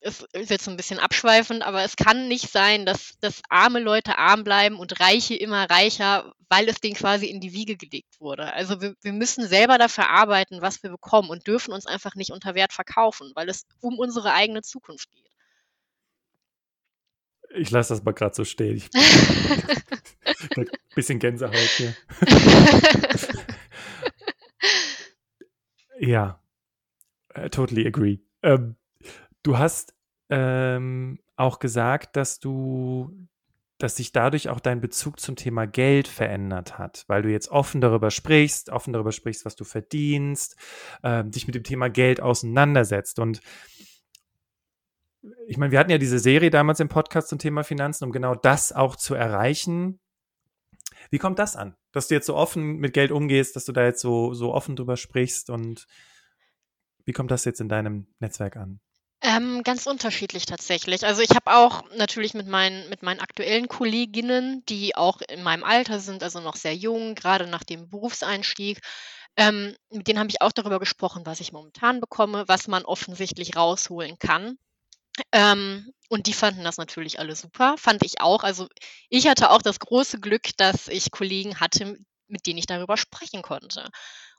es 0.00 0.24
ist 0.32 0.50
jetzt 0.50 0.68
ein 0.68 0.76
bisschen 0.76 0.98
abschweifend, 0.98 1.62
aber 1.62 1.82
es 1.82 1.96
kann 1.96 2.28
nicht 2.28 2.50
sein, 2.50 2.86
dass, 2.86 3.18
dass 3.20 3.42
arme 3.48 3.80
Leute 3.80 4.16
arm 4.16 4.44
bleiben 4.44 4.78
und 4.78 5.00
Reiche 5.00 5.34
immer 5.34 5.68
reicher, 5.68 6.32
weil 6.48 6.68
es 6.68 6.80
denen 6.80 6.94
quasi 6.94 7.26
in 7.26 7.40
die 7.40 7.52
Wiege 7.52 7.76
gelegt 7.76 8.20
wurde. 8.20 8.52
Also 8.52 8.80
wir, 8.80 8.94
wir 9.02 9.12
müssen 9.12 9.46
selber 9.46 9.76
dafür 9.76 10.08
arbeiten, 10.08 10.62
was 10.62 10.82
wir 10.82 10.90
bekommen 10.90 11.30
und 11.30 11.46
dürfen 11.46 11.72
uns 11.72 11.86
einfach 11.86 12.14
nicht 12.14 12.30
unter 12.30 12.54
Wert 12.54 12.72
verkaufen, 12.72 13.32
weil 13.34 13.48
es 13.48 13.66
um 13.80 13.98
unsere 13.98 14.32
eigene 14.32 14.62
Zukunft 14.62 15.10
geht. 15.10 15.26
Ich 17.56 17.70
lasse 17.70 17.94
das 17.94 18.04
mal 18.04 18.12
gerade 18.12 18.34
so 18.34 18.44
stehen. 18.44 18.82
Ein 20.56 20.68
bisschen 20.94 21.18
Gänsehaut 21.18 21.56
hier. 21.56 21.94
ja, 25.98 26.40
uh, 27.36 27.48
totally 27.48 27.86
agree. 27.86 28.18
Ähm, 28.42 28.76
du 29.48 29.56
hast 29.56 29.94
ähm, 30.28 31.20
auch 31.36 31.58
gesagt, 31.58 32.16
dass 32.16 32.38
du, 32.38 33.10
dass 33.78 33.96
sich 33.96 34.12
dadurch 34.12 34.50
auch 34.50 34.60
dein 34.60 34.82
Bezug 34.82 35.20
zum 35.20 35.36
Thema 35.36 35.66
Geld 35.66 36.06
verändert 36.06 36.78
hat, 36.78 37.04
weil 37.08 37.22
du 37.22 37.30
jetzt 37.30 37.48
offen 37.48 37.80
darüber 37.80 38.10
sprichst, 38.10 38.68
offen 38.68 38.92
darüber 38.92 39.12
sprichst, 39.12 39.46
was 39.46 39.56
du 39.56 39.64
verdienst, 39.64 40.56
ähm, 41.02 41.30
dich 41.30 41.46
mit 41.46 41.54
dem 41.54 41.64
Thema 41.64 41.88
Geld 41.88 42.20
auseinandersetzt 42.20 43.18
und 43.18 43.40
ich 45.46 45.56
meine, 45.56 45.72
wir 45.72 45.78
hatten 45.78 45.90
ja 45.90 45.98
diese 45.98 46.18
Serie 46.18 46.50
damals 46.50 46.78
im 46.78 46.88
Podcast 46.88 47.28
zum 47.28 47.38
Thema 47.38 47.64
Finanzen, 47.64 48.04
um 48.04 48.12
genau 48.12 48.34
das 48.34 48.72
auch 48.72 48.96
zu 48.96 49.14
erreichen. 49.14 49.98
Wie 51.10 51.18
kommt 51.18 51.38
das 51.38 51.56
an, 51.56 51.74
dass 51.92 52.08
du 52.08 52.14
jetzt 52.14 52.26
so 52.26 52.36
offen 52.36 52.76
mit 52.76 52.92
Geld 52.92 53.10
umgehst, 53.10 53.56
dass 53.56 53.64
du 53.64 53.72
da 53.72 53.84
jetzt 53.84 54.00
so, 54.00 54.32
so 54.34 54.54
offen 54.54 54.76
drüber 54.76 54.96
sprichst 54.96 55.50
und 55.50 55.86
wie 57.04 57.12
kommt 57.12 57.30
das 57.30 57.44
jetzt 57.44 57.60
in 57.60 57.68
deinem 57.68 58.06
Netzwerk 58.20 58.56
an? 58.56 58.80
Ähm, 59.28 59.62
ganz 59.62 59.86
unterschiedlich 59.86 60.46
tatsächlich. 60.46 61.04
Also 61.04 61.20
ich 61.20 61.30
habe 61.30 61.54
auch 61.54 61.84
natürlich 61.94 62.32
mit 62.32 62.46
meinen, 62.46 62.88
mit 62.88 63.02
meinen 63.02 63.20
aktuellen 63.20 63.68
Kolleginnen, 63.68 64.64
die 64.70 64.96
auch 64.96 65.20
in 65.20 65.42
meinem 65.42 65.64
Alter 65.64 66.00
sind, 66.00 66.22
also 66.22 66.40
noch 66.40 66.56
sehr 66.56 66.74
jung, 66.74 67.14
gerade 67.14 67.46
nach 67.46 67.62
dem 67.62 67.90
Berufseinstieg, 67.90 68.80
ähm, 69.36 69.76
mit 69.90 70.08
denen 70.08 70.18
habe 70.18 70.30
ich 70.30 70.40
auch 70.40 70.52
darüber 70.52 70.78
gesprochen, 70.78 71.26
was 71.26 71.40
ich 71.40 71.52
momentan 71.52 72.00
bekomme, 72.00 72.44
was 72.48 72.68
man 72.68 72.86
offensichtlich 72.86 73.54
rausholen 73.54 74.18
kann. 74.18 74.56
Ähm, 75.32 75.92
und 76.08 76.26
die 76.26 76.32
fanden 76.34 76.64
das 76.64 76.78
natürlich 76.78 77.18
alle 77.20 77.36
super, 77.36 77.76
fand 77.78 78.04
ich 78.04 78.20
auch. 78.20 78.44
Also 78.44 78.68
ich 79.10 79.28
hatte 79.28 79.50
auch 79.50 79.62
das 79.62 79.80
große 79.80 80.20
Glück, 80.20 80.56
dass 80.56 80.88
ich 80.88 81.10
Kollegen 81.10 81.60
hatte, 81.60 81.98
mit 82.28 82.46
denen 82.46 82.58
ich 82.58 82.66
darüber 82.66 82.96
sprechen 82.96 83.42
konnte. 83.42 83.88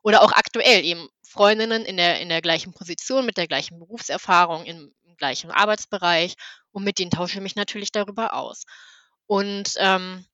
Oder 0.04 0.22
auch 0.22 0.32
aktuell 0.32 0.84
eben 0.86 1.08
Freundinnen 1.24 1.86
in 1.86 1.98
der, 1.98 2.20
in 2.22 2.30
der 2.30 2.42
gleichen 2.42 2.74
Position, 2.74 3.26
mit 3.26 3.38
der 3.38 3.48
gleichen 3.48 3.80
Berufserfahrung, 3.80 4.66
im, 4.66 4.94
im 5.04 5.16
gleichen 5.18 5.52
Arbeitsbereich. 5.52 6.36
Und 6.72 6.84
mit 6.84 7.00
denen 7.00 7.12
tausche 7.12 7.36
ich 7.36 7.42
mich 7.42 7.56
natürlich 7.56 7.92
darüber 7.92 8.34
aus. 8.34 8.64
Und 9.28 9.74
ähm, 9.78 10.26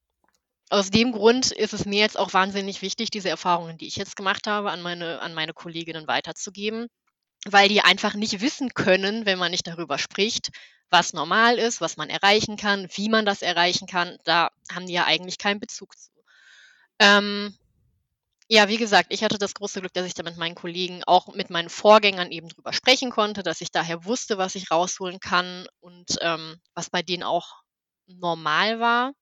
aus 0.70 0.90
dem 0.90 1.12
Grund 1.12 1.52
ist 1.52 1.74
es 1.74 1.86
mir 1.86 2.00
jetzt 2.00 2.18
auch 2.18 2.34
wahnsinnig 2.34 2.82
wichtig, 2.82 3.12
diese 3.12 3.30
Erfahrungen, 3.30 3.78
die 3.78 3.88
ich 3.88 3.98
jetzt 3.98 4.16
gemacht 4.16 4.48
habe, 4.48 4.72
an 4.72 4.82
meine, 4.82 5.22
an 5.22 5.34
meine 5.34 5.54
Kolleginnen 5.54 6.08
weiterzugeben, 6.08 6.88
weil 7.46 7.70
die 7.70 7.82
einfach 7.82 8.16
nicht 8.16 8.42
wissen 8.42 8.74
können, 8.74 9.26
wenn 9.26 9.38
man 9.38 9.52
nicht 9.52 9.68
darüber 9.68 9.98
spricht, 9.98 10.50
was 10.90 11.14
normal 11.14 11.58
ist, 11.58 11.82
was 11.82 11.98
man 11.98 12.10
erreichen 12.10 12.58
kann, 12.58 12.88
wie 12.96 13.10
man 13.10 13.26
das 13.26 13.42
erreichen 13.42 13.88
kann. 13.88 14.18
Da 14.24 14.50
haben 14.72 14.88
die 14.88 14.94
ja 14.94 15.06
eigentlich 15.06 15.38
keinen 15.38 15.60
Bezug 15.60 15.98
zu. 15.98 16.10
Ähm, 17.00 17.56
ja, 18.50 18.68
wie 18.70 18.78
gesagt, 18.78 19.08
ich 19.12 19.24
hatte 19.24 19.38
das 19.40 19.54
große 19.56 19.80
Glück, 19.80 19.94
dass 19.94 20.06
ich 20.06 20.14
da 20.14 20.24
mit 20.24 20.38
meinen 20.38 20.56
Kollegen, 20.56 21.04
auch 21.06 21.34
mit 21.34 21.50
meinen 21.50 21.70
Vorgängern 21.70 22.32
eben 22.32 22.50
drüber 22.50 22.74
sprechen 22.74 23.10
konnte, 23.12 23.42
dass 23.44 23.62
ich 23.62 23.72
daher 23.72 24.06
wusste, 24.06 24.38
was 24.38 24.56
ich 24.56 24.70
rausholen 24.72 25.20
kann 25.20 25.68
und 25.80 26.18
ähm, 26.22 26.58
was 26.76 26.90
bei 26.90 27.02
denen 27.02 27.24
auch 27.24 27.62
normal 28.08 28.80
war. 28.80 29.14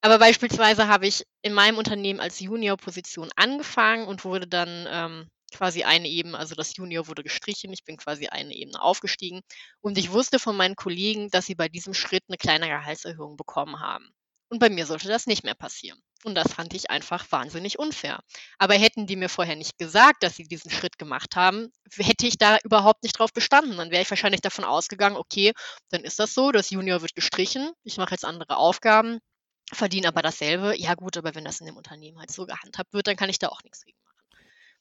Aber 0.00 0.18
beispielsweise 0.18 0.86
habe 0.88 1.06
ich 1.06 1.24
in 1.42 1.54
meinem 1.54 1.78
Unternehmen 1.78 2.20
als 2.20 2.38
Junior-Position 2.40 3.30
angefangen 3.36 4.06
und 4.06 4.24
wurde 4.24 4.46
dann 4.46 4.86
ähm, 4.90 5.28
quasi 5.54 5.82
eine 5.84 6.08
Ebene, 6.08 6.38
also 6.38 6.54
das 6.54 6.76
Junior 6.76 7.08
wurde 7.08 7.22
gestrichen, 7.22 7.72
ich 7.72 7.84
bin 7.84 7.96
quasi 7.96 8.26
eine 8.28 8.54
Ebene 8.54 8.80
aufgestiegen 8.82 9.40
und 9.80 9.98
ich 9.98 10.10
wusste 10.12 10.38
von 10.38 10.56
meinen 10.56 10.76
Kollegen, 10.76 11.30
dass 11.30 11.46
sie 11.46 11.54
bei 11.54 11.68
diesem 11.68 11.94
Schritt 11.94 12.22
eine 12.28 12.36
kleine 12.38 12.68
Gehaltserhöhung 12.68 13.36
bekommen 13.36 13.80
haben. 13.80 14.12
Und 14.52 14.58
bei 14.58 14.68
mir 14.68 14.84
sollte 14.84 15.08
das 15.08 15.26
nicht 15.26 15.44
mehr 15.44 15.54
passieren. 15.54 15.98
Und 16.24 16.34
das 16.34 16.52
fand 16.52 16.74
ich 16.74 16.90
einfach 16.90 17.24
wahnsinnig 17.32 17.78
unfair. 17.78 18.20
Aber 18.58 18.74
hätten 18.74 19.06
die 19.06 19.16
mir 19.16 19.30
vorher 19.30 19.56
nicht 19.56 19.78
gesagt, 19.78 20.22
dass 20.22 20.36
sie 20.36 20.44
diesen 20.44 20.70
Schritt 20.70 20.98
gemacht 20.98 21.36
haben, 21.36 21.72
hätte 21.96 22.26
ich 22.26 22.36
da 22.36 22.58
überhaupt 22.62 23.02
nicht 23.02 23.18
drauf 23.18 23.32
bestanden. 23.32 23.78
Dann 23.78 23.90
wäre 23.90 24.02
ich 24.02 24.10
wahrscheinlich 24.10 24.42
davon 24.42 24.66
ausgegangen, 24.66 25.16
okay, 25.16 25.54
dann 25.88 26.04
ist 26.04 26.18
das 26.18 26.34
so, 26.34 26.52
das 26.52 26.68
Junior 26.68 27.00
wird 27.00 27.14
gestrichen, 27.14 27.72
ich 27.82 27.96
mache 27.96 28.10
jetzt 28.10 28.26
andere 28.26 28.58
Aufgaben, 28.58 29.20
verdiene 29.72 30.08
aber 30.08 30.20
dasselbe. 30.20 30.78
Ja 30.78 30.96
gut, 30.96 31.16
aber 31.16 31.34
wenn 31.34 31.46
das 31.46 31.60
in 31.60 31.66
dem 31.66 31.78
Unternehmen 31.78 32.18
halt 32.18 32.30
so 32.30 32.44
gehandhabt 32.44 32.92
wird, 32.92 33.06
dann 33.06 33.16
kann 33.16 33.30
ich 33.30 33.38
da 33.38 33.48
auch 33.48 33.62
nichts 33.62 33.86
gegen 33.86 33.96
machen. 34.04 34.22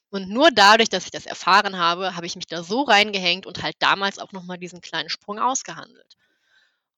Und 0.09 0.27
nur 0.27 0.51
dadurch, 0.51 0.89
dass 0.89 1.05
ich 1.05 1.11
das 1.11 1.25
erfahren 1.25 1.77
habe, 1.77 2.17
habe 2.17 2.25
ich 2.25 2.35
mich 2.35 2.47
da 2.47 2.61
so 2.61 2.81
reingehängt 2.81 3.45
und 3.45 3.63
halt 3.63 3.77
damals 3.79 4.19
auch 4.19 4.33
nochmal 4.33 4.57
diesen 4.57 4.81
kleinen 4.81 5.07
Sprung 5.07 5.39
ausgehandelt. 5.39 6.17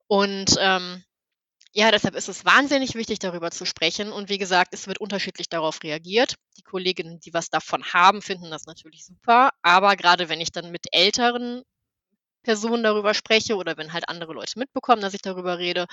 Und 0.07 0.55
ähm, 0.57 1.03
ja, 1.75 1.89
deshalb 1.89 2.15
ist 2.15 2.29
es 2.29 2.45
wahnsinnig 2.45 2.93
wichtig, 2.93 3.17
darüber 3.17 3.49
zu 3.49 3.65
sprechen. 3.65 4.11
Und 4.11 4.29
wie 4.29 4.37
gesagt, 4.37 4.73
es 4.73 4.87
wird 4.87 4.99
unterschiedlich 4.99 5.49
darauf 5.49 5.81
reagiert. 5.83 6.35
Die 6.57 6.61
Kolleginnen, 6.61 7.19
die 7.19 7.33
was 7.33 7.49
davon 7.49 7.83
haben, 7.83 8.21
finden 8.21 8.51
das 8.51 8.67
natürlich 8.67 9.05
super. 9.05 9.49
Aber 9.63 9.95
gerade 9.95 10.29
wenn 10.29 10.39
ich 10.39 10.51
dann 10.51 10.71
mit 10.71 10.85
älteren 10.91 11.63
Personen 12.43 12.83
darüber 12.83 13.15
spreche 13.15 13.55
oder 13.55 13.75
wenn 13.75 13.91
halt 13.91 14.07
andere 14.07 14.33
Leute 14.33 14.59
mitbekommen, 14.59 15.01
dass 15.01 15.15
ich 15.15 15.21
darüber 15.21 15.57
rede, 15.57 15.87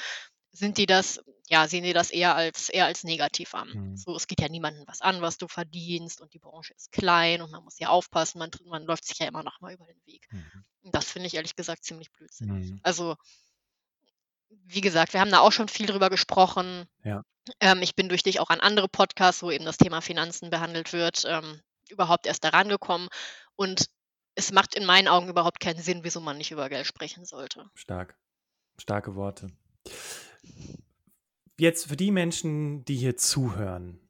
sind 0.53 0.79
die 0.79 0.87
das, 0.87 1.21
ja, 1.49 1.66
sehen 1.66 1.85
die 1.85 1.93
das 1.93 2.11
eher 2.11 2.35
als 2.35 2.69
eher 2.69 2.87
als 2.87 3.05
negativ 3.05 3.55
an. 3.55 3.69
Mhm. 3.73 3.97
So, 3.97 4.16
es 4.16 4.27
geht 4.27 4.40
ja 4.40 4.49
niemandem 4.49 4.85
was 4.87 5.01
an, 5.01 5.23
was 5.23 5.38
du 5.38 5.49
verdienst 5.49 6.21
und 6.21 6.35
die 6.35 6.40
Branche 6.40 6.75
ist 6.75 6.93
klein 6.93 7.40
und 7.40 7.53
man 7.53 7.62
muss 7.62 7.79
ja 7.79 7.88
aufpassen, 7.88 8.38
man, 8.38 8.51
man 8.66 8.85
läuft 8.85 9.05
sich 9.05 9.19
ja 9.19 9.29
immer 9.29 9.45
noch 9.45 9.61
mal 9.61 9.73
über 9.73 9.87
den 9.87 10.01
Weg. 10.05 10.27
Mhm. 10.31 10.64
Und 10.83 10.95
das 10.95 11.07
finde 11.07 11.29
ich 11.29 11.35
ehrlich 11.35 11.57
gesagt 11.57 11.85
ziemlich 11.85 12.11
blödsinnig. 12.11 12.73
Mhm. 12.73 12.81
Also, 12.83 13.16
wie 14.50 14.80
gesagt, 14.80 15.12
wir 15.12 15.20
haben 15.20 15.30
da 15.30 15.40
auch 15.40 15.52
schon 15.52 15.68
viel 15.68 15.86
drüber 15.86 16.10
gesprochen. 16.10 16.86
Ja. 17.04 17.22
Ähm, 17.60 17.82
ich 17.82 17.96
bin 17.96 18.08
durch 18.08 18.22
dich 18.22 18.40
auch 18.40 18.50
an 18.50 18.60
andere 18.60 18.88
Podcasts, 18.88 19.42
wo 19.42 19.50
eben 19.50 19.64
das 19.64 19.78
Thema 19.78 20.00
Finanzen 20.00 20.50
behandelt 20.50 20.92
wird, 20.92 21.24
ähm, 21.26 21.60
überhaupt 21.88 22.26
erst 22.26 22.44
daran 22.44 22.68
gekommen. 22.68 23.08
Und 23.56 23.86
es 24.34 24.52
macht 24.52 24.74
in 24.74 24.84
meinen 24.84 25.08
Augen 25.08 25.28
überhaupt 25.28 25.60
keinen 25.60 25.80
Sinn, 25.80 26.04
wieso 26.04 26.20
man 26.20 26.38
nicht 26.38 26.50
über 26.50 26.68
Geld 26.68 26.86
sprechen 26.86 27.24
sollte. 27.24 27.68
Stark. 27.74 28.16
Starke 28.78 29.14
Worte. 29.14 29.48
Jetzt 31.58 31.88
für 31.88 31.96
die 31.96 32.10
Menschen, 32.10 32.84
die 32.84 32.96
hier 32.96 33.16
zuhören, 33.16 34.00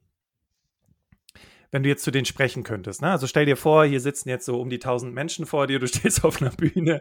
wenn 1.71 1.83
du 1.83 1.89
jetzt 1.89 2.03
zu 2.03 2.11
denen 2.11 2.25
sprechen 2.25 2.63
könntest. 2.63 3.01
Ne? 3.01 3.09
Also 3.09 3.27
stell 3.27 3.45
dir 3.45 3.55
vor, 3.55 3.85
hier 3.85 4.01
sitzen 4.01 4.27
jetzt 4.27 4.45
so 4.45 4.59
um 4.59 4.69
die 4.69 4.79
tausend 4.79 5.13
Menschen 5.13 5.45
vor 5.45 5.67
dir, 5.67 5.79
du 5.79 5.87
stehst 5.89 6.23
auf 6.25 6.41
einer 6.41 6.51
Bühne. 6.51 6.99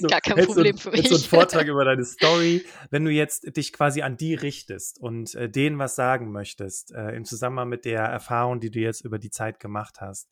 so, 0.00 0.08
Gar 0.08 0.20
kein 0.20 0.44
Problem 0.44 0.76
so, 0.76 0.90
für 0.90 0.96
mich. 0.96 1.08
so 1.08 1.14
einen 1.14 1.24
Vortrag 1.24 1.68
über 1.68 1.84
deine 1.84 2.04
Story. 2.04 2.64
Wenn 2.90 3.04
du 3.04 3.12
jetzt 3.12 3.56
dich 3.56 3.72
quasi 3.72 4.02
an 4.02 4.16
die 4.16 4.34
richtest 4.34 4.98
und 5.00 5.34
äh, 5.36 5.48
denen 5.48 5.78
was 5.78 5.94
sagen 5.94 6.32
möchtest, 6.32 6.92
äh, 6.92 7.10
im 7.12 7.24
Zusammenhang 7.24 7.68
mit 7.68 7.84
der 7.84 8.02
Erfahrung, 8.02 8.58
die 8.60 8.70
du 8.70 8.80
jetzt 8.80 9.04
über 9.04 9.18
die 9.18 9.30
Zeit 9.30 9.60
gemacht 9.60 10.00
hast, 10.00 10.28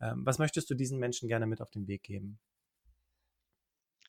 äh, 0.00 0.12
was 0.16 0.38
möchtest 0.38 0.68
du 0.68 0.74
diesen 0.74 0.98
Menschen 0.98 1.28
gerne 1.28 1.46
mit 1.46 1.62
auf 1.62 1.70
den 1.70 1.88
Weg 1.88 2.02
geben? 2.02 2.38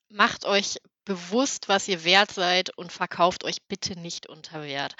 Macht 0.10 0.44
euch 0.44 0.78
bewusst, 1.06 1.70
was 1.70 1.88
ihr 1.88 2.04
wert 2.04 2.32
seid 2.32 2.78
und 2.78 2.92
verkauft 2.92 3.46
euch 3.46 3.62
bitte 3.68 3.98
nicht 3.98 4.28
unter 4.28 4.62
Wert. 4.62 4.96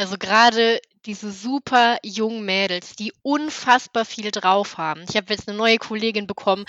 Also 0.00 0.16
gerade 0.16 0.80
diese 1.04 1.30
super 1.30 1.98
jungen 2.02 2.46
Mädels, 2.46 2.96
die 2.96 3.12
unfassbar 3.20 4.06
viel 4.06 4.30
drauf 4.30 4.78
haben. 4.78 5.04
Ich 5.06 5.14
habe 5.14 5.30
jetzt 5.30 5.46
eine 5.46 5.58
neue 5.58 5.76
Kollegin 5.76 6.26
bekommen, 6.26 6.64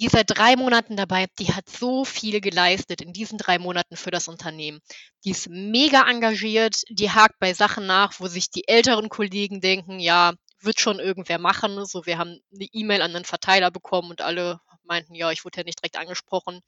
die 0.00 0.08
seit 0.08 0.30
drei 0.30 0.56
Monaten 0.56 0.96
dabei, 0.96 1.26
die 1.38 1.52
hat 1.52 1.68
so 1.68 2.06
viel 2.06 2.40
geleistet 2.40 3.02
in 3.02 3.12
diesen 3.12 3.36
drei 3.36 3.58
Monaten 3.58 3.94
für 3.94 4.10
das 4.10 4.26
Unternehmen. 4.26 4.80
Die 5.22 5.32
ist 5.32 5.50
mega 5.50 6.08
engagiert, 6.08 6.80
die 6.88 7.10
hakt 7.10 7.38
bei 7.40 7.52
Sachen 7.52 7.86
nach, 7.86 8.18
wo 8.20 8.26
sich 8.26 8.48
die 8.48 8.66
älteren 8.66 9.10
Kollegen 9.10 9.60
denken, 9.60 10.00
ja, 10.00 10.32
wird 10.62 10.80
schon 10.80 10.98
irgendwer 10.98 11.38
machen. 11.38 11.84
So, 11.84 12.06
wir 12.06 12.16
haben 12.16 12.40
eine 12.54 12.68
E-Mail 12.72 13.02
an 13.02 13.12
den 13.12 13.26
Verteiler 13.26 13.70
bekommen 13.70 14.08
und 14.08 14.22
alle 14.22 14.60
meinten, 14.84 15.14
ja, 15.14 15.30
ich 15.30 15.44
wurde 15.44 15.58
ja 15.58 15.64
nicht 15.64 15.80
direkt 15.80 15.96
angesprochen, 15.96 16.60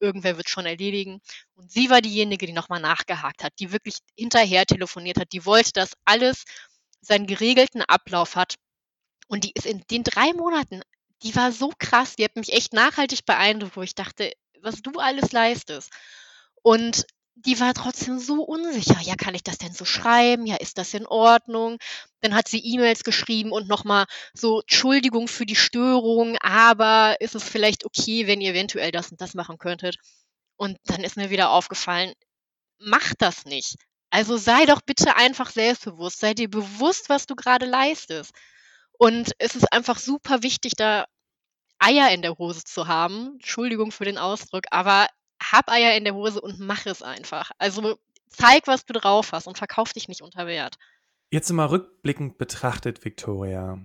irgendwer 0.00 0.36
wird 0.36 0.48
schon 0.48 0.66
erledigen. 0.66 1.20
Und 1.54 1.70
sie 1.70 1.90
war 1.90 2.00
diejenige, 2.00 2.46
die 2.46 2.52
nochmal 2.52 2.80
nachgehakt 2.80 3.44
hat, 3.44 3.52
die 3.58 3.72
wirklich 3.72 3.98
hinterher 4.16 4.66
telefoniert 4.66 5.18
hat, 5.18 5.32
die 5.32 5.44
wollte, 5.44 5.72
dass 5.72 5.94
alles 6.04 6.44
seinen 7.00 7.26
geregelten 7.26 7.82
Ablauf 7.82 8.36
hat. 8.36 8.56
Und 9.28 9.44
die 9.44 9.52
ist 9.54 9.66
in 9.66 9.82
den 9.90 10.02
drei 10.04 10.32
Monaten, 10.32 10.82
die 11.22 11.34
war 11.36 11.52
so 11.52 11.72
krass, 11.78 12.16
die 12.16 12.24
hat 12.24 12.36
mich 12.36 12.52
echt 12.52 12.72
nachhaltig 12.72 13.24
beeindruckt, 13.26 13.76
wo 13.76 13.82
ich 13.82 13.94
dachte, 13.94 14.32
was 14.60 14.82
du 14.82 14.98
alles 14.98 15.32
leistest. 15.32 15.90
Und 16.62 17.06
die 17.46 17.60
war 17.60 17.74
trotzdem 17.74 18.18
so 18.18 18.42
unsicher. 18.42 19.00
Ja, 19.02 19.14
kann 19.16 19.34
ich 19.34 19.42
das 19.42 19.58
denn 19.58 19.72
so 19.72 19.84
schreiben? 19.84 20.46
Ja, 20.46 20.56
ist 20.56 20.78
das 20.78 20.94
in 20.94 21.06
Ordnung? 21.06 21.78
Dann 22.20 22.34
hat 22.34 22.48
sie 22.48 22.60
E-Mails 22.64 23.04
geschrieben 23.04 23.52
und 23.52 23.68
nochmal 23.68 24.06
so 24.34 24.60
Entschuldigung 24.60 25.28
für 25.28 25.46
die 25.46 25.56
Störung, 25.56 26.36
aber 26.40 27.16
ist 27.20 27.34
es 27.34 27.44
vielleicht 27.44 27.84
okay, 27.84 28.26
wenn 28.26 28.40
ihr 28.40 28.52
eventuell 28.52 28.92
das 28.92 29.10
und 29.10 29.20
das 29.20 29.34
machen 29.34 29.58
könntet? 29.58 29.96
Und 30.56 30.78
dann 30.84 31.02
ist 31.04 31.16
mir 31.16 31.30
wieder 31.30 31.50
aufgefallen, 31.50 32.12
macht 32.78 33.22
das 33.22 33.44
nicht. 33.46 33.76
Also 34.10 34.36
sei 34.36 34.66
doch 34.66 34.82
bitte 34.82 35.16
einfach 35.16 35.50
selbstbewusst, 35.50 36.20
sei 36.20 36.34
dir 36.34 36.50
bewusst, 36.50 37.08
was 37.08 37.26
du 37.26 37.36
gerade 37.36 37.66
leistest. 37.66 38.32
Und 38.98 39.32
es 39.38 39.54
ist 39.56 39.72
einfach 39.72 39.98
super 39.98 40.42
wichtig, 40.42 40.74
da 40.76 41.06
Eier 41.78 42.10
in 42.10 42.22
der 42.22 42.36
Hose 42.38 42.64
zu 42.64 42.88
haben. 42.88 43.34
Entschuldigung 43.34 43.92
für 43.92 44.04
den 44.04 44.18
Ausdruck, 44.18 44.64
aber 44.70 45.06
hab 45.40 45.70
Eier 45.70 45.96
in 45.96 46.04
der 46.04 46.14
Hose 46.14 46.40
und 46.40 46.60
mach 46.60 46.86
es 46.86 47.02
einfach. 47.02 47.50
Also 47.58 47.98
zeig, 48.28 48.66
was 48.66 48.84
du 48.84 48.92
drauf 48.92 49.32
hast 49.32 49.46
und 49.46 49.58
verkauf 49.58 49.92
dich 49.92 50.08
nicht 50.08 50.22
unter 50.22 50.46
Wert. 50.46 50.76
Jetzt 51.30 51.50
mal 51.50 51.66
rückblickend 51.66 52.38
betrachtet, 52.38 53.04
Victoria, 53.04 53.78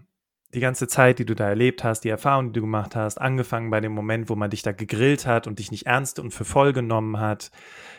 die 0.54 0.60
ganze 0.60 0.88
Zeit, 0.88 1.20
die 1.20 1.26
du 1.26 1.36
da 1.36 1.48
erlebt 1.48 1.84
hast, 1.84 2.02
die 2.02 2.10
Erfahrungen, 2.10 2.54
die 2.54 2.60
du 2.60 2.62
gemacht 2.62 2.96
hast, 2.96 3.20
angefangen 3.20 3.70
bei 3.70 3.82
dem 3.82 3.92
Moment, 3.92 4.30
wo 4.30 4.36
man 4.36 4.50
dich 4.50 4.62
da 4.62 4.72
gegrillt 4.72 5.28
hat 5.28 5.46
und 5.46 5.60
dich 5.60 5.70
nicht 5.70 5.86
ernst 5.86 6.18
und 6.18 6.32
für 6.32 6.46
voll 6.46 6.74
genommen 6.74 7.20
hat, 7.20 7.52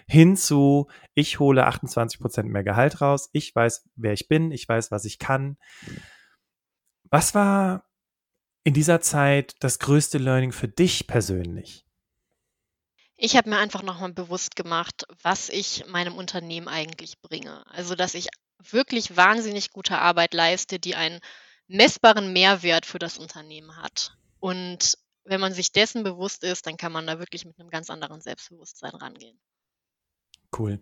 hinzu, 0.08 0.88
ich 1.14 1.38
hole 1.38 1.66
28 1.66 2.18
Prozent 2.18 2.48
mehr 2.48 2.64
Gehalt 2.64 3.00
raus, 3.00 3.28
ich 3.32 3.54
weiß, 3.54 3.88
wer 3.94 4.12
ich 4.12 4.28
bin, 4.28 4.50
ich 4.50 4.68
weiß, 4.68 4.90
was 4.90 5.04
ich 5.04 5.18
kann. 5.18 5.58
Was 7.10 7.34
war 7.34 7.84
in 8.64 8.74
dieser 8.74 9.00
Zeit 9.00 9.54
das 9.60 9.78
größte 9.78 10.18
Learning 10.18 10.50
für 10.50 10.68
dich 10.68 11.06
persönlich? 11.06 11.85
Ich 13.16 13.36
habe 13.36 13.48
mir 13.48 13.58
einfach 13.58 13.82
nochmal 13.82 14.12
bewusst 14.12 14.56
gemacht, 14.56 15.06
was 15.22 15.48
ich 15.48 15.84
meinem 15.88 16.14
Unternehmen 16.14 16.68
eigentlich 16.68 17.20
bringe. 17.22 17.64
Also, 17.70 17.94
dass 17.94 18.14
ich 18.14 18.28
wirklich 18.58 19.16
wahnsinnig 19.16 19.72
gute 19.72 19.98
Arbeit 19.98 20.34
leiste, 20.34 20.78
die 20.78 20.94
einen 20.94 21.20
messbaren 21.66 22.32
Mehrwert 22.32 22.84
für 22.84 22.98
das 22.98 23.18
Unternehmen 23.18 23.76
hat. 23.82 24.16
Und 24.38 24.98
wenn 25.24 25.40
man 25.40 25.52
sich 25.52 25.72
dessen 25.72 26.04
bewusst 26.04 26.44
ist, 26.44 26.66
dann 26.66 26.76
kann 26.76 26.92
man 26.92 27.06
da 27.06 27.18
wirklich 27.18 27.44
mit 27.44 27.58
einem 27.58 27.70
ganz 27.70 27.90
anderen 27.90 28.20
Selbstbewusstsein 28.20 28.94
rangehen. 28.94 29.38
Cool. 30.56 30.78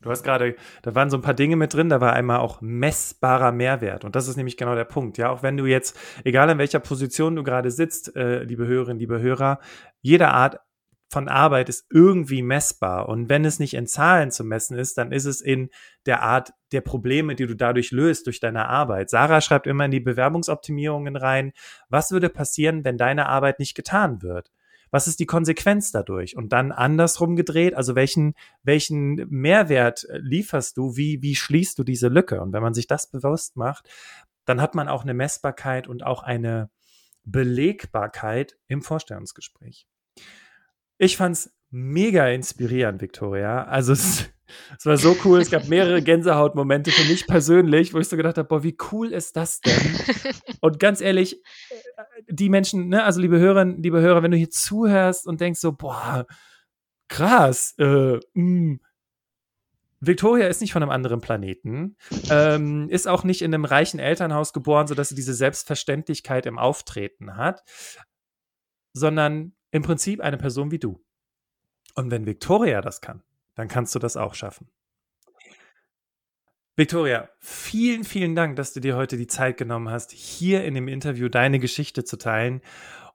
Du 0.00 0.10
hast 0.10 0.22
gerade, 0.22 0.54
da 0.82 0.94
waren 0.94 1.10
so 1.10 1.16
ein 1.16 1.22
paar 1.22 1.34
Dinge 1.34 1.56
mit 1.56 1.74
drin, 1.74 1.88
da 1.88 2.00
war 2.00 2.12
einmal 2.12 2.38
auch 2.38 2.60
messbarer 2.60 3.50
Mehrwert. 3.50 4.04
Und 4.04 4.14
das 4.14 4.28
ist 4.28 4.36
nämlich 4.36 4.56
genau 4.56 4.76
der 4.76 4.84
Punkt. 4.84 5.18
Ja, 5.18 5.30
auch 5.30 5.42
wenn 5.42 5.56
du 5.56 5.66
jetzt, 5.66 5.98
egal 6.24 6.48
in 6.50 6.58
welcher 6.58 6.78
Position 6.78 7.34
du 7.34 7.42
gerade 7.42 7.70
sitzt, 7.70 8.14
äh, 8.14 8.44
liebe 8.44 8.66
Hörerinnen, 8.66 9.00
liebe 9.00 9.20
Hörer, 9.20 9.58
jede 10.00 10.28
Art 10.28 10.60
von 11.08 11.28
Arbeit 11.28 11.68
ist 11.68 11.86
irgendwie 11.90 12.42
messbar. 12.42 13.08
Und 13.08 13.28
wenn 13.28 13.44
es 13.44 13.58
nicht 13.58 13.74
in 13.74 13.86
Zahlen 13.86 14.30
zu 14.30 14.44
messen 14.44 14.76
ist, 14.78 14.98
dann 14.98 15.10
ist 15.10 15.24
es 15.24 15.40
in 15.40 15.70
der 16.04 16.22
Art 16.22 16.52
der 16.72 16.82
Probleme, 16.82 17.34
die 17.34 17.46
du 17.46 17.54
dadurch 17.54 17.90
löst 17.90 18.26
durch 18.26 18.40
deine 18.40 18.68
Arbeit. 18.68 19.08
Sarah 19.08 19.40
schreibt 19.40 19.66
immer 19.66 19.86
in 19.86 19.90
die 19.90 20.00
Bewerbungsoptimierungen 20.00 21.16
rein, 21.16 21.52
was 21.88 22.10
würde 22.10 22.28
passieren, 22.28 22.84
wenn 22.84 22.98
deine 22.98 23.26
Arbeit 23.26 23.58
nicht 23.58 23.74
getan 23.74 24.22
wird? 24.22 24.50
Was 24.90 25.06
ist 25.06 25.20
die 25.20 25.26
Konsequenz 25.26 25.92
dadurch? 25.92 26.36
Und 26.36 26.52
dann 26.52 26.72
andersrum 26.72 27.36
gedreht, 27.36 27.74
also 27.74 27.94
welchen, 27.94 28.34
welchen 28.62 29.26
Mehrwert 29.28 30.06
lieferst 30.10 30.76
du? 30.76 30.96
Wie, 30.96 31.22
wie 31.22 31.36
schließt 31.36 31.78
du 31.78 31.84
diese 31.84 32.08
Lücke? 32.08 32.40
Und 32.40 32.52
wenn 32.52 32.62
man 32.62 32.74
sich 32.74 32.86
das 32.86 33.10
bewusst 33.10 33.56
macht, 33.56 33.88
dann 34.44 34.60
hat 34.60 34.74
man 34.74 34.88
auch 34.88 35.02
eine 35.02 35.14
Messbarkeit 35.14 35.88
und 35.88 36.04
auch 36.04 36.22
eine 36.22 36.70
Belegbarkeit 37.24 38.56
im 38.66 38.80
Vorstellungsgespräch. 38.80 39.86
Ich 40.98 41.16
fand's 41.16 41.50
mega 41.70 42.28
inspirierend, 42.28 43.00
Victoria. 43.00 43.64
Also 43.64 43.92
es, 43.92 44.28
es, 44.76 44.86
war 44.86 44.96
so 44.96 45.16
cool. 45.24 45.40
Es 45.40 45.50
gab 45.50 45.68
mehrere 45.68 46.02
Gänsehautmomente 46.02 46.90
für 46.90 47.08
mich 47.08 47.26
persönlich, 47.26 47.94
wo 47.94 47.98
ich 47.98 48.08
so 48.08 48.16
gedacht 48.16 48.36
habe, 48.36 48.48
boah, 48.48 48.62
wie 48.62 48.76
cool 48.90 49.12
ist 49.12 49.36
das 49.36 49.60
denn? 49.60 49.74
Und 50.60 50.80
ganz 50.80 51.00
ehrlich, 51.00 51.40
die 52.28 52.48
Menschen, 52.48 52.88
ne, 52.88 53.04
also 53.04 53.20
liebe 53.20 53.38
Hörerinnen, 53.38 53.82
liebe 53.82 54.00
Hörer, 54.00 54.22
wenn 54.22 54.32
du 54.32 54.36
hier 54.36 54.50
zuhörst 54.50 55.26
und 55.26 55.40
denkst 55.40 55.60
so, 55.60 55.72
boah, 55.72 56.26
krass, 57.08 57.74
äh, 57.78 58.16
mh, 58.16 58.20
mm, 58.34 58.80
Victoria 60.00 60.46
ist 60.46 60.60
nicht 60.60 60.72
von 60.72 60.82
einem 60.82 60.92
anderen 60.92 61.20
Planeten, 61.20 61.96
ähm, 62.30 62.88
ist 62.88 63.08
auch 63.08 63.24
nicht 63.24 63.42
in 63.42 63.52
einem 63.52 63.64
reichen 63.64 63.98
Elternhaus 63.98 64.52
geboren, 64.52 64.86
sodass 64.86 65.08
sie 65.08 65.16
diese 65.16 65.34
Selbstverständlichkeit 65.34 66.46
im 66.46 66.56
Auftreten 66.56 67.36
hat, 67.36 67.64
sondern 68.92 69.54
im 69.70 69.82
Prinzip 69.82 70.20
eine 70.20 70.38
Person 70.38 70.70
wie 70.70 70.78
du. 70.78 71.04
Und 71.94 72.10
wenn 72.10 72.26
Victoria 72.26 72.80
das 72.80 73.00
kann, 73.00 73.22
dann 73.54 73.68
kannst 73.68 73.94
du 73.94 73.98
das 73.98 74.16
auch 74.16 74.34
schaffen. 74.34 74.70
Victoria, 76.76 77.28
vielen, 77.40 78.04
vielen 78.04 78.36
Dank, 78.36 78.54
dass 78.54 78.72
du 78.72 78.78
dir 78.78 78.94
heute 78.94 79.16
die 79.16 79.26
Zeit 79.26 79.56
genommen 79.56 79.90
hast, 79.90 80.12
hier 80.12 80.64
in 80.64 80.74
dem 80.74 80.86
Interview 80.86 81.28
deine 81.28 81.58
Geschichte 81.58 82.04
zu 82.04 82.16
teilen. 82.16 82.60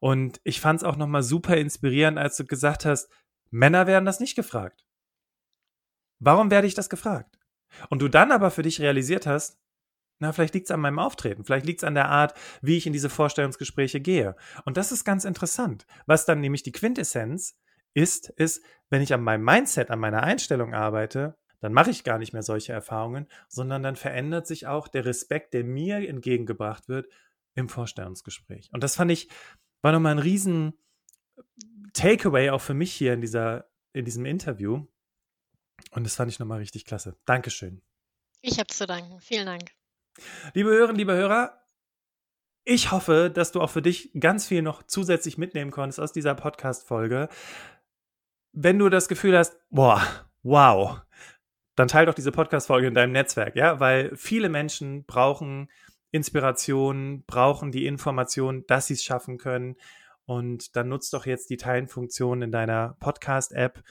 Und 0.02 0.42
ich 0.44 0.60
fand 0.60 0.82
es 0.82 0.84
auch 0.84 0.98
nochmal 0.98 1.24
super 1.24 1.56
inspirierend, 1.56 2.18
als 2.18 2.36
du 2.36 2.46
gesagt 2.46 2.84
hast, 2.84 3.10
Männer 3.52 3.88
werden 3.88 4.04
das 4.04 4.20
nicht 4.20 4.36
gefragt. 4.36 4.84
Warum 6.20 6.52
werde 6.52 6.68
ich 6.68 6.74
das 6.74 6.90
gefragt? 6.90 7.40
Und 7.90 8.02
du 8.02 8.10
dann 8.10 8.34
aber 8.34 8.52
für 8.52 8.64
dich 8.64 8.82
realisiert 8.82 9.26
hast, 9.26 9.63
na, 10.24 10.32
vielleicht 10.32 10.54
liegt 10.54 10.68
es 10.68 10.72
an 10.72 10.80
meinem 10.80 11.00
Auftreten, 11.00 11.44
vielleicht 11.44 11.66
liegt 11.66 11.82
es 11.82 11.84
an 11.84 11.96
der 11.96 12.08
Art, 12.08 12.34
wie 12.62 12.78
ich 12.78 12.88
in 12.88 12.94
diese 12.94 13.10
Vorstellungsgespräche 13.10 14.00
gehe. 14.00 14.38
Und 14.64 14.78
das 14.78 14.94
ist 14.94 15.04
ganz 15.04 15.26
interessant. 15.26 15.86
Was 16.06 16.26
dann 16.26 16.40
nämlich 16.40 16.64
die 16.64 16.72
Quintessenz 16.72 17.58
ist, 17.94 18.30
ist, 18.30 18.64
wenn 18.90 19.02
ich 19.02 19.14
an 19.14 19.22
meinem 19.22 19.44
Mindset, 19.44 19.92
an 19.92 20.00
meiner 20.00 20.24
Einstellung 20.24 20.74
arbeite, 20.74 21.38
dann 21.60 21.74
mache 21.74 21.92
ich 21.92 22.06
gar 22.06 22.20
nicht 22.20 22.32
mehr 22.32 22.42
solche 22.42 22.72
Erfahrungen, 22.72 23.28
sondern 23.50 23.84
dann 23.84 23.98
verändert 23.98 24.48
sich 24.48 24.66
auch 24.66 24.88
der 24.88 25.04
Respekt, 25.04 25.54
der 25.54 25.66
mir 25.66 26.08
entgegengebracht 26.08 26.88
wird 26.88 27.08
im 27.54 27.68
Vorstellungsgespräch. 27.68 28.70
Und 28.72 28.82
das 28.82 28.96
fand 28.96 29.12
ich, 29.12 29.28
war 29.82 29.92
nochmal 29.92 30.14
ein 30.14 30.20
riesen 30.20 30.74
Takeaway 31.92 32.50
auch 32.50 32.62
für 32.62 32.74
mich 32.74 32.94
hier 32.94 33.14
in, 33.14 33.20
dieser, 33.20 33.70
in 33.92 34.06
diesem 34.06 34.26
Interview. 34.26 34.88
Und 35.92 36.06
das 36.06 36.16
fand 36.16 36.32
ich 36.32 36.40
nochmal 36.40 36.60
richtig 36.60 36.86
klasse. 36.86 37.18
Dankeschön. 37.26 37.82
Ich 38.42 38.58
habe 38.60 38.68
zu 38.68 38.88
danken. 38.88 39.20
Vielen 39.20 39.46
Dank. 39.46 39.83
Liebe 40.54 40.70
Hörerinnen, 40.70 40.98
liebe 40.98 41.14
Hörer, 41.14 41.64
ich 42.66 42.92
hoffe, 42.92 43.32
dass 43.34 43.52
du 43.52 43.62
auch 43.62 43.70
für 43.70 43.82
dich 43.82 44.12
ganz 44.20 44.46
viel 44.48 44.62
noch 44.62 44.84
zusätzlich 44.84 45.38
mitnehmen 45.38 45.72
konntest 45.72 46.00
aus 46.00 46.14
dieser 46.14 46.36
Podcast-Folge. 46.36 47.28
Wenn 48.54 48.80
du 48.80 48.90
das 48.90 49.08
Gefühl 49.08 49.38
hast, 49.38 49.58
boah, 49.70 50.02
wow, 50.44 51.02
dann 51.76 51.88
teile 51.88 52.06
doch 52.06 52.14
diese 52.14 52.32
Podcast-Folge 52.32 52.88
in 52.88 52.94
deinem 52.94 53.12
Netzwerk, 53.12 53.56
ja, 53.56 53.80
weil 53.80 54.16
viele 54.16 54.50
Menschen 54.50 55.06
brauchen 55.06 55.70
Inspiration, 56.12 57.24
brauchen 57.26 57.72
die 57.72 57.88
Information, 57.88 58.66
dass 58.68 58.88
sie 58.88 58.94
es 58.94 59.04
schaffen 59.04 59.40
können. 59.40 59.76
Und 60.26 60.76
dann 60.76 60.88
nutzt 60.88 61.14
doch 61.14 61.26
jetzt 61.26 61.50
die 61.50 61.58
Teilen-Funktion 61.58 62.44
in 62.44 62.52
deiner 62.52 62.96
Podcast-App 63.00 63.84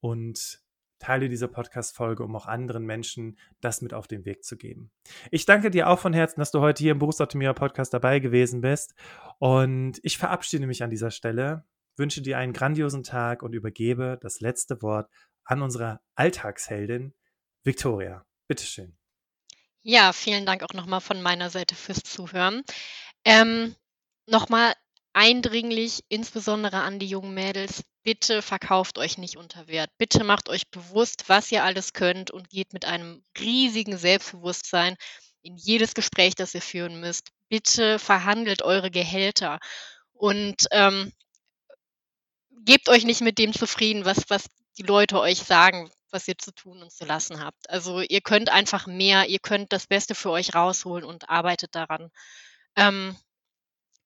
und 0.00 0.63
teile 0.98 1.28
diese 1.28 1.48
Podcast-Folge, 1.48 2.22
um 2.22 2.34
auch 2.36 2.46
anderen 2.46 2.84
Menschen 2.84 3.38
das 3.60 3.82
mit 3.82 3.94
auf 3.94 4.06
den 4.06 4.24
Weg 4.24 4.44
zu 4.44 4.56
geben. 4.56 4.90
Ich 5.30 5.46
danke 5.46 5.70
dir 5.70 5.88
auch 5.88 5.98
von 5.98 6.12
Herzen, 6.12 6.40
dass 6.40 6.50
du 6.50 6.60
heute 6.60 6.82
hier 6.82 6.92
im 6.92 6.98
Berufsoptimierer 6.98 7.54
Podcast 7.54 7.92
dabei 7.92 8.20
gewesen 8.20 8.60
bist. 8.60 8.94
Und 9.38 9.98
ich 10.02 10.18
verabschiede 10.18 10.66
mich 10.66 10.82
an 10.82 10.90
dieser 10.90 11.10
Stelle, 11.10 11.64
wünsche 11.96 12.22
dir 12.22 12.38
einen 12.38 12.52
grandiosen 12.52 13.02
Tag 13.02 13.42
und 13.42 13.54
übergebe 13.54 14.18
das 14.20 14.40
letzte 14.40 14.80
Wort 14.82 15.10
an 15.44 15.62
unsere 15.62 16.00
Alltagsheldin, 16.14 17.14
Victoria. 17.62 18.24
Bitteschön. 18.48 18.96
Ja, 19.82 20.12
vielen 20.12 20.46
Dank 20.46 20.62
auch 20.62 20.72
nochmal 20.74 21.00
von 21.00 21.20
meiner 21.20 21.50
Seite 21.50 21.74
fürs 21.74 22.02
Zuhören. 22.02 22.62
Ähm, 23.24 23.74
nochmal 24.26 24.72
eindringlich, 25.14 26.04
insbesondere 26.08 26.82
an 26.82 26.98
die 26.98 27.06
jungen 27.06 27.34
Mädels, 27.34 27.84
bitte 28.02 28.42
verkauft 28.42 28.98
euch 28.98 29.16
nicht 29.16 29.36
unter 29.36 29.66
Wert. 29.66 29.90
Bitte 29.96 30.24
macht 30.24 30.48
euch 30.48 30.68
bewusst, 30.68 31.24
was 31.28 31.50
ihr 31.50 31.64
alles 31.64 31.92
könnt 31.92 32.30
und 32.30 32.50
geht 32.50 32.72
mit 32.72 32.84
einem 32.84 33.22
riesigen 33.38 33.96
Selbstbewusstsein 33.96 34.96
in 35.42 35.56
jedes 35.56 35.94
Gespräch, 35.94 36.34
das 36.34 36.54
ihr 36.54 36.62
führen 36.62 37.00
müsst. 37.00 37.30
Bitte 37.48 37.98
verhandelt 37.98 38.62
eure 38.62 38.90
Gehälter 38.90 39.60
und 40.12 40.66
ähm, 40.70 41.12
gebt 42.64 42.88
euch 42.88 43.04
nicht 43.04 43.20
mit 43.20 43.38
dem 43.38 43.52
zufrieden, 43.52 44.04
was, 44.04 44.24
was 44.28 44.44
die 44.78 44.82
Leute 44.82 45.20
euch 45.20 45.38
sagen, 45.38 45.90
was 46.10 46.28
ihr 46.28 46.38
zu 46.38 46.52
tun 46.52 46.82
und 46.82 46.92
zu 46.92 47.04
lassen 47.04 47.40
habt. 47.40 47.68
Also 47.70 48.00
ihr 48.00 48.20
könnt 48.20 48.48
einfach 48.48 48.86
mehr, 48.86 49.28
ihr 49.28 49.38
könnt 49.38 49.72
das 49.72 49.86
Beste 49.86 50.14
für 50.14 50.30
euch 50.30 50.54
rausholen 50.54 51.04
und 51.04 51.28
arbeitet 51.28 51.74
daran. 51.74 52.10
Ähm, 52.76 53.16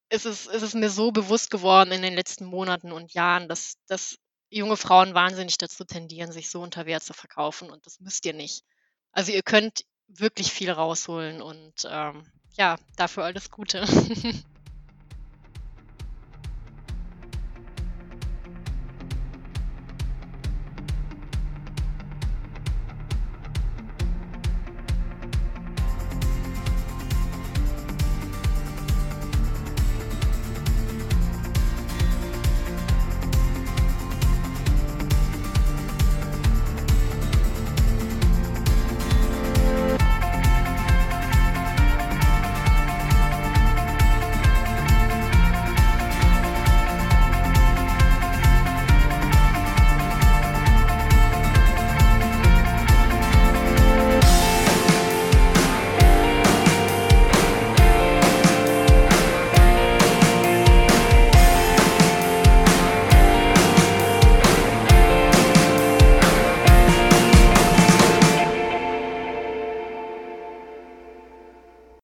es 0.09 0.25
ist, 0.25 0.47
es 0.47 0.61
ist 0.61 0.75
mir 0.75 0.89
so 0.89 1.11
bewusst 1.11 1.51
geworden 1.51 1.91
in 1.91 2.01
den 2.01 2.15
letzten 2.15 2.45
Monaten 2.45 2.91
und 2.91 3.13
Jahren, 3.13 3.47
dass, 3.47 3.75
dass 3.87 4.17
junge 4.49 4.77
Frauen 4.77 5.13
wahnsinnig 5.13 5.57
dazu 5.57 5.83
tendieren, 5.85 6.31
sich 6.31 6.49
so 6.49 6.61
unter 6.61 6.85
Wert 6.85 7.03
zu 7.03 7.13
verkaufen 7.13 7.69
und 7.69 7.85
das 7.85 7.99
müsst 7.99 8.25
ihr 8.25 8.33
nicht. 8.33 8.63
Also 9.11 9.31
ihr 9.31 9.43
könnt 9.43 9.85
wirklich 10.07 10.51
viel 10.51 10.71
rausholen 10.71 11.41
und 11.41 11.73
ähm, 11.87 12.25
ja, 12.53 12.77
dafür 12.95 13.25
alles 13.25 13.51
Gute. 13.51 13.85